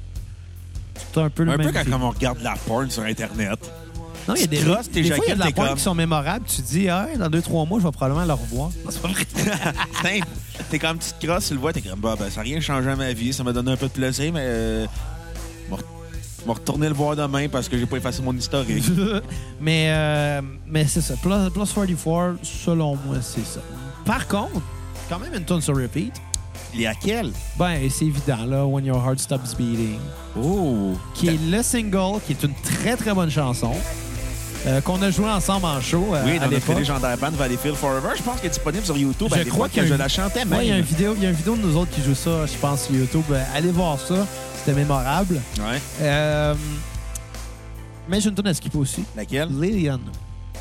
C'est 1.13 1.21
un 1.21 1.29
peu 1.29 1.43
le 1.43 1.51
un 1.51 1.57
même 1.57 1.71
peu 1.71 1.83
quand, 1.89 2.01
on 2.01 2.09
regarde 2.11 2.41
la 2.41 2.55
porn 2.65 2.89
sur 2.89 3.03
Internet. 3.03 3.59
Non, 4.27 4.35
il 4.35 4.41
y 4.41 4.43
a 4.43 4.47
des, 4.47 4.57
crosses 4.57 4.89
des 4.89 5.03
fois, 5.03 5.17
il 5.25 5.29
y 5.29 5.31
a 5.31 5.35
de 5.35 5.39
la 5.39 5.51
porn 5.51 5.67
comme- 5.67 5.77
qui 5.77 5.83
sont 5.83 5.95
mémorables. 5.95 6.45
Tu 6.47 6.61
te 6.61 6.67
dis, 6.67 6.89
ah, 6.89 7.07
dans 7.17 7.29
deux, 7.29 7.41
trois 7.41 7.65
mois, 7.65 7.79
je 7.79 7.85
vais 7.85 7.91
probablement 7.91 8.25
le 8.25 8.33
revoir. 8.33 8.69
C'est 8.89 9.01
pas 9.01 9.09
vrai. 9.09 10.21
T'es 10.69 10.79
comme 10.79 10.97
petite 10.97 11.17
crosse, 11.19 11.47
tu 11.47 11.53
le 11.53 11.59
vois, 11.59 11.73
t'es 11.73 11.81
comme, 11.81 11.99
bah, 11.99 12.15
ben, 12.17 12.29
ça 12.29 12.37
n'a 12.37 12.43
rien 12.43 12.59
changé 12.59 12.89
à 12.89 12.95
ma 12.95 13.11
vie, 13.13 13.33
ça 13.33 13.43
m'a 13.43 13.51
donné 13.53 13.71
un 13.73 13.77
peu 13.77 13.87
de 13.87 13.91
plaisir, 13.91 14.31
mais. 14.33 14.41
euh, 14.43 14.85
je 16.45 16.49
vais 16.51 16.53
retourner 16.53 16.87
le 16.87 16.93
voir 16.93 17.15
demain 17.15 17.47
parce 17.49 17.67
que 17.67 17.75
j'ai 17.75 17.87
pas 17.87 17.97
effacé 17.97 18.21
mon 18.21 18.35
historique. 18.35 18.83
mais 19.59 19.87
euh, 19.89 20.41
mais 20.67 20.85
c'est 20.85 21.01
ça. 21.01 21.15
Plus, 21.15 21.49
Plus 21.51 21.73
44, 21.73 22.37
selon 22.43 22.95
moi, 23.03 23.15
c'est 23.21 23.45
ça. 23.45 23.61
Par 24.05 24.27
contre, 24.27 24.61
quand 25.09 25.17
même 25.17 25.33
une 25.33 25.43
tune 25.43 25.61
sur 25.61 25.75
repeat. 25.75 26.13
Il 26.75 26.81
y 26.81 26.87
a 26.87 26.93
quel? 26.93 27.31
Ben, 27.57 27.79
c'est 27.89 28.05
évident, 28.05 28.45
là, 28.45 28.65
When 28.65 28.85
Your 28.85 28.97
Heart 28.97 29.19
Stops 29.19 29.55
Beating, 29.57 29.97
Oh! 30.37 30.93
qui 31.13 31.29
est 31.29 31.39
le 31.49 31.63
single, 31.63 32.19
qui 32.27 32.33
est 32.33 32.43
une 32.43 32.53
très, 32.53 32.97
très 32.97 33.13
bonne 33.13 33.31
chanson, 33.31 33.71
euh, 34.67 34.81
qu'on 34.81 35.01
a 35.01 35.09
joué 35.09 35.29
ensemble 35.29 35.65
en 35.67 35.79
show 35.79 36.03
euh, 36.13 36.21
Oui, 36.25 36.33
dans 36.35 36.41
notre 36.41 36.53
l'époque. 36.55 36.77
légendaire 36.77 37.17
band 37.17 37.31
Valleyfield 37.31 37.77
Forever, 37.77 38.09
je 38.17 38.23
pense 38.23 38.35
qu'elle 38.41 38.47
est 38.47 38.53
disponible 38.53 38.83
sur 38.83 38.97
YouTube. 38.97 39.29
Je 39.33 39.39
à 39.39 39.45
crois 39.45 39.69
que 39.69 39.85
je 39.85 39.93
la 39.93 40.09
chantais 40.09 40.43
même. 40.43 40.57
Ouais, 40.57 40.65
il 40.65 40.69
y, 40.69 40.73
a 40.73 40.77
une 40.77 40.83
vidéo, 40.83 41.13
il 41.15 41.23
y 41.23 41.25
a 41.25 41.29
une 41.29 41.35
vidéo 41.35 41.55
de 41.55 41.61
nous 41.61 41.77
autres 41.77 41.91
qui 41.91 42.01
joue 42.03 42.13
ça, 42.15 42.45
je 42.45 42.57
pense, 42.57 42.83
sur 42.87 42.95
YouTube. 42.95 43.23
Euh, 43.31 43.41
allez 43.55 43.71
voir 43.71 43.97
ça, 43.97 44.27
c'était 44.65 44.77
mémorable. 44.79 45.41
Ouais. 45.59 45.79
Euh, 46.01 46.55
mais 48.09 48.19
j'ai 48.19 48.29
une 48.29 48.35
tonne 48.35 48.47
à 48.47 48.53
skipper 48.53 48.77
aussi. 48.79 49.03
Laquelle? 49.15 49.49
Lillian. 49.49 49.99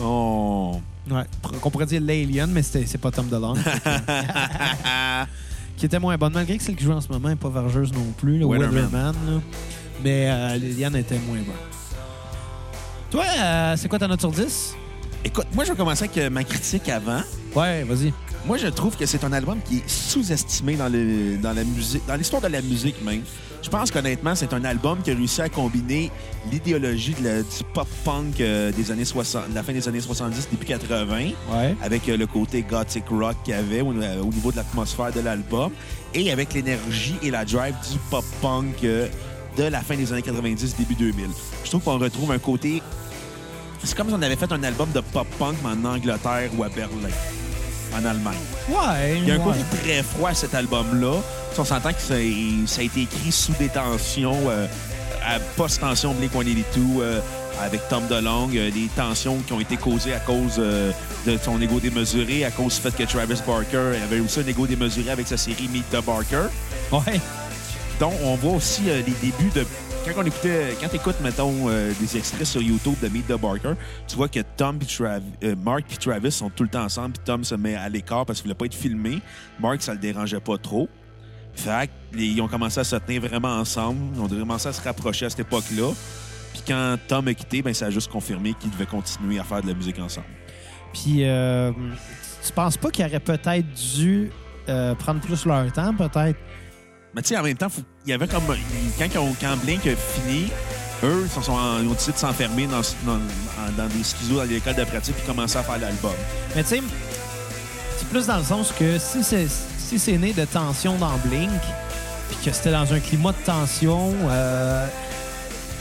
Oh. 0.01 0.81
Ouais, 1.11 1.25
qu'on 1.61 1.71
pourrait 1.71 1.87
dire 1.87 2.01
Lillian, 2.01 2.47
mais 2.49 2.62
c'était- 2.62 2.87
c'est 2.87 2.99
pas 2.99 3.11
Tom 3.11 3.29
DeLonge. 3.29 3.59
qui 5.77 5.87
était 5.87 5.99
moins 5.99 6.17
bonne, 6.17 6.33
malgré 6.33 6.57
que 6.57 6.62
celle 6.62 6.77
qui 6.77 6.85
joue 6.85 6.93
en 6.93 7.01
ce 7.01 7.09
moment 7.09 7.29
n'est 7.29 7.37
pas 7.37 7.49
vergeuse 7.49 7.93
non 7.93 8.07
plus, 8.17 8.38
le 8.38 8.45
Weatherman. 8.45 9.14
Mais 10.03 10.29
euh, 10.31 10.57
Liliane 10.57 10.97
était 10.97 11.19
moins 11.19 11.38
bonne. 11.38 11.55
Toi, 13.11 13.25
euh, 13.38 13.75
c'est 13.77 13.88
quoi 13.88 13.99
ta 13.99 14.09
note 14.09 14.21
sur 14.21 14.31
10? 14.33 14.75
Écoute, 15.25 15.47
moi, 15.55 15.64
je 15.64 15.71
vais 15.71 15.77
commencer 15.77 16.05
avec 16.05 16.19
euh, 16.19 16.31
ma 16.31 16.45
critique 16.45 16.88
avant. 16.88 17.21
Ouais, 17.55 17.85
vas-y. 17.85 18.12
Moi, 18.47 18.59
je 18.59 18.67
trouve 18.67 18.97
que 18.97 19.07
c'est 19.07 19.25
un 19.25 19.33
album 19.33 19.59
qui 19.64 19.79
est 19.79 19.88
sous-estimé 19.88 20.77
dans, 20.77 20.88
le, 20.88 21.38
dans 21.38 21.53
la 21.55 21.64
musique, 21.64 22.03
dans 22.07 22.17
l'histoire 22.17 22.43
de 22.43 22.49
la 22.49 22.61
musique 22.61 23.03
même. 23.03 23.23
Je 23.64 23.70
pense 23.70 23.90
qu'honnêtement, 23.90 24.35
c'est 24.35 24.53
un 24.53 24.62
album 24.64 24.98
qui 25.03 25.11
a 25.11 25.14
réussi 25.14 25.40
à 25.40 25.48
combiner 25.48 26.11
l'idéologie 26.53 27.14
du 27.14 27.64
pop-punk 27.72 28.38
euh, 28.40 28.70
des 28.72 28.90
années 28.92 29.07
60, 29.07 29.48
de 29.48 29.55
la 29.55 29.62
fin 29.62 29.72
des 29.72 29.88
années 29.88 30.03
70, 30.03 30.48
début 30.50 30.66
80, 30.66 31.31
Ouais. 31.50 31.74
avec 31.83 32.07
euh, 32.11 32.18
le 32.18 32.27
côté 32.27 32.61
gothic 32.62 33.05
rock 33.09 33.37
qu'il 33.42 33.55
y 33.55 33.57
avait 33.57 33.81
au, 33.81 33.92
euh, 33.94 34.20
au 34.20 34.27
niveau 34.27 34.53
de 34.53 34.57
l'atmosphère 34.59 35.12
de 35.12 35.20
l'album, 35.20 35.72
et 36.12 36.31
avec 36.31 36.53
l'énergie 36.53 37.14
et 37.22 37.31
la 37.31 37.46
drive 37.46 37.74
du 37.90 37.98
pop-punk 38.11 38.83
de 38.83 39.62
la 39.62 39.81
fin 39.81 39.96
des 39.96 40.12
années 40.12 40.20
90, 40.22 40.77
début 40.77 40.94
2000. 40.94 41.29
Je 41.64 41.70
trouve 41.70 41.83
qu'on 41.83 41.98
retrouve 41.98 42.33
un 42.33 42.38
côté... 42.38 42.83
C'est 43.83 43.96
comme 43.96 44.09
si 44.09 44.14
on 44.14 44.22
avait 44.22 44.37
fait 44.37 44.53
un 44.53 44.62
album 44.62 44.90
de 44.94 45.00
pop-punk 45.00 45.57
mais 45.64 45.70
en 45.70 45.85
Angleterre 45.94 46.50
ou 46.57 46.64
à 46.64 46.68
Berlin, 46.68 47.09
en 47.94 48.04
Allemagne. 48.04 48.35
Ouais. 48.68 49.18
Il 49.18 49.28
y 49.28 49.30
a 49.30 49.35
un 49.35 49.38
ouais. 49.38 49.44
côté 49.44 49.61
très 49.83 50.02
froid 50.02 50.30
à 50.30 50.35
cet 50.35 50.54
album-là. 50.54 51.16
On 51.57 51.64
s'entend 51.64 51.92
que 51.92 52.00
ça, 52.00 52.14
ça 52.66 52.80
a 52.80 52.85
été 52.85 53.02
écrit 53.02 53.30
sous 53.30 53.52
des 53.52 53.68
tensions, 53.68 54.38
euh, 54.48 54.66
à 55.24 55.38
post-tension 55.57 56.14
Blink-182 56.14 57.00
euh, 57.00 57.20
avec 57.62 57.88
Tom 57.88 58.07
DeLonge, 58.09 58.52
euh, 58.57 58.70
des 58.70 58.88
tensions 58.96 59.38
qui 59.46 59.52
ont 59.52 59.61
été 59.61 59.76
causées 59.76 60.14
à 60.14 60.20
cause 60.20 60.57
euh, 60.59 60.90
de 61.26 61.38
son 61.42 61.61
ego 61.61 61.80
démesuré, 61.80 62.44
à 62.44 62.50
cause 62.50 62.74
du 62.76 62.80
fait 62.80 62.96
que 62.96 63.04
Travis 63.04 63.40
Barker 63.46 63.98
avait 64.02 64.20
aussi 64.20 64.40
un 64.40 64.46
ego 64.46 64.66
démesuré 64.66 65.11
avec 65.11 65.28
sa 65.28 65.37
série 65.37 65.68
Meet 65.72 65.88
the 65.90 66.04
Barker. 66.04 66.48
Ouais. 66.92 67.20
dont 68.00 68.12
on 68.24 68.35
voit 68.35 68.52
aussi 68.54 68.83
euh, 68.88 69.02
les 69.07 69.30
débuts 69.30 69.50
de. 69.54 69.66
Quand 70.05 70.21
on 70.23 70.27
écoutait, 70.27 70.77
quand 70.81 70.93
écoutes, 70.95 71.21
mettons, 71.23 71.69
euh, 71.69 71.93
des 71.99 72.17
extraits 72.19 72.45
sur 72.47 72.61
YouTube 72.61 72.95
de 73.03 73.09
Meet 73.09 73.27
the 73.27 73.40
Barker, 73.40 73.73
tu 74.07 74.17
vois 74.17 74.29
que 74.29 74.40
Tom 74.57 74.79
et 74.83 74.85
Travis, 74.85 75.25
euh, 75.43 75.57
Mark 75.57 75.85
et 75.93 75.97
Travis 75.97 76.31
sont 76.31 76.51
tout 76.51 76.62
le 76.62 76.69
temps 76.69 76.85
ensemble, 76.85 77.14
puis 77.14 77.23
Tom 77.25 77.43
se 77.43 77.55
met 77.55 77.75
à 77.75 77.88
l'écart 77.88 78.27
parce 78.27 78.40
qu'il 78.40 78.45
voulait 78.49 78.55
pas 78.55 78.67
être 78.67 78.75
filmé. 78.75 79.21
Mark, 79.59 79.81
ça 79.81 79.93
le 79.95 79.99
dérangeait 79.99 80.40
pas 80.40 80.59
trop. 80.59 80.88
Fait 81.55 81.88
ils 82.17 82.40
ont 82.43 82.49
commencé 82.49 82.81
à 82.81 82.85
se 82.85 82.97
tenir 82.97 83.23
vraiment 83.23 83.57
ensemble. 83.57 83.99
Ils 84.14 84.21
ont 84.21 84.29
commencé 84.29 84.69
à 84.69 84.73
se 84.73 84.83
rapprocher 84.83 85.27
à 85.27 85.31
cette 85.31 85.40
époque-là. 85.40 85.93
Puis 86.53 86.62
quand 86.69 86.97
Tom 87.09 87.27
a 87.29 87.35
quitté, 87.35 87.62
ben, 87.62 87.73
ça 87.73 87.87
a 87.87 87.90
juste 87.90 88.11
confirmé 88.11 88.53
qu'ils 88.55 88.71
devaient 88.71 88.87
continuer 88.87 89.38
à 89.38 89.45
faire 89.45 89.62
de 89.62 89.69
la 89.69 89.75
musique 89.75 89.99
ensemble. 89.99 90.27
Puis, 90.93 91.25
euh, 91.25 91.73
tu 92.47 92.53
penses 92.53 92.77
pas 92.77 92.90
qu'ils 92.90 93.05
auraient 93.07 93.21
peut-être 93.21 93.67
dû 93.97 94.31
euh, 94.69 94.95
prendre 94.95 95.21
plus 95.21 95.45
leur 95.47 95.73
temps, 95.73 95.95
peut-être? 95.95 96.38
Mais 97.14 97.23
tu 97.23 97.29
sais, 97.29 97.38
en 97.38 97.43
même 97.43 97.57
temps, 97.57 97.69
faut- 97.69 97.83
il 98.07 98.11
y 98.11 98.12
avait 98.12 98.29
comme. 98.29 98.43
Quand, 98.99 99.09
quand 99.40 99.57
Blink 99.64 99.87
a 99.87 99.97
fini, 99.97 100.51
eux, 101.03 101.27
ils, 101.27 101.43
sont, 101.43 101.53
ont 101.53 101.93
décidé 101.93 102.12
de 102.12 102.19
s'enfermer 102.19 102.67
dans, 102.67 102.83
dans, 103.07 103.87
des 103.87 104.05
schizos 104.05 104.37
dans 104.37 104.45
l'école 104.45 104.75
de 104.75 104.85
pratique 104.85 105.17
puis 105.17 105.27
commencer 105.27 105.57
à 105.57 105.62
faire 105.62 105.79
l'album. 105.79 106.12
Mais 106.55 106.62
tu 106.62 106.71
sais, 106.71 106.83
c'est 107.99 108.09
plus 108.09 108.27
dans 108.27 108.38
le 108.38 108.45
sens 108.45 108.73
que 108.79 108.99
si 108.99 109.25
c'est 109.25 109.49
si 109.49 109.99
c'est 109.99 110.19
né 110.19 110.33
de 110.33 110.45
tension 110.45 110.97
dans 110.97 111.17
Blink, 111.25 111.51
puis 112.29 112.38
que 112.45 112.53
c'était 112.53 112.73
dans 112.73 112.93
un 112.93 113.01
climat 113.01 113.33
de 113.33 113.45
tension, 113.45 114.12
euh, 114.29 114.87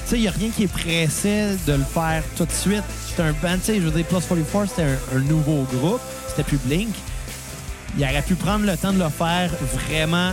tu 0.05 0.09
sais, 0.09 0.15
il 0.17 0.21
n'y 0.21 0.27
a 0.27 0.31
rien 0.31 0.49
qui 0.49 0.63
est 0.63 0.67
pressé 0.67 1.57
de 1.65 1.73
le 1.73 1.83
faire 1.83 2.23
tout 2.35 2.45
de 2.45 2.51
suite. 2.51 2.83
C'était 3.07 3.23
un 3.23 3.31
band, 3.33 3.57
tu 3.57 3.65
sais, 3.65 3.75
je 3.75 3.81
veux 3.81 3.91
dire, 3.91 4.05
Plus 4.05 4.19
44, 4.27 4.69
c'était 4.69 4.87
un, 5.15 5.19
nouveau 5.19 5.65
groupe, 5.73 6.01
c'était 6.27 6.43
plus 6.43 6.57
Blink. 6.57 6.93
Il 7.97 8.03
aurait 8.03 8.23
pu 8.23 8.35
prendre 8.35 8.65
le 8.65 8.75
temps 8.75 8.91
de 8.91 8.99
le 8.99 9.09
faire 9.09 9.51
vraiment 9.87 10.31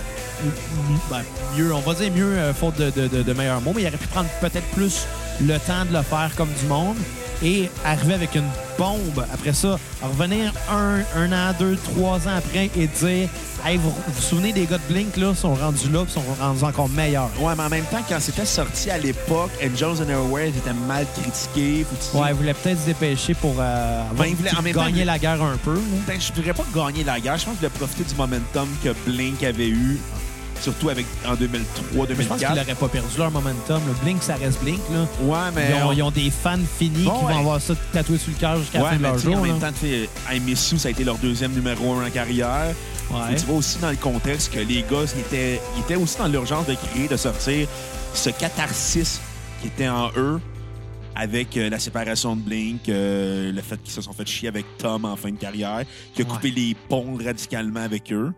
ben, 1.11 1.22
mieux, 1.57 1.72
on 1.74 1.81
va 1.81 1.94
dire 1.94 2.12
mieux, 2.12 2.24
euh, 2.38 2.55
faute 2.55 2.76
de, 2.79 2.90
de, 2.90 3.09
de- 3.09 3.22
de 3.22 3.33
meilleurs 3.33 3.61
mots, 3.61 3.72
mais 3.74 3.83
il 3.83 3.88
aurait 3.88 3.96
pu 3.96 4.07
prendre 4.09 4.29
peut-être 4.40 4.66
plus 4.74 5.07
le 5.40 5.59
temps 5.59 5.85
de 5.88 5.96
le 5.96 6.03
faire 6.03 6.31
comme 6.37 6.50
du 6.61 6.66
monde 6.66 6.96
et 7.42 7.70
arriver 7.87 8.12
avec 8.14 8.35
une 8.35 8.48
bombe 8.79 9.24
après 9.33 9.55
ça, 9.55 9.79
revenir 10.03 10.53
un, 10.70 10.98
un 11.16 11.33
an, 11.33 11.55
deux, 11.59 11.76
trois 11.76 12.18
ans 12.29 12.37
après 12.37 12.70
et 12.76 12.87
dire 12.87 13.29
Hey, 13.64 13.76
vous 13.79 13.90
vous 14.09 14.22
souvenez 14.22 14.53
des 14.55 14.64
gars 14.64 14.79
de 14.79 14.92
Blink 14.92 15.16
là, 15.18 15.35
sont 15.35 15.55
rendus 15.55 15.90
là 15.90 16.03
puis 16.05 16.12
sont 16.14 16.22
rendus 16.40 16.64
encore 16.64 16.88
meilleurs. 16.88 17.29
Ouais, 17.40 17.53
mais 17.57 17.62
en 17.64 17.68
même 17.68 17.85
temps, 17.85 18.00
quand 18.09 18.18
c'était 18.18 18.46
sorti 18.46 18.90
à 18.90 18.96
l'époque, 18.98 19.50
Angels 19.62 20.03
and 20.03 20.09
Airways 20.09 20.48
était 20.48 20.72
mal 20.88 21.07
critiqué. 21.20 21.85
Ouais, 22.14 22.29
ils 22.31 22.35
voulaient 22.35 22.55
peut-être 22.55 22.81
se 22.81 22.87
dépêcher 22.87 23.35
pour 23.35 23.55
euh, 23.59 24.03
Ben, 24.16 24.24
ils 24.26 24.35
voulaient- 24.37 24.57
en 24.59 24.62
même 24.62 24.74
temps, 24.74 24.85
gagner 24.85 25.00
ils- 25.03 25.07
la 25.07 25.18
guerre 25.18 25.42
un 25.42 25.59
peu. 25.62 25.74
là. 25.74 25.81
Ben, 26.07 26.18
je 26.18 26.33
dirais 26.33 26.55
pas 26.55 26.64
gagner 26.74 27.05
la 27.05 27.20
guerre. 27.20 27.37
Je 27.37 27.44
pense 27.46 27.57
qu'il 27.59 27.66
a 27.66 27.70
profité 27.70 28.03
du 28.05 28.14
momentum 28.14 28.68
que 28.83 28.94
Blink 29.07 29.42
avait 29.42 29.68
eu, 29.68 29.98
surtout 30.61 30.88
avec 30.90 31.07
en 31.27 31.35
2003, 31.35 32.07
Mais 32.09 32.14
Je 32.14 32.29
pense 32.29 32.38
qu'ils 32.38 32.49
2004. 32.49 32.55
n'auraient 32.57 32.75
pas 32.75 32.88
perdu 32.88 33.09
leur 33.18 33.31
momentum. 33.31 33.77
là. 33.87 33.92
Blink, 34.03 34.23
ça 34.23 34.35
reste 34.37 34.61
Blink. 34.62 34.81
Là. 34.92 35.07
Ouais, 35.23 35.51
mais. 35.55 35.70
Ils, 35.70 35.83
ont, 35.83 35.88
on- 35.88 35.92
ils 35.92 36.03
ont 36.03 36.11
des 36.11 36.31
fans 36.31 36.57
finis 36.79 37.05
Bon, 37.05 37.18
qui 37.20 37.25
ouais. 37.27 37.33
vont 37.35 37.38
avoir 37.40 37.61
ça 37.61 37.75
tatoué 37.92 38.18
sur 38.18 38.31
le 38.33 38.37
cœur 38.38 38.57
jusqu'à 38.59 38.81
la 38.81 38.90
fin 38.90 38.96
de 38.96 39.03
leur 39.03 39.18
sais, 39.18 39.29
en 39.29 39.33
jour. 39.33 39.42
même 39.42 39.59
temps, 39.59 39.70
I 40.33 40.40
Miss 40.40 40.70
You, 40.73 40.79
ça 40.79 40.88
a 40.88 40.90
été 40.90 41.05
leur 41.05 41.18
deuxième 41.18 41.53
numéro 41.53 41.92
un 41.94 42.07
en 42.07 42.11
carrière. 42.11 42.75
Ouais. 43.11 43.35
Tu 43.37 43.44
vois 43.46 43.57
aussi 43.57 43.79
dans 43.79 43.90
le 43.90 43.96
contexte 43.96 44.53
que 44.53 44.61
les 44.61 44.83
gars, 44.83 45.05
ils 45.14 45.20
étaient, 45.20 45.61
ils 45.77 45.81
étaient 45.81 45.96
aussi 45.96 46.16
dans 46.18 46.29
l'urgence 46.29 46.66
de 46.66 46.75
créer, 46.75 47.09
de 47.09 47.16
sortir 47.16 47.66
ce 48.14 48.31
catharsis 48.31 49.20
qui 49.61 49.66
était 49.68 49.88
en 49.88 50.11
eux 50.16 50.40
avec 51.16 51.57
euh, 51.57 51.68
la 51.68 51.79
séparation 51.81 52.37
de 52.37 52.40
Blink, 52.40 52.88
euh, 52.88 53.51
le 53.53 53.61
fait 53.62 53.83
qu'ils 53.83 53.92
se 53.92 54.01
sont 54.01 54.12
fait 54.12 54.27
chier 54.27 54.49
avec 54.49 54.64
Tom 54.79 55.05
en 55.05 55.16
fin 55.16 55.31
de 55.31 55.37
carrière, 55.37 55.83
qui 56.14 56.23
a 56.23 56.25
coupé 56.25 56.51
les 56.53 56.77
ponts 56.88 57.18
radicalement 57.23 57.81
avec 57.81 58.12
eux, 58.12 58.33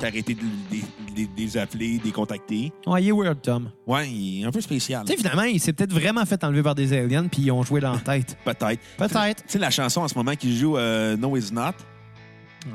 arrêté 0.00 0.34
de, 0.34 0.40
de- 0.40 1.14
de- 1.14 1.22
de 1.26 1.28
les 1.36 1.56
appeler, 1.56 1.98
de 1.98 2.04
les 2.04 2.12
contacter. 2.12 2.72
Ouais, 2.86 3.02
il 3.02 3.08
est 3.08 3.12
weird, 3.12 3.40
Tom. 3.42 3.70
Ouais, 3.86 4.08
il 4.10 4.42
est 4.42 4.46
un 4.46 4.50
peu 4.50 4.60
spécial. 4.60 5.04
Tu 5.04 5.12
sais, 5.12 5.18
finalement, 5.18 5.42
il 5.42 5.60
s'est 5.60 5.72
peut-être 5.72 5.92
vraiment 5.92 6.24
fait 6.26 6.42
enlever 6.44 6.62
par 6.62 6.74
des 6.74 6.92
aliens 6.92 7.26
puis 7.28 7.42
ils 7.42 7.50
ont 7.52 7.62
joué 7.62 7.80
dans 7.80 7.92
la 7.92 7.98
tête. 7.98 8.36
Peut-être. 8.44 8.80
Peut-être. 8.96 9.42
Tu 9.44 9.48
sais, 9.52 9.58
la 9.58 9.70
chanson 9.70 10.00
en 10.02 10.08
ce 10.08 10.14
moment 10.16 10.34
qui 10.34 10.56
joue 10.56 10.76
euh, 10.76 11.16
No 11.16 11.36
Is 11.36 11.50
Not, 11.52 11.72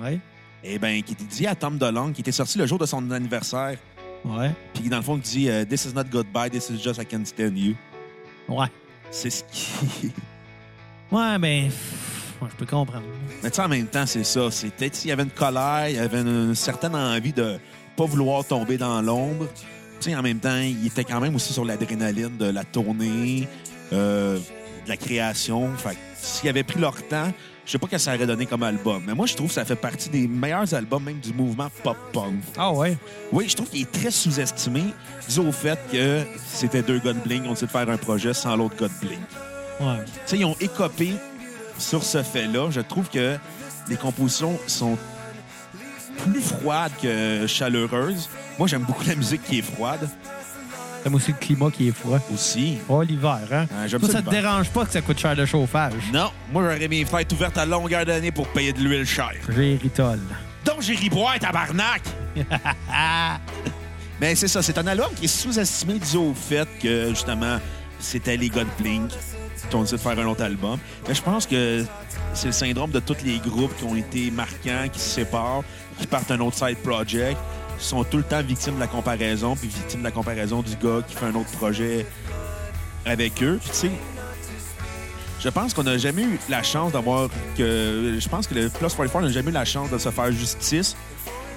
Ouais. 0.02 0.20
eh 0.64 0.78
ben, 0.80 1.02
qui 1.04 1.14
était 1.14 1.24
dit 1.24 1.48
à 1.48 1.56
Tom 1.56 1.78
DeLonge, 1.78 2.14
qui 2.14 2.22
était 2.22 2.32
sorti 2.32 2.58
le 2.58 2.66
jour 2.66 2.78
de 2.78 2.86
son 2.86 3.10
anniversaire, 3.12 3.78
Ouais. 4.26 4.52
puis 4.74 4.90
dans 4.90 4.98
le 4.98 5.04
fond, 5.04 5.18
qui 5.18 5.30
dit 5.40 5.50
euh, 5.50 5.64
This 5.66 5.86
is 5.86 5.94
not 5.94 6.04
goodbye, 6.12 6.50
this 6.50 6.70
is 6.70 6.82
just 6.82 7.02
I 7.02 7.06
can 7.06 7.24
stand 7.26 7.58
you. 7.58 7.76
Ouais. 8.50 8.68
C'est 9.12 9.30
ce 9.30 9.44
qui. 9.52 10.12
Ouais, 11.12 11.38
ben. 11.40 11.70
Ouais, 12.42 12.50
je 12.52 12.56
peux 12.56 12.66
comprendre. 12.66 13.04
Mais 13.44 13.50
tu 13.50 13.56
sais, 13.56 13.62
en 13.62 13.68
même 13.68 13.88
temps, 13.88 14.06
c'est 14.06 14.24
ça. 14.24 14.50
C'est 14.52 14.70
peut-être 14.70 14.96
s'il 14.96 15.10
y 15.10 15.14
avait 15.14 15.24
une 15.24 15.30
colère, 15.30 15.90
il 15.90 15.96
y 15.96 16.00
avait 16.00 16.22
une, 16.22 16.56
certaine 16.56 16.96
envie 16.96 17.34
de 17.34 17.58
pas 17.96 18.06
vouloir 18.06 18.46
tomber 18.46 18.78
dans 18.78 19.02
l'ombre. 19.02 19.48
Tu 20.00 20.12
sais, 20.12 20.16
en 20.16 20.22
même 20.22 20.40
temps, 20.40 20.58
il 20.58 20.86
était 20.86 21.04
quand 21.04 21.20
même 21.20 21.36
aussi 21.36 21.54
sur 21.54 21.66
l'adrénaline 21.66 22.38
de 22.38 22.46
la 22.46 22.64
tournée, 22.64 23.48
euh, 23.94 24.38
de 24.38 24.90
la 24.90 24.98
création. 24.98 25.76
Fait 25.76 25.92
que 25.92 25.96
s'ils 26.16 26.50
avaient 26.50 26.64
pris 26.64 26.80
leur 26.80 26.96
temps, 27.08 27.32
je 27.68 27.74
sais 27.74 27.78
pas 27.80 27.88
ce 27.88 27.92
que 27.92 27.98
ça 27.98 28.16
aurait 28.16 28.26
donné 28.26 28.46
comme 28.46 28.64
album. 28.64 29.04
Mais 29.06 29.14
moi, 29.14 29.26
je 29.26 29.36
trouve 29.36 29.50
que 29.50 29.54
ça 29.54 29.66
fait 29.66 29.76
partie 29.76 30.10
des 30.10 30.26
meilleurs 30.26 30.74
albums, 30.74 31.04
même 31.04 31.20
du 31.20 31.34
mouvement 31.34 31.68
pop-punk. 31.84 32.40
Ah 32.58 32.72
ouais? 32.72 32.98
Oui, 33.34 33.50
je 33.50 33.56
trouve 33.56 33.70
qu'il 33.70 33.82
est 33.82 33.92
très 33.92 34.10
sous-estimé, 34.10 34.84
dû 35.28 35.40
au 35.40 35.52
fait 35.52 35.78
que 35.92 36.22
c'était 36.48 36.82
deux 36.82 37.00
gars 37.00 37.12
de 37.12 37.20
Blink, 37.20 37.44
on 37.46 37.50
décidé 37.50 37.68
de 37.68 37.72
faire 37.72 37.90
un 37.90 37.98
projet 37.98 38.34
sans 38.34 38.56
l'autre 38.56 38.78
gars 38.78 38.88
de 38.88 39.06
Blink. 39.06 39.20
Ouais. 39.82 40.06
Tu 40.06 40.12
sais, 40.26 40.38
ils 40.38 40.46
ont 40.46 40.56
écopé 40.62 41.12
sur 41.78 42.04
ce 42.04 42.24
fait-là. 42.24 42.70
Je 42.72 42.82
trouve 42.82 43.10
que 43.10 43.38
les 43.90 43.96
compositions 43.96 44.60
sont 44.68 44.98
plus 46.18 46.42
froides 46.42 46.92
que 47.02 47.46
chaleureuses. 47.48 48.30
Moi, 48.58 48.68
j'aime 48.68 48.84
beaucoup 48.84 49.04
la 49.08 49.16
musique 49.16 49.44
qui 49.44 49.60
est 49.60 49.62
froide 49.62 50.10
T'aimes 51.04 51.16
aussi 51.16 51.32
le 51.32 51.38
climat 51.38 51.70
qui 51.72 51.88
est 51.88 51.92
froid. 51.92 52.20
aussi. 52.34 52.80
Oh, 52.90 53.02
l'hiver, 53.02 53.40
hein? 53.52 53.66
J'aime 53.86 54.00
Toi, 54.00 54.10
ça 54.10 54.16
ça 54.18 54.22
te 54.24 54.30
dérange 54.30 54.70
pas 54.70 54.84
que 54.86 54.92
ça 54.92 55.02
coûte 55.02 55.20
cher 55.20 55.36
le 55.36 55.46
chauffage? 55.46 55.94
Non, 56.12 56.32
moi, 56.52 56.64
j'aurais 56.64 56.88
mes 56.88 57.06
fêtes 57.06 57.32
ouvertes 57.32 57.58
à 57.58 57.66
longueur 57.66 58.06
d'année 58.06 58.32
pour 58.32 58.48
payer 58.50 58.74
de 58.74 58.80
l'huile 58.80 59.06
chère. 59.06 59.32
J'ai 59.56 59.78
ritole. 59.82 60.20
Donc, 60.66 60.82
j'ai 60.82 60.96
ri 60.96 61.10
boire, 61.10 61.40
tabarnak! 61.40 62.02
Mais 64.20 64.36
c'est 64.36 64.48
ça, 64.48 64.62
c'est 64.62 64.78
un 64.78 64.88
album 64.88 65.10
qui 65.16 65.26
est 65.26 65.28
sous-estimé 65.28 66.00
dû 66.00 66.18
au 66.18 66.34
fait 66.34 66.68
que, 66.82 67.10
justement, 67.10 67.60
c'était 68.00 68.36
les 68.36 68.50
gars 68.50 68.66
de 69.58 69.62
Blink 69.62 69.70
qui 69.70 69.76
ont 69.76 69.82
décidé 69.82 69.98
de 69.98 70.02
faire 70.02 70.20
un 70.20 70.30
autre 70.30 70.44
album. 70.44 70.80
Mais 71.08 71.14
je 71.14 71.22
pense 71.22 71.46
que 71.46 71.84
c'est 72.34 72.48
le 72.48 72.54
syndrome 72.54 72.92
de 72.92 73.00
tous 73.00 73.18
les 73.24 73.40
groupes 73.40 73.76
qui 73.78 73.84
ont 73.84 73.96
été 73.96 74.32
marquants, 74.32 74.88
qui 74.92 75.00
se 75.00 75.10
séparent, 75.10 75.64
qui 76.00 76.08
partent 76.08 76.32
un 76.32 76.40
autre 76.40 76.58
side 76.58 76.78
project, 76.78 77.38
sont 77.80 78.04
tout 78.04 78.18
le 78.18 78.24
temps 78.24 78.42
victimes 78.42 78.76
de 78.76 78.80
la 78.80 78.88
comparaison, 78.88 79.56
puis 79.56 79.68
victimes 79.68 80.00
de 80.00 80.06
la 80.06 80.12
comparaison 80.12 80.62
du 80.62 80.76
gars 80.76 81.02
qui 81.08 81.16
fait 81.16 81.26
un 81.26 81.36
autre 81.36 81.52
projet 81.52 82.06
avec 83.06 83.42
eux. 83.44 83.60
Tu 83.64 83.70
sais, 83.72 83.92
je 85.40 85.50
pense 85.50 85.74
qu'on 85.74 85.84
n'a 85.84 85.98
jamais 85.98 86.24
eu 86.24 86.40
la 86.50 86.64
chance 86.64 86.92
d'avoir 86.92 87.30
que. 87.58 88.18
Je 88.20 88.30
pense 88.30 88.48
que 88.48 88.56
le 88.56 88.70
Plus 88.70 88.94
44 88.94 89.22
n'a 89.22 89.32
jamais 89.32 89.52
eu 89.52 89.54
la 89.54 89.66
chance 89.66 89.90
de 89.90 89.98
se 89.98 90.10
faire 90.10 90.32
justice 90.32 90.96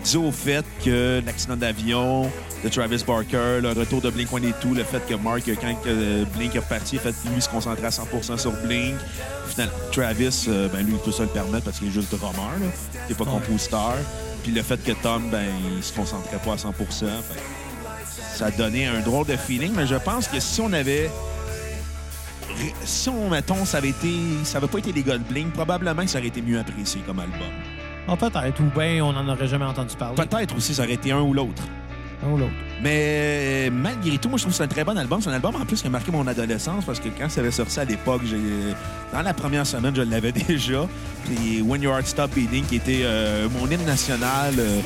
dû 0.04 0.16
au 0.16 0.30
fait 0.32 0.64
que 0.84 1.22
l'accident 1.24 1.56
d'avion 1.56 2.30
de 2.64 2.68
Travis 2.68 3.02
Barker, 3.06 3.60
le 3.62 3.72
retour 3.72 4.00
de 4.00 4.10
Blink-182, 4.10 4.74
le 4.74 4.84
fait 4.84 5.00
que 5.06 5.14
Mark, 5.14 5.42
quand 5.46 5.74
que 5.82 6.24
Blink 6.36 6.54
est 6.54 6.58
reparti, 6.60 6.98
fait 6.98 7.14
lui 7.34 7.40
se 7.40 7.48
concentrer 7.48 7.86
à 7.86 7.90
100% 7.90 8.38
sur 8.38 8.52
Blink. 8.64 8.96
Finalement, 9.48 9.72
Travis, 9.92 10.44
euh, 10.48 10.68
ben 10.68 10.84
lui, 10.84 10.92
il 10.92 10.98
peut 10.98 11.12
se 11.12 11.22
le 11.22 11.28
permettre 11.28 11.64
parce 11.64 11.78
qu'il 11.78 11.88
est 11.88 11.92
juste 11.92 12.14
drummer, 12.14 12.50
là. 12.60 12.66
Il 12.94 13.08
n'est 13.10 13.14
pas 13.14 13.24
Ouais. 13.24 13.30
compositeur. 13.30 13.94
Puis 14.42 14.52
le 14.52 14.62
fait 14.62 14.82
que 14.82 14.92
Tom, 14.92 15.28
ben, 15.30 15.46
il 15.76 15.82
se 15.82 15.92
concentrait 15.92 16.38
pas 16.44 16.52
à 16.54 16.58
100 16.58 16.72
fait 16.72 16.84
que 16.84 16.92
ça 18.36 18.46
a 18.46 18.50
donné 18.50 18.86
un 18.86 19.00
drôle 19.00 19.26
de 19.26 19.36
feeling, 19.36 19.72
mais 19.74 19.86
je 19.86 19.96
pense 19.96 20.28
que 20.28 20.40
si 20.40 20.60
on 20.60 20.72
avait 20.72 21.10
si 22.84 23.08
on, 23.08 23.30
mettons, 23.30 23.64
ça 23.64 23.78
avait 23.78 23.90
été, 23.90 24.12
ça 24.44 24.58
avait 24.58 24.66
pas 24.68 24.78
été 24.78 24.92
les 24.92 25.02
gars 25.02 25.18
de 25.18 25.22
Blink, 25.24 25.52
probablement 25.52 26.02
que 26.02 26.08
ça 26.10 26.18
aurait 26.18 26.28
été 26.28 26.42
mieux 26.42 26.58
apprécié 26.58 27.00
comme 27.06 27.18
album. 27.20 27.40
Ah, 28.11 28.16
peut-être. 28.16 28.61
Ou 28.61 28.79
bien 28.79 29.05
on 29.05 29.12
n'en 29.12 29.29
aurait 29.33 29.46
jamais 29.49 29.64
entendu 29.64 29.94
parler. 29.96 30.16
Peut-être 30.16 30.57
aussi, 30.57 30.75
ça 30.75 30.83
aurait 30.83 30.94
été 30.94 31.12
un 31.12 31.20
ou 31.20 31.33
l'autre. 31.33 31.62
Un 32.27 32.31
ou 32.33 32.37
l'autre. 32.37 32.53
Mais 32.83 33.68
euh, 33.68 33.70
malgré 33.73 34.18
tout, 34.18 34.29
moi, 34.29 34.37
je 34.37 34.42
trouve 34.42 34.53
que 34.53 34.57
c'est 34.59 34.64
un 34.64 34.68
très 34.68 34.85
bon 34.85 34.96
album. 34.99 35.20
C'est 35.23 35.31
un 35.31 35.35
album, 35.35 35.55
en 35.55 35.64
plus, 35.64 35.81
qui 35.81 35.87
a 35.87 35.90
marqué 35.90 36.11
mon 36.11 36.27
adolescence 36.27 36.85
parce 36.85 36.99
que 36.99 37.09
quand 37.09 37.29
ça 37.31 37.40
avait 37.40 37.51
sorti 37.51 37.79
à 37.79 37.85
l'époque, 37.85 38.23
j'ai- 38.25 38.75
dans 39.12 39.23
la 39.23 39.33
première 39.35 39.66
semaine, 39.66 39.94
je 39.94 40.03
l'avais 40.03 40.33
déjà. 40.49 40.87
Puis 41.27 41.62
When 41.62 41.81
Your 41.83 41.94
Heart 41.94 42.07
Stop 42.07 42.33
Beating, 42.35 42.64
qui 42.64 42.77
était 42.77 43.01
euh, 43.05 43.49
mon 43.59 43.66
hymne 43.70 43.85
national 43.85 44.55
euh, 44.59 44.80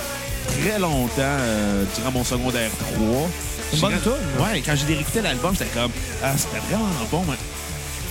très 0.60 0.78
longtemps 0.78 1.12
euh, 1.18 1.84
durant 1.96 2.12
mon 2.12 2.24
secondaire 2.24 2.70
3. 2.94 3.28
C'est 3.70 3.76
une 3.76 3.82
bonne 3.82 4.00
tune, 4.02 4.12
Ouais, 4.44 4.62
quand 4.64 4.74
j'ai 4.76 4.94
réécouté 4.94 5.22
l'album, 5.22 5.54
c'était 5.56 5.70
comme, 5.70 5.90
ah, 6.22 6.32
c'était 6.36 6.58
vraiment 6.68 6.88
bon. 7.10 7.24
Mais, 7.28 7.36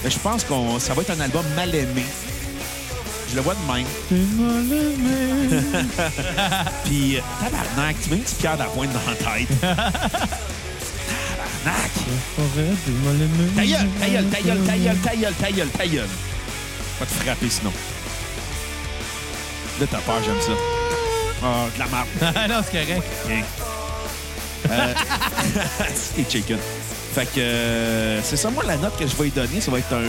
mais 0.04 0.10
je 0.10 0.20
pense 0.20 0.44
que 0.44 0.54
ça 0.80 0.94
va 0.94 1.02
être 1.04 1.12
un 1.12 1.20
album 1.22 1.44
mal 1.56 1.74
aimé. 1.76 2.04
Je 3.34 3.38
le 3.38 3.44
vois 3.44 3.56
de 3.56 3.66
même. 3.66 3.88
Puis, 6.86 7.18
euh, 7.18 7.22
tabarnak, 7.42 7.96
tu 8.04 8.10
mets 8.12 8.18
un 8.18 8.20
petit 8.20 8.36
cœur 8.36 8.56
d'appointe 8.58 8.92
dans 8.94 9.00
la 9.10 9.16
tête. 9.16 9.48
tabarnak! 11.64 11.92
Ta 13.56 13.66
gueule, 13.66 13.90
ta 14.00 14.08
gueule, 14.08 14.30
ta 14.30 14.40
gueule, 14.40 14.60
ta 14.64 14.78
gueule, 14.78 14.98
ta 14.98 15.16
gueule, 15.16 15.34
ta 15.34 15.52
gueule, 15.52 15.70
ta 15.70 15.88
gueule. 15.88 16.08
Va 17.00 17.06
te 17.08 17.12
frapper 17.12 17.50
sinon. 17.50 17.74
Là, 19.80 19.88
t'as 19.90 19.98
peur, 19.98 20.22
j'aime 20.24 20.40
ça. 20.40 20.52
Ah, 21.44 21.66
de 21.74 21.80
la 21.80 21.88
marde. 21.88 22.08
non, 22.50 22.62
c'est 22.64 22.72
correct. 22.86 23.04
Tiens. 23.26 23.44
Euh, 24.70 24.94
c'est 25.96 26.30
chicken. 26.32 26.60
Fait 27.14 27.26
que 27.26 27.40
euh, 27.40 28.22
c'est 28.24 28.38
ça, 28.38 28.50
moi, 28.50 28.64
la 28.66 28.76
note 28.78 28.98
que 28.98 29.06
je 29.06 29.16
vais 29.16 29.26
lui 29.26 29.32
donner, 29.32 29.62
ça 29.62 29.70
va 29.70 29.78
être 29.78 29.94
un 29.94 30.02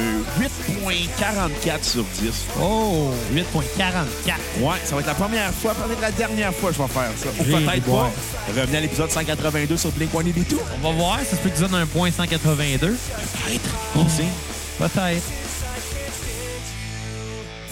8.44 0.42 1.82
sur 1.82 2.02
10. 2.20 2.46
Oh, 2.62 3.10
8.44. 3.34 4.62
Ouais, 4.62 4.76
ça 4.84 4.94
va 4.94 5.00
être 5.02 5.06
la 5.08 5.14
première 5.14 5.50
fois, 5.52 5.74
peut-être 5.74 6.00
la 6.00 6.10
dernière 6.12 6.54
fois 6.54 6.70
que 6.70 6.76
je 6.76 6.82
vais 6.82 6.88
faire 6.88 7.10
ça. 7.16 7.28
Ou 7.38 7.44
peut-être 7.44 7.84
pas. 7.84 8.10
Revenez 8.58 8.78
à 8.78 8.80
l'épisode 8.80 9.10
182 9.10 9.76
sur 9.76 9.90
Blink-182. 9.90 10.56
On 10.82 10.88
va 10.88 10.96
voir, 10.96 11.18
ça 11.18 11.36
se 11.36 11.42
peut 11.42 11.50
que 11.50 11.56
tu 11.56 11.60
donnes 11.60 11.74
un 11.74 11.86
point 11.86 12.10
182. 12.10 12.86
Peut-être. 12.88 13.70
On 13.96 14.08
sait. 14.08 14.24
Peut-être. 14.78 15.22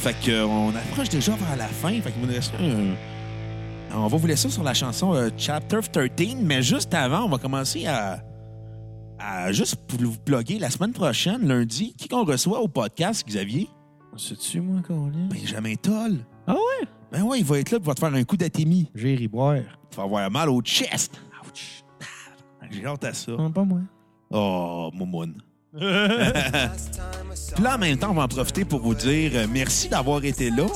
Fait 0.02 0.14
que 0.24 0.30
euh, 0.30 0.44
on 0.46 0.70
approche 0.70 1.08
déjà 1.08 1.32
vers 1.32 1.56
la 1.56 1.68
fin. 1.68 1.90
Fait 2.02 2.10
que 2.10 2.18
vous 2.20 2.26
nous 2.26 2.32
laisserez 2.32 2.56
un- 2.58 3.96
On 3.96 4.08
va 4.08 4.16
vous 4.18 4.26
laisser 4.26 4.50
sur 4.50 4.62
la 4.62 4.74
chanson 4.74 5.14
euh, 5.14 5.30
Chapter 5.38 5.78
13, 5.92 6.36
mais 6.42 6.62
juste 6.62 6.92
avant, 6.92 7.24
on 7.24 7.28
va 7.28 7.38
commencer 7.38 7.86
à, 7.86 8.18
juste 9.50 9.76
pour 9.86 10.00
vous 10.00 10.16
plugger 10.24 10.58
la 10.58 10.70
semaine 10.70 10.92
prochaine, 10.92 11.46
lundi, 11.46 11.94
qui 11.96 12.08
qu'on 12.08 12.24
reçoit 12.24 12.60
au 12.60 12.68
podcast, 12.68 13.24
Xavier? 13.26 13.68
C'est-tu, 14.16 14.60
moi, 14.60 14.80
Colin? 14.86 15.28
Benjamin 15.30 15.74
Toll. 15.76 16.18
Ah 16.46 16.52
ouais? 16.54 16.86
Ben 17.10 17.22
ouais, 17.22 17.38
il 17.40 17.44
va 17.44 17.58
être 17.58 17.70
là, 17.70 17.78
va 17.82 17.94
te 17.94 18.00
faire 18.00 18.12
un 18.14 18.24
coup 18.24 18.36
d'atémie. 18.36 18.90
J'ai 18.94 19.14
ri 19.14 19.28
boire. 19.28 19.60
Tu 19.90 19.96
vas 19.96 20.02
avoir 20.04 20.30
mal 20.30 20.48
au 20.50 20.60
chest. 20.62 21.20
Ouch. 21.46 21.82
J'ai 22.70 22.86
hâte 22.86 23.04
à 23.04 23.12
ça. 23.14 23.32
Non, 23.32 23.50
pas 23.50 23.64
moi. 23.64 23.80
Oh, 24.30 24.90
moumoune. 24.94 25.34
Puis 27.54 27.64
là, 27.64 27.74
en 27.76 27.78
même 27.78 27.96
temps, 27.98 28.10
on 28.10 28.14
va 28.14 28.24
en 28.24 28.28
profiter 28.28 28.64
pour 28.64 28.80
vous 28.80 28.94
dire 28.94 29.32
euh, 29.34 29.46
merci 29.50 29.88
d'avoir 29.88 30.24
été 30.24 30.50
là. 30.50 30.66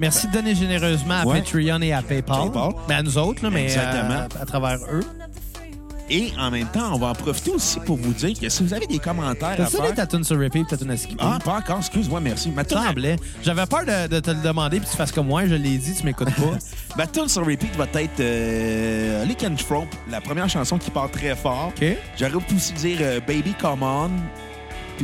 Merci 0.00 0.28
de 0.28 0.32
donner 0.32 0.54
généreusement 0.54 1.14
à 1.14 1.26
Ouais. 1.26 1.40
Patreon 1.40 1.80
et 1.82 1.92
à 1.92 2.02
PayPal. 2.02 2.42
PayPal. 2.44 2.72
Ben, 2.88 2.96
à 2.98 3.02
nous 3.02 3.18
autres, 3.18 3.42
là, 3.42 3.50
mais 3.50 3.64
Exactement. 3.64 4.14
euh, 4.14 4.28
à 4.42 4.46
travers 4.46 4.78
eux. 4.92 5.00
Et 6.10 6.32
en 6.38 6.50
même 6.50 6.68
temps, 6.68 6.94
on 6.94 6.98
va 6.98 7.08
en 7.08 7.12
profiter 7.14 7.50
aussi 7.50 7.80
pour 7.80 7.96
vous 7.96 8.12
dire 8.12 8.38
que 8.38 8.48
si 8.48 8.62
vous 8.62 8.72
avez 8.72 8.86
des 8.86 8.98
commentaires 8.98 9.48
à 9.50 9.56
T'as-tu 9.56 9.76
faire... 9.76 9.94
ta 9.94 10.06
tune 10.06 10.24
sur 10.24 10.38
repeat, 10.38 10.66
ta 10.66 10.76
tune 10.76 10.90
à 10.90 10.96
skipper? 10.96 11.22
Ah, 11.22 11.38
pas 11.44 11.58
encore, 11.58 11.78
excuse-moi, 11.78 12.20
merci. 12.20 12.50
Ma 12.50 12.64
tune, 12.64 12.78
semblait. 12.78 13.16
J'avais 13.42 13.66
peur 13.66 13.84
de, 13.84 14.08
de 14.08 14.20
te 14.20 14.30
le 14.30 14.42
demander 14.42 14.80
puis 14.80 14.88
tu 14.90 14.96
fasses 14.96 15.12
comme 15.12 15.26
moi, 15.26 15.46
je 15.46 15.54
l'ai 15.54 15.76
dit, 15.76 15.94
tu 15.94 16.04
m'écoutes 16.04 16.34
pas. 16.34 16.58
ma 16.96 17.06
tune 17.06 17.28
sur 17.28 17.44
repeat 17.44 17.74
va 17.76 17.84
être 18.00 18.20
euh, 18.20 19.24
Lick 19.26 19.44
and 19.44 19.56
Trope, 19.56 19.88
la 20.10 20.20
première 20.20 20.48
chanson 20.48 20.78
qui 20.78 20.90
part 20.90 21.10
très 21.10 21.36
fort. 21.36 21.72
OK? 21.76 21.86
J'aurais 22.18 22.44
pu 22.44 22.54
aussi 22.54 22.72
dire 22.72 22.98
euh, 23.00 23.20
Baby 23.26 23.54
Come 23.60 23.82
On 23.82 24.10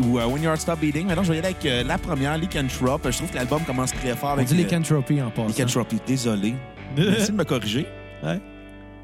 ou 0.00 0.18
euh, 0.18 0.26
When 0.26 0.42
Your 0.42 0.52
Heart 0.52 0.60
Stop 0.62 0.80
Beating. 0.80 1.06
Maintenant, 1.06 1.22
je 1.22 1.30
vais 1.30 1.36
y 1.36 1.38
aller 1.38 1.48
avec 1.48 1.66
euh, 1.66 1.84
la 1.84 1.98
première, 1.98 2.36
Lick 2.38 2.56
and 2.56 2.66
Trope. 2.68 3.10
Je 3.10 3.16
trouve 3.18 3.30
que 3.30 3.36
l'album 3.36 3.62
commence 3.64 3.92
très 3.92 4.14
fort 4.16 4.30
On 4.30 4.32
avec 4.34 4.48
dit 4.48 4.54
euh, 4.54 4.58
lycanthropy 4.58 5.22
en 5.22 5.30
passant. 5.30 5.48
Lycanthropy. 5.48 6.00
Désolé. 6.06 6.54
Merci 6.96 7.32
de 7.32 7.36
me 7.36 7.44
corriger. 7.44 7.86
Ouais. 8.22 8.40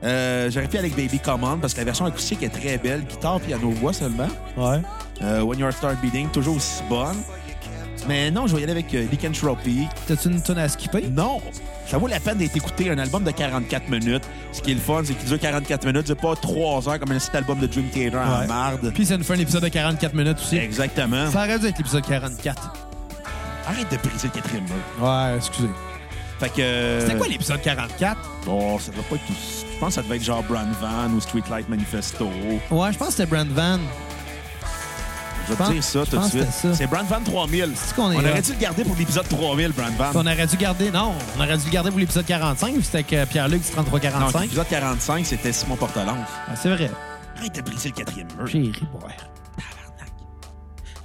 Euh, 0.02 0.50
J'aurais 0.50 0.66
pu 0.68 0.78
aller 0.78 0.90
avec 0.92 0.96
Baby 0.96 1.18
Come 1.18 1.44
On 1.44 1.58
parce 1.58 1.74
que 1.74 1.78
la 1.78 1.84
version 1.84 2.06
acoustique 2.06 2.42
est 2.42 2.48
très 2.48 2.78
belle. 2.78 3.04
Guitare, 3.04 3.40
piano, 3.40 3.70
voix 3.70 3.92
seulement. 3.92 4.28
Ouais. 4.56 4.80
Euh, 5.22 5.42
When 5.42 5.58
Your 5.58 5.72
Start 5.72 6.00
Beating, 6.00 6.28
toujours 6.30 6.56
aussi 6.56 6.82
bonne. 6.88 7.16
Mais 8.08 8.30
non, 8.30 8.46
je 8.46 8.54
vais 8.54 8.62
y 8.62 8.64
aller 8.64 8.72
avec 8.72 8.94
euh, 8.94 9.06
Lycanthropy. 9.10 9.86
T'as-tu 10.06 10.28
une 10.28 10.42
tune 10.42 10.56
à 10.56 10.68
skipper? 10.70 11.02
Non! 11.10 11.38
Ça 11.86 11.98
vaut 11.98 12.06
la 12.06 12.18
peine 12.18 12.38
d'être 12.38 12.56
écouté. 12.56 12.88
Un 12.88 12.98
album 12.98 13.24
de 13.24 13.30
44 13.30 13.88
minutes. 13.90 14.22
Ce 14.52 14.62
qui 14.62 14.70
est 14.70 14.74
le 14.74 14.80
fun, 14.80 15.02
c'est 15.04 15.12
qu'il 15.12 15.28
dure 15.28 15.38
44 15.38 15.84
minutes. 15.84 16.04
C'est 16.06 16.14
pas 16.18 16.34
3 16.34 16.88
heures 16.88 16.98
comme 16.98 17.12
un 17.12 17.18
petit 17.18 17.36
album 17.36 17.58
de 17.58 17.66
Dream 17.66 17.88
Theater 17.90 18.20
en 18.26 18.40
Ouais. 18.40 18.46
marde. 18.46 18.90
Puis 18.94 19.04
ça 19.04 19.18
nous 19.18 19.24
fait 19.24 19.34
un 19.34 19.38
épisode 19.40 19.64
de 19.64 19.68
44 19.68 20.14
minutes 20.14 20.38
aussi. 20.38 20.56
Exactement. 20.56 21.30
Ça 21.30 21.40
aurait 21.44 21.58
dû 21.58 21.66
être 21.66 21.76
l'épisode 21.76 22.06
44. 22.06 22.72
Arrête 23.68 23.90
de 23.92 23.96
briser 23.98 24.28
le 24.28 24.40
quatrième 24.40 24.64
mur. 24.64 25.06
Ouais, 25.06 25.36
excusez. 25.36 25.68
Fait 26.38 26.48
que. 26.48 26.60
euh, 26.62 27.00
C'était 27.06 27.18
quoi 27.18 27.28
l'épisode 27.28 27.60
44? 27.60 28.18
Oh, 28.48 28.78
ça 28.80 28.92
doit 28.92 29.02
pas 29.10 29.16
être 29.16 29.26
tout. 29.26 29.34
Je 29.80 29.86
pense 29.86 29.94
que 29.94 30.02
ça 30.02 30.02
devait 30.02 30.16
être 30.16 30.24
genre 30.24 30.42
Brown 30.42 30.68
Van 30.78 31.08
ou 31.10 31.20
Streetlight 31.22 31.66
Manifesto. 31.70 32.26
Ouais, 32.70 32.92
je 32.92 32.98
pense 32.98 33.08
que 33.08 33.14
c'était 33.14 33.24
Brand 33.24 33.48
Van. 33.48 33.78
Je 35.48 35.54
vais 35.54 35.64
te 35.64 35.72
dire 35.72 35.82
ça 35.82 36.04
tout 36.04 36.18
de 36.18 36.22
suite. 36.24 36.74
C'est 36.74 36.86
Brown 36.86 37.06
Van 37.06 37.20
3000. 37.24 37.72
C'est 37.76 37.96
qu'on 37.96 38.12
est 38.12 38.16
On 38.16 38.18
aurait 38.18 38.42
dû 38.42 38.52
le 38.52 38.58
garder 38.58 38.84
pour 38.84 38.94
l'épisode 38.94 39.26
3000, 39.26 39.72
Brown 39.72 39.94
Van. 39.96 40.10
On 40.16 40.26
aurait 40.26 40.46
dû 40.46 40.56
garder, 40.58 40.90
non, 40.90 41.14
on 41.34 41.40
aurait 41.42 41.56
dû 41.56 41.64
le 41.64 41.70
garder 41.70 41.88
pour 41.88 41.98
l'épisode 41.98 42.26
45 42.26 42.74
ou 42.76 42.82
c'était 42.82 43.16
avec 43.16 43.30
Pierre-Luc 43.30 43.62
du 43.62 43.74
Non, 43.74 43.84
33-45? 43.84 44.42
l'épisode 44.42 44.68
45, 44.68 45.24
c'était 45.24 45.50
Simon 45.50 45.76
Portelance. 45.76 46.28
Ah, 46.46 46.56
c'est 46.56 46.68
vrai. 46.68 46.90
Arrête 47.38 47.54
de 47.54 47.62
briser 47.62 47.88
le 47.88 47.94
quatrième 47.94 48.28
mur. 48.36 48.46
J'ai 48.48 48.58
ri, 48.58 48.72
ouais. 49.02 49.16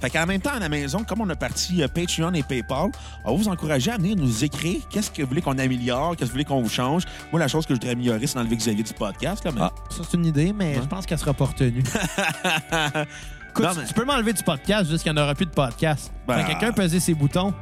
Fait 0.00 0.10
qu'en 0.10 0.26
même 0.26 0.40
temps, 0.40 0.52
à 0.54 0.58
la 0.58 0.68
maison, 0.68 1.04
comme 1.04 1.20
on 1.22 1.28
a 1.30 1.36
parti 1.36 1.82
euh, 1.82 1.88
Patreon 1.88 2.32
et 2.34 2.42
PayPal, 2.42 2.90
on 3.24 3.30
va 3.32 3.36
vous 3.36 3.48
encourager 3.48 3.90
à 3.90 3.96
venir 3.96 4.16
nous 4.16 4.44
écrire 4.44 4.80
qu'est-ce 4.90 5.10
que 5.10 5.22
vous 5.22 5.28
voulez 5.28 5.42
qu'on 5.42 5.58
améliore, 5.58 6.10
qu'est-ce 6.10 6.20
que 6.20 6.24
vous 6.26 6.32
voulez 6.32 6.44
qu'on 6.44 6.62
vous 6.62 6.68
change. 6.68 7.02
Moi, 7.32 7.40
la 7.40 7.48
chose 7.48 7.64
que 7.66 7.74
je 7.74 7.80
voudrais 7.80 7.92
améliorer, 7.92 8.26
c'est 8.26 8.34
d'enlever 8.36 8.56
Xavier 8.56 8.82
du 8.84 8.92
podcast. 8.92 9.44
Là, 9.44 9.52
mais... 9.54 9.60
Ah, 9.62 9.72
ça, 9.90 10.02
c'est 10.08 10.16
une 10.16 10.26
idée, 10.26 10.52
mais 10.52 10.76
Ouais. 10.76 10.82
je 10.82 10.88
pense 10.88 11.06
qu'elle 11.06 11.18
sera 11.18 11.32
pas 11.34 11.46
retenue. 11.46 11.82
Écoute, 13.50 13.64
Non, 13.64 13.72
tu- 13.72 13.78
mais- 13.80 13.86
tu 13.86 13.94
peux 13.94 14.04
m'enlever 14.04 14.32
du 14.34 14.42
podcast 14.42 14.90
juste 14.90 15.02
qu'il 15.02 15.12
n'y 15.12 15.18
en 15.18 15.22
aura 15.22 15.34
plus 15.34 15.46
de 15.46 15.50
podcast. 15.50 16.12
Ben, 16.28 16.44
quelqu'un 16.44 16.72
peser 16.72 17.00
ses 17.00 17.14
boutons. 17.14 17.54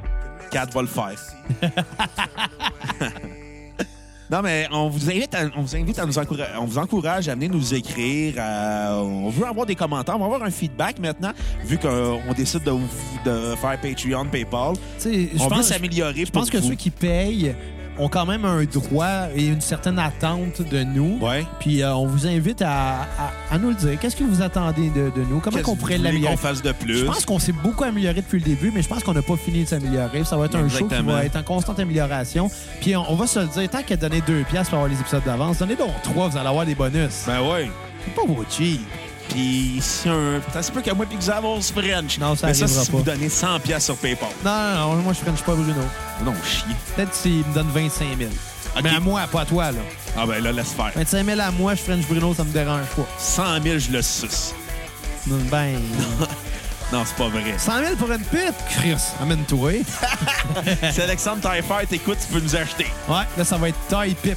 Kat 0.51 0.66
va 0.72 0.82
le 0.82 0.89
faire. 0.89 1.18
non, 4.35 4.43
mais 4.43 4.66
on 4.72 4.89
vous 4.89 5.09
invite 5.09 5.32
à, 5.35 5.43
on 5.57 5.62
vous 5.62 5.76
invite 5.76 5.97
à 5.99 6.07
nous 6.07 6.18
encourager, 6.18 6.51
on 6.59 6.64
vous 6.64 6.78
encourage 6.78 7.28
à 7.28 7.35
venir 7.35 7.51
nous 7.53 7.72
écrire. 7.72 8.35
à- 8.39 8.99
on 9.01 9.28
veut 9.28 9.47
avoir 9.47 9.64
des 9.64 9.76
commentaires, 9.76 10.16
on 10.16 10.18
va 10.18 10.24
avoir 10.24 10.43
un 10.43 10.51
feedback 10.51 10.99
maintenant, 10.99 11.30
vu 11.64 11.78
qu'on 11.78 12.20
décide 12.37 12.64
de, 12.64 12.72
de 13.24 13.55
faire 13.57 13.78
Patreon, 13.80 14.26
PayPal. 14.26 14.74
Tu 14.74 14.80
sais, 14.99 15.28
je 15.35 15.41
on 15.41 15.45
veut 15.45 15.57
pense, 15.57 15.68
s'améliorer 15.68 16.24
je 16.24 16.30
pense 16.32 16.51
que 16.51 16.59
vous. 16.59 16.68
ceux 16.70 16.74
qui 16.74 16.91
payent 16.91 17.55
ont 17.99 18.09
quand 18.09 18.26
même 18.26 18.45
un 18.45 18.64
droit 18.64 19.28
et 19.34 19.47
une 19.47 19.61
certaine 19.61 19.99
attente 19.99 20.62
de 20.62 20.82
nous. 20.82 21.18
Ouais. 21.20 21.47
Puis 21.61 21.82
euh, 21.82 21.95
on 21.95 22.07
vous 22.07 22.26
invite 22.26 22.61
à, 22.62 23.03
à- 23.03 23.32
à 23.53 23.59
nous 23.59 23.68
le 23.68 23.74
dire. 23.74 23.99
Qu'est-ce 24.01 24.16
que 24.16 24.24
vous 24.24 24.42
attendez 24.42 24.90
de, 24.90 25.11
de 25.14 25.24
nous? 25.28 25.40
Comment 25.40 25.59
qu'on 25.62 25.76
pourrait 25.76 25.99
l'améliorer? 25.99 26.34
qu'on 26.34 26.40
fasse 26.40 26.62
de 26.62 26.72
plus? 26.72 26.99
Je 26.99 27.05
pense 27.05 27.24
qu'on 27.24 27.38
s'est 27.38 27.53
beaucoup 27.53 27.84
amélioré 27.84 28.16
depuis 28.20 28.38
le 28.40 28.45
début, 28.45 28.72
mais 28.74 28.82
je 28.82 28.88
pense 28.88 29.03
qu'on 29.05 29.12
n'a 29.14 29.22
pas 29.22 29.36
fini 29.36 29.64
de 29.64 29.68
s'améliorer. 29.68 30.24
Ça 30.24 30.36
va 30.36 30.47
être 30.47 30.57
un 30.57 30.68
show 30.68 30.88
qui 30.88 31.03
va 31.03 31.24
être 31.24 31.36
en 31.36 31.42
constante 31.42 31.78
amélioration. 31.78 32.51
Puis 32.80 32.97
on, 32.97 33.11
on 33.11 33.14
va 33.14 33.26
se 33.26 33.38
le 33.40 33.47
dire, 33.47 33.68
tant 33.70 33.82
qu'à 33.82 33.97
donner 33.97 34.20
deux 34.26 34.42
piastres 34.45 34.70
pour 34.70 34.78
avoir 34.80 34.90
les 34.92 35.01
épisodes 35.01 35.22
d'avance, 35.24 35.59
donnez 35.59 35.76
donc 35.76 35.90
trois, 36.03 36.28
vous 36.28 36.36
allez 36.36 36.49
avoir 36.49 36.66
des 36.66 36.74
bonus. 36.74 37.24
Ben 37.26 37.40
ouais. 37.42 37.70
C'est 38.05 38.14
pas 38.14 38.26
beau 38.26 38.45
cheap. 38.51 38.80
Puis 39.30 39.78
si 39.80 40.08
un. 40.08 40.40
Ça 40.52 40.62
se 40.62 40.70
peut 40.70 40.82
que 40.82 40.90
moi 40.92 41.06
et 41.10 41.16
Xav, 41.16 41.44
on 41.44 41.60
se 41.60 41.72
French. 41.72 42.18
Non, 42.18 42.36
ça 42.36 42.48
Mais 42.48 42.54
ça, 42.54 42.66
si 42.68 42.90
pas. 42.90 42.96
vous 42.98 43.02
donnez 43.02 43.28
100 43.28 43.60
pièces 43.60 43.84
sur 43.86 43.96
PayPal. 43.96 44.28
Non, 44.44 44.50
non, 44.74 44.94
non, 44.96 45.02
moi 45.02 45.12
je 45.12 45.18
french 45.20 45.42
pas 45.42 45.54
Bruno. 45.54 45.82
Non, 46.24 46.34
chier. 46.44 46.74
Peut-être 46.94 47.14
s'il 47.14 47.44
me 47.46 47.54
donne 47.54 47.68
25 47.68 48.18
000. 48.18 48.30
OK. 48.76 48.82
Mais 48.82 48.90
à 48.90 49.00
moi, 49.00 49.22
pas 49.30 49.42
à 49.42 49.44
toi, 49.46 49.70
là. 49.72 49.78
Ah 50.16 50.26
ben 50.26 50.42
là, 50.42 50.52
laisse 50.52 50.72
faire. 50.72 50.92
25 50.94 51.24
000 51.24 51.40
à 51.40 51.50
moi, 51.50 51.74
je 51.74 51.80
french 51.82 52.06
Bruno, 52.06 52.34
ça 52.34 52.44
me 52.44 52.52
dérange 52.52 52.86
pas. 52.96 53.06
100 53.18 53.62
000, 53.62 53.78
je 53.78 53.90
le 53.90 54.02
suce. 54.02 54.54
Ben, 55.26 55.78
Non, 56.92 57.02
c'est 57.06 57.16
pas 57.16 57.28
vrai. 57.28 57.54
100 57.58 57.78
000 57.82 57.96
pour 57.96 58.12
une 58.12 58.22
pute? 58.24 58.54
Chris, 58.70 58.96
amène-toi. 59.20 59.72
si 60.92 61.00
Alexandre 61.00 61.40
Taillefer 61.40 61.86
t'écoute, 61.88 62.18
tu 62.20 62.32
peux 62.32 62.40
nous 62.40 62.54
acheter. 62.54 62.86
Ouais, 63.08 63.24
là, 63.36 63.44
ça 63.44 63.56
va 63.56 63.70
être 63.70 63.78
taille 63.88 64.14
pipe. 64.14 64.36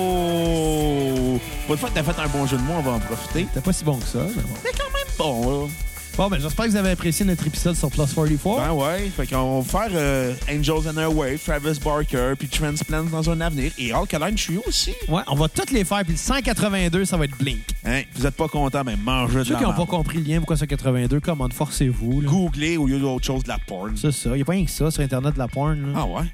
Oh! 0.00 1.38
Pour 1.66 1.74
une 1.74 1.78
fois 1.80 1.88
que 1.90 1.94
t'as 1.94 2.02
fait 2.02 2.20
un 2.20 2.28
bon 2.28 2.46
jeu 2.46 2.56
de 2.56 2.62
mots, 2.62 2.74
on 2.78 2.82
va 2.82 2.92
en 2.92 3.00
profiter. 3.00 3.46
C'était 3.48 3.60
pas 3.64 3.72
si 3.72 3.84
bon 3.84 3.96
que 3.98 4.06
ça, 4.06 4.18
mais 4.36 4.42
bon. 4.42 4.48
Mais 4.64 4.70
quand 4.76 4.92
même 4.92 5.06
bon, 5.18 5.62
là. 5.64 5.68
Bon, 6.16 6.28
ben, 6.28 6.40
j'espère 6.40 6.64
que 6.66 6.70
vous 6.72 6.76
avez 6.76 6.90
apprécié 6.90 7.24
notre 7.24 7.46
épisode 7.46 7.76
sur 7.76 7.88
Plus 7.88 8.04
44. 8.14 8.56
Ben 8.58 8.72
ouais, 8.72 9.10
fait 9.16 9.26
qu'on 9.28 9.60
va 9.60 9.64
faire 9.86 9.90
euh, 9.94 10.34
Angels 10.50 10.88
and 10.92 10.98
Airwave, 10.98 11.38
Travis 11.38 11.78
Barker, 11.82 12.32
puis 12.36 12.48
Transplant 12.48 13.04
dans 13.04 13.30
un 13.30 13.40
avenir. 13.40 13.70
Et 13.78 13.92
Alkaline 13.92 14.34
Trio 14.34 14.62
aussi. 14.66 14.92
Ouais, 15.08 15.22
on 15.28 15.36
va 15.36 15.48
toutes 15.48 15.70
les 15.70 15.84
faire, 15.84 16.00
puis 16.02 16.12
le 16.12 16.18
182, 16.18 17.04
ça 17.06 17.16
va 17.16 17.24
être 17.26 17.38
Blink. 17.38 17.60
Hein? 17.86 18.02
Vous 18.16 18.26
êtes 18.26 18.34
pas 18.34 18.48
content, 18.48 18.82
mais 18.84 18.96
mangez 18.96 19.38
de 19.38 19.44
Ceux 19.44 19.52
la 19.54 19.58
qui 19.60 19.64
n'ont 19.64 19.72
pas 19.72 19.86
compris 19.86 20.18
le 20.18 20.24
lien, 20.24 20.38
pourquoi 20.38 20.56
c'est 20.56 20.66
82, 20.66 21.20
comment 21.20 21.48
forcez-vous. 21.54 22.20
là. 22.22 22.28
Googlez 22.28 22.76
au 22.76 22.86
lieu 22.86 22.98
d'autre 22.98 23.24
chose 23.24 23.44
de 23.44 23.48
la 23.48 23.58
porn. 23.58 23.96
C'est 23.96 24.12
ça. 24.12 24.30
Il 24.30 24.36
n'y 24.36 24.42
a 24.42 24.44
pas 24.44 24.52
rien 24.52 24.64
que 24.64 24.70
ça 24.70 24.90
sur 24.90 25.02
Internet 25.02 25.34
de 25.34 25.38
la 25.38 25.48
porn. 25.48 25.80
là. 25.92 26.00
Ah 26.02 26.06
ouais? 26.06 26.24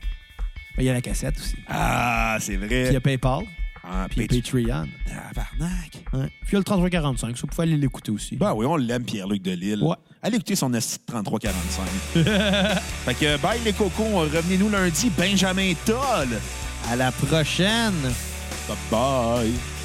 Il 0.78 0.84
y 0.84 0.90
a 0.90 0.92
la 0.92 1.00
cassette 1.00 1.36
aussi. 1.38 1.56
Ah, 1.68 2.36
c'est 2.40 2.56
Puis 2.58 2.66
vrai. 2.66 2.86
il 2.88 2.92
y 2.92 2.96
a 2.96 3.00
PayPal, 3.00 3.44
Ah, 3.82 4.06
puis 4.10 4.22
a 4.24 4.26
Patreon. 4.26 4.88
Tabarnak. 5.06 5.92
Ouais. 6.12 6.26
Puis 6.42 6.50
il 6.50 6.52
y 6.52 6.56
a 6.56 6.58
le 6.58 6.64
3345, 6.64 7.36
ça, 7.36 7.40
vous 7.42 7.46
pouvez 7.48 7.62
aller 7.68 7.76
l'écouter 7.76 8.10
aussi. 8.10 8.36
Ben 8.36 8.52
oui, 8.54 8.66
on 8.66 8.76
l'aime, 8.76 9.04
Pierre-Luc 9.04 9.42
Delisle. 9.42 9.82
Ouais. 9.82 9.96
Allez 10.22 10.36
écouter 10.36 10.56
son 10.56 10.72
esti 10.74 10.98
de 11.08 11.12
33-45. 11.12 11.50
fait 13.04 13.14
que, 13.14 13.36
bye 13.38 13.60
les 13.64 13.72
cocos, 13.72 14.18
revenez-nous 14.20 14.68
lundi. 14.70 15.10
Benjamin 15.16 15.72
Toll. 15.84 16.28
À 16.90 16.96
la 16.96 17.10
prochaine! 17.12 17.94
Bye 18.68 18.76
bye. 18.90 19.75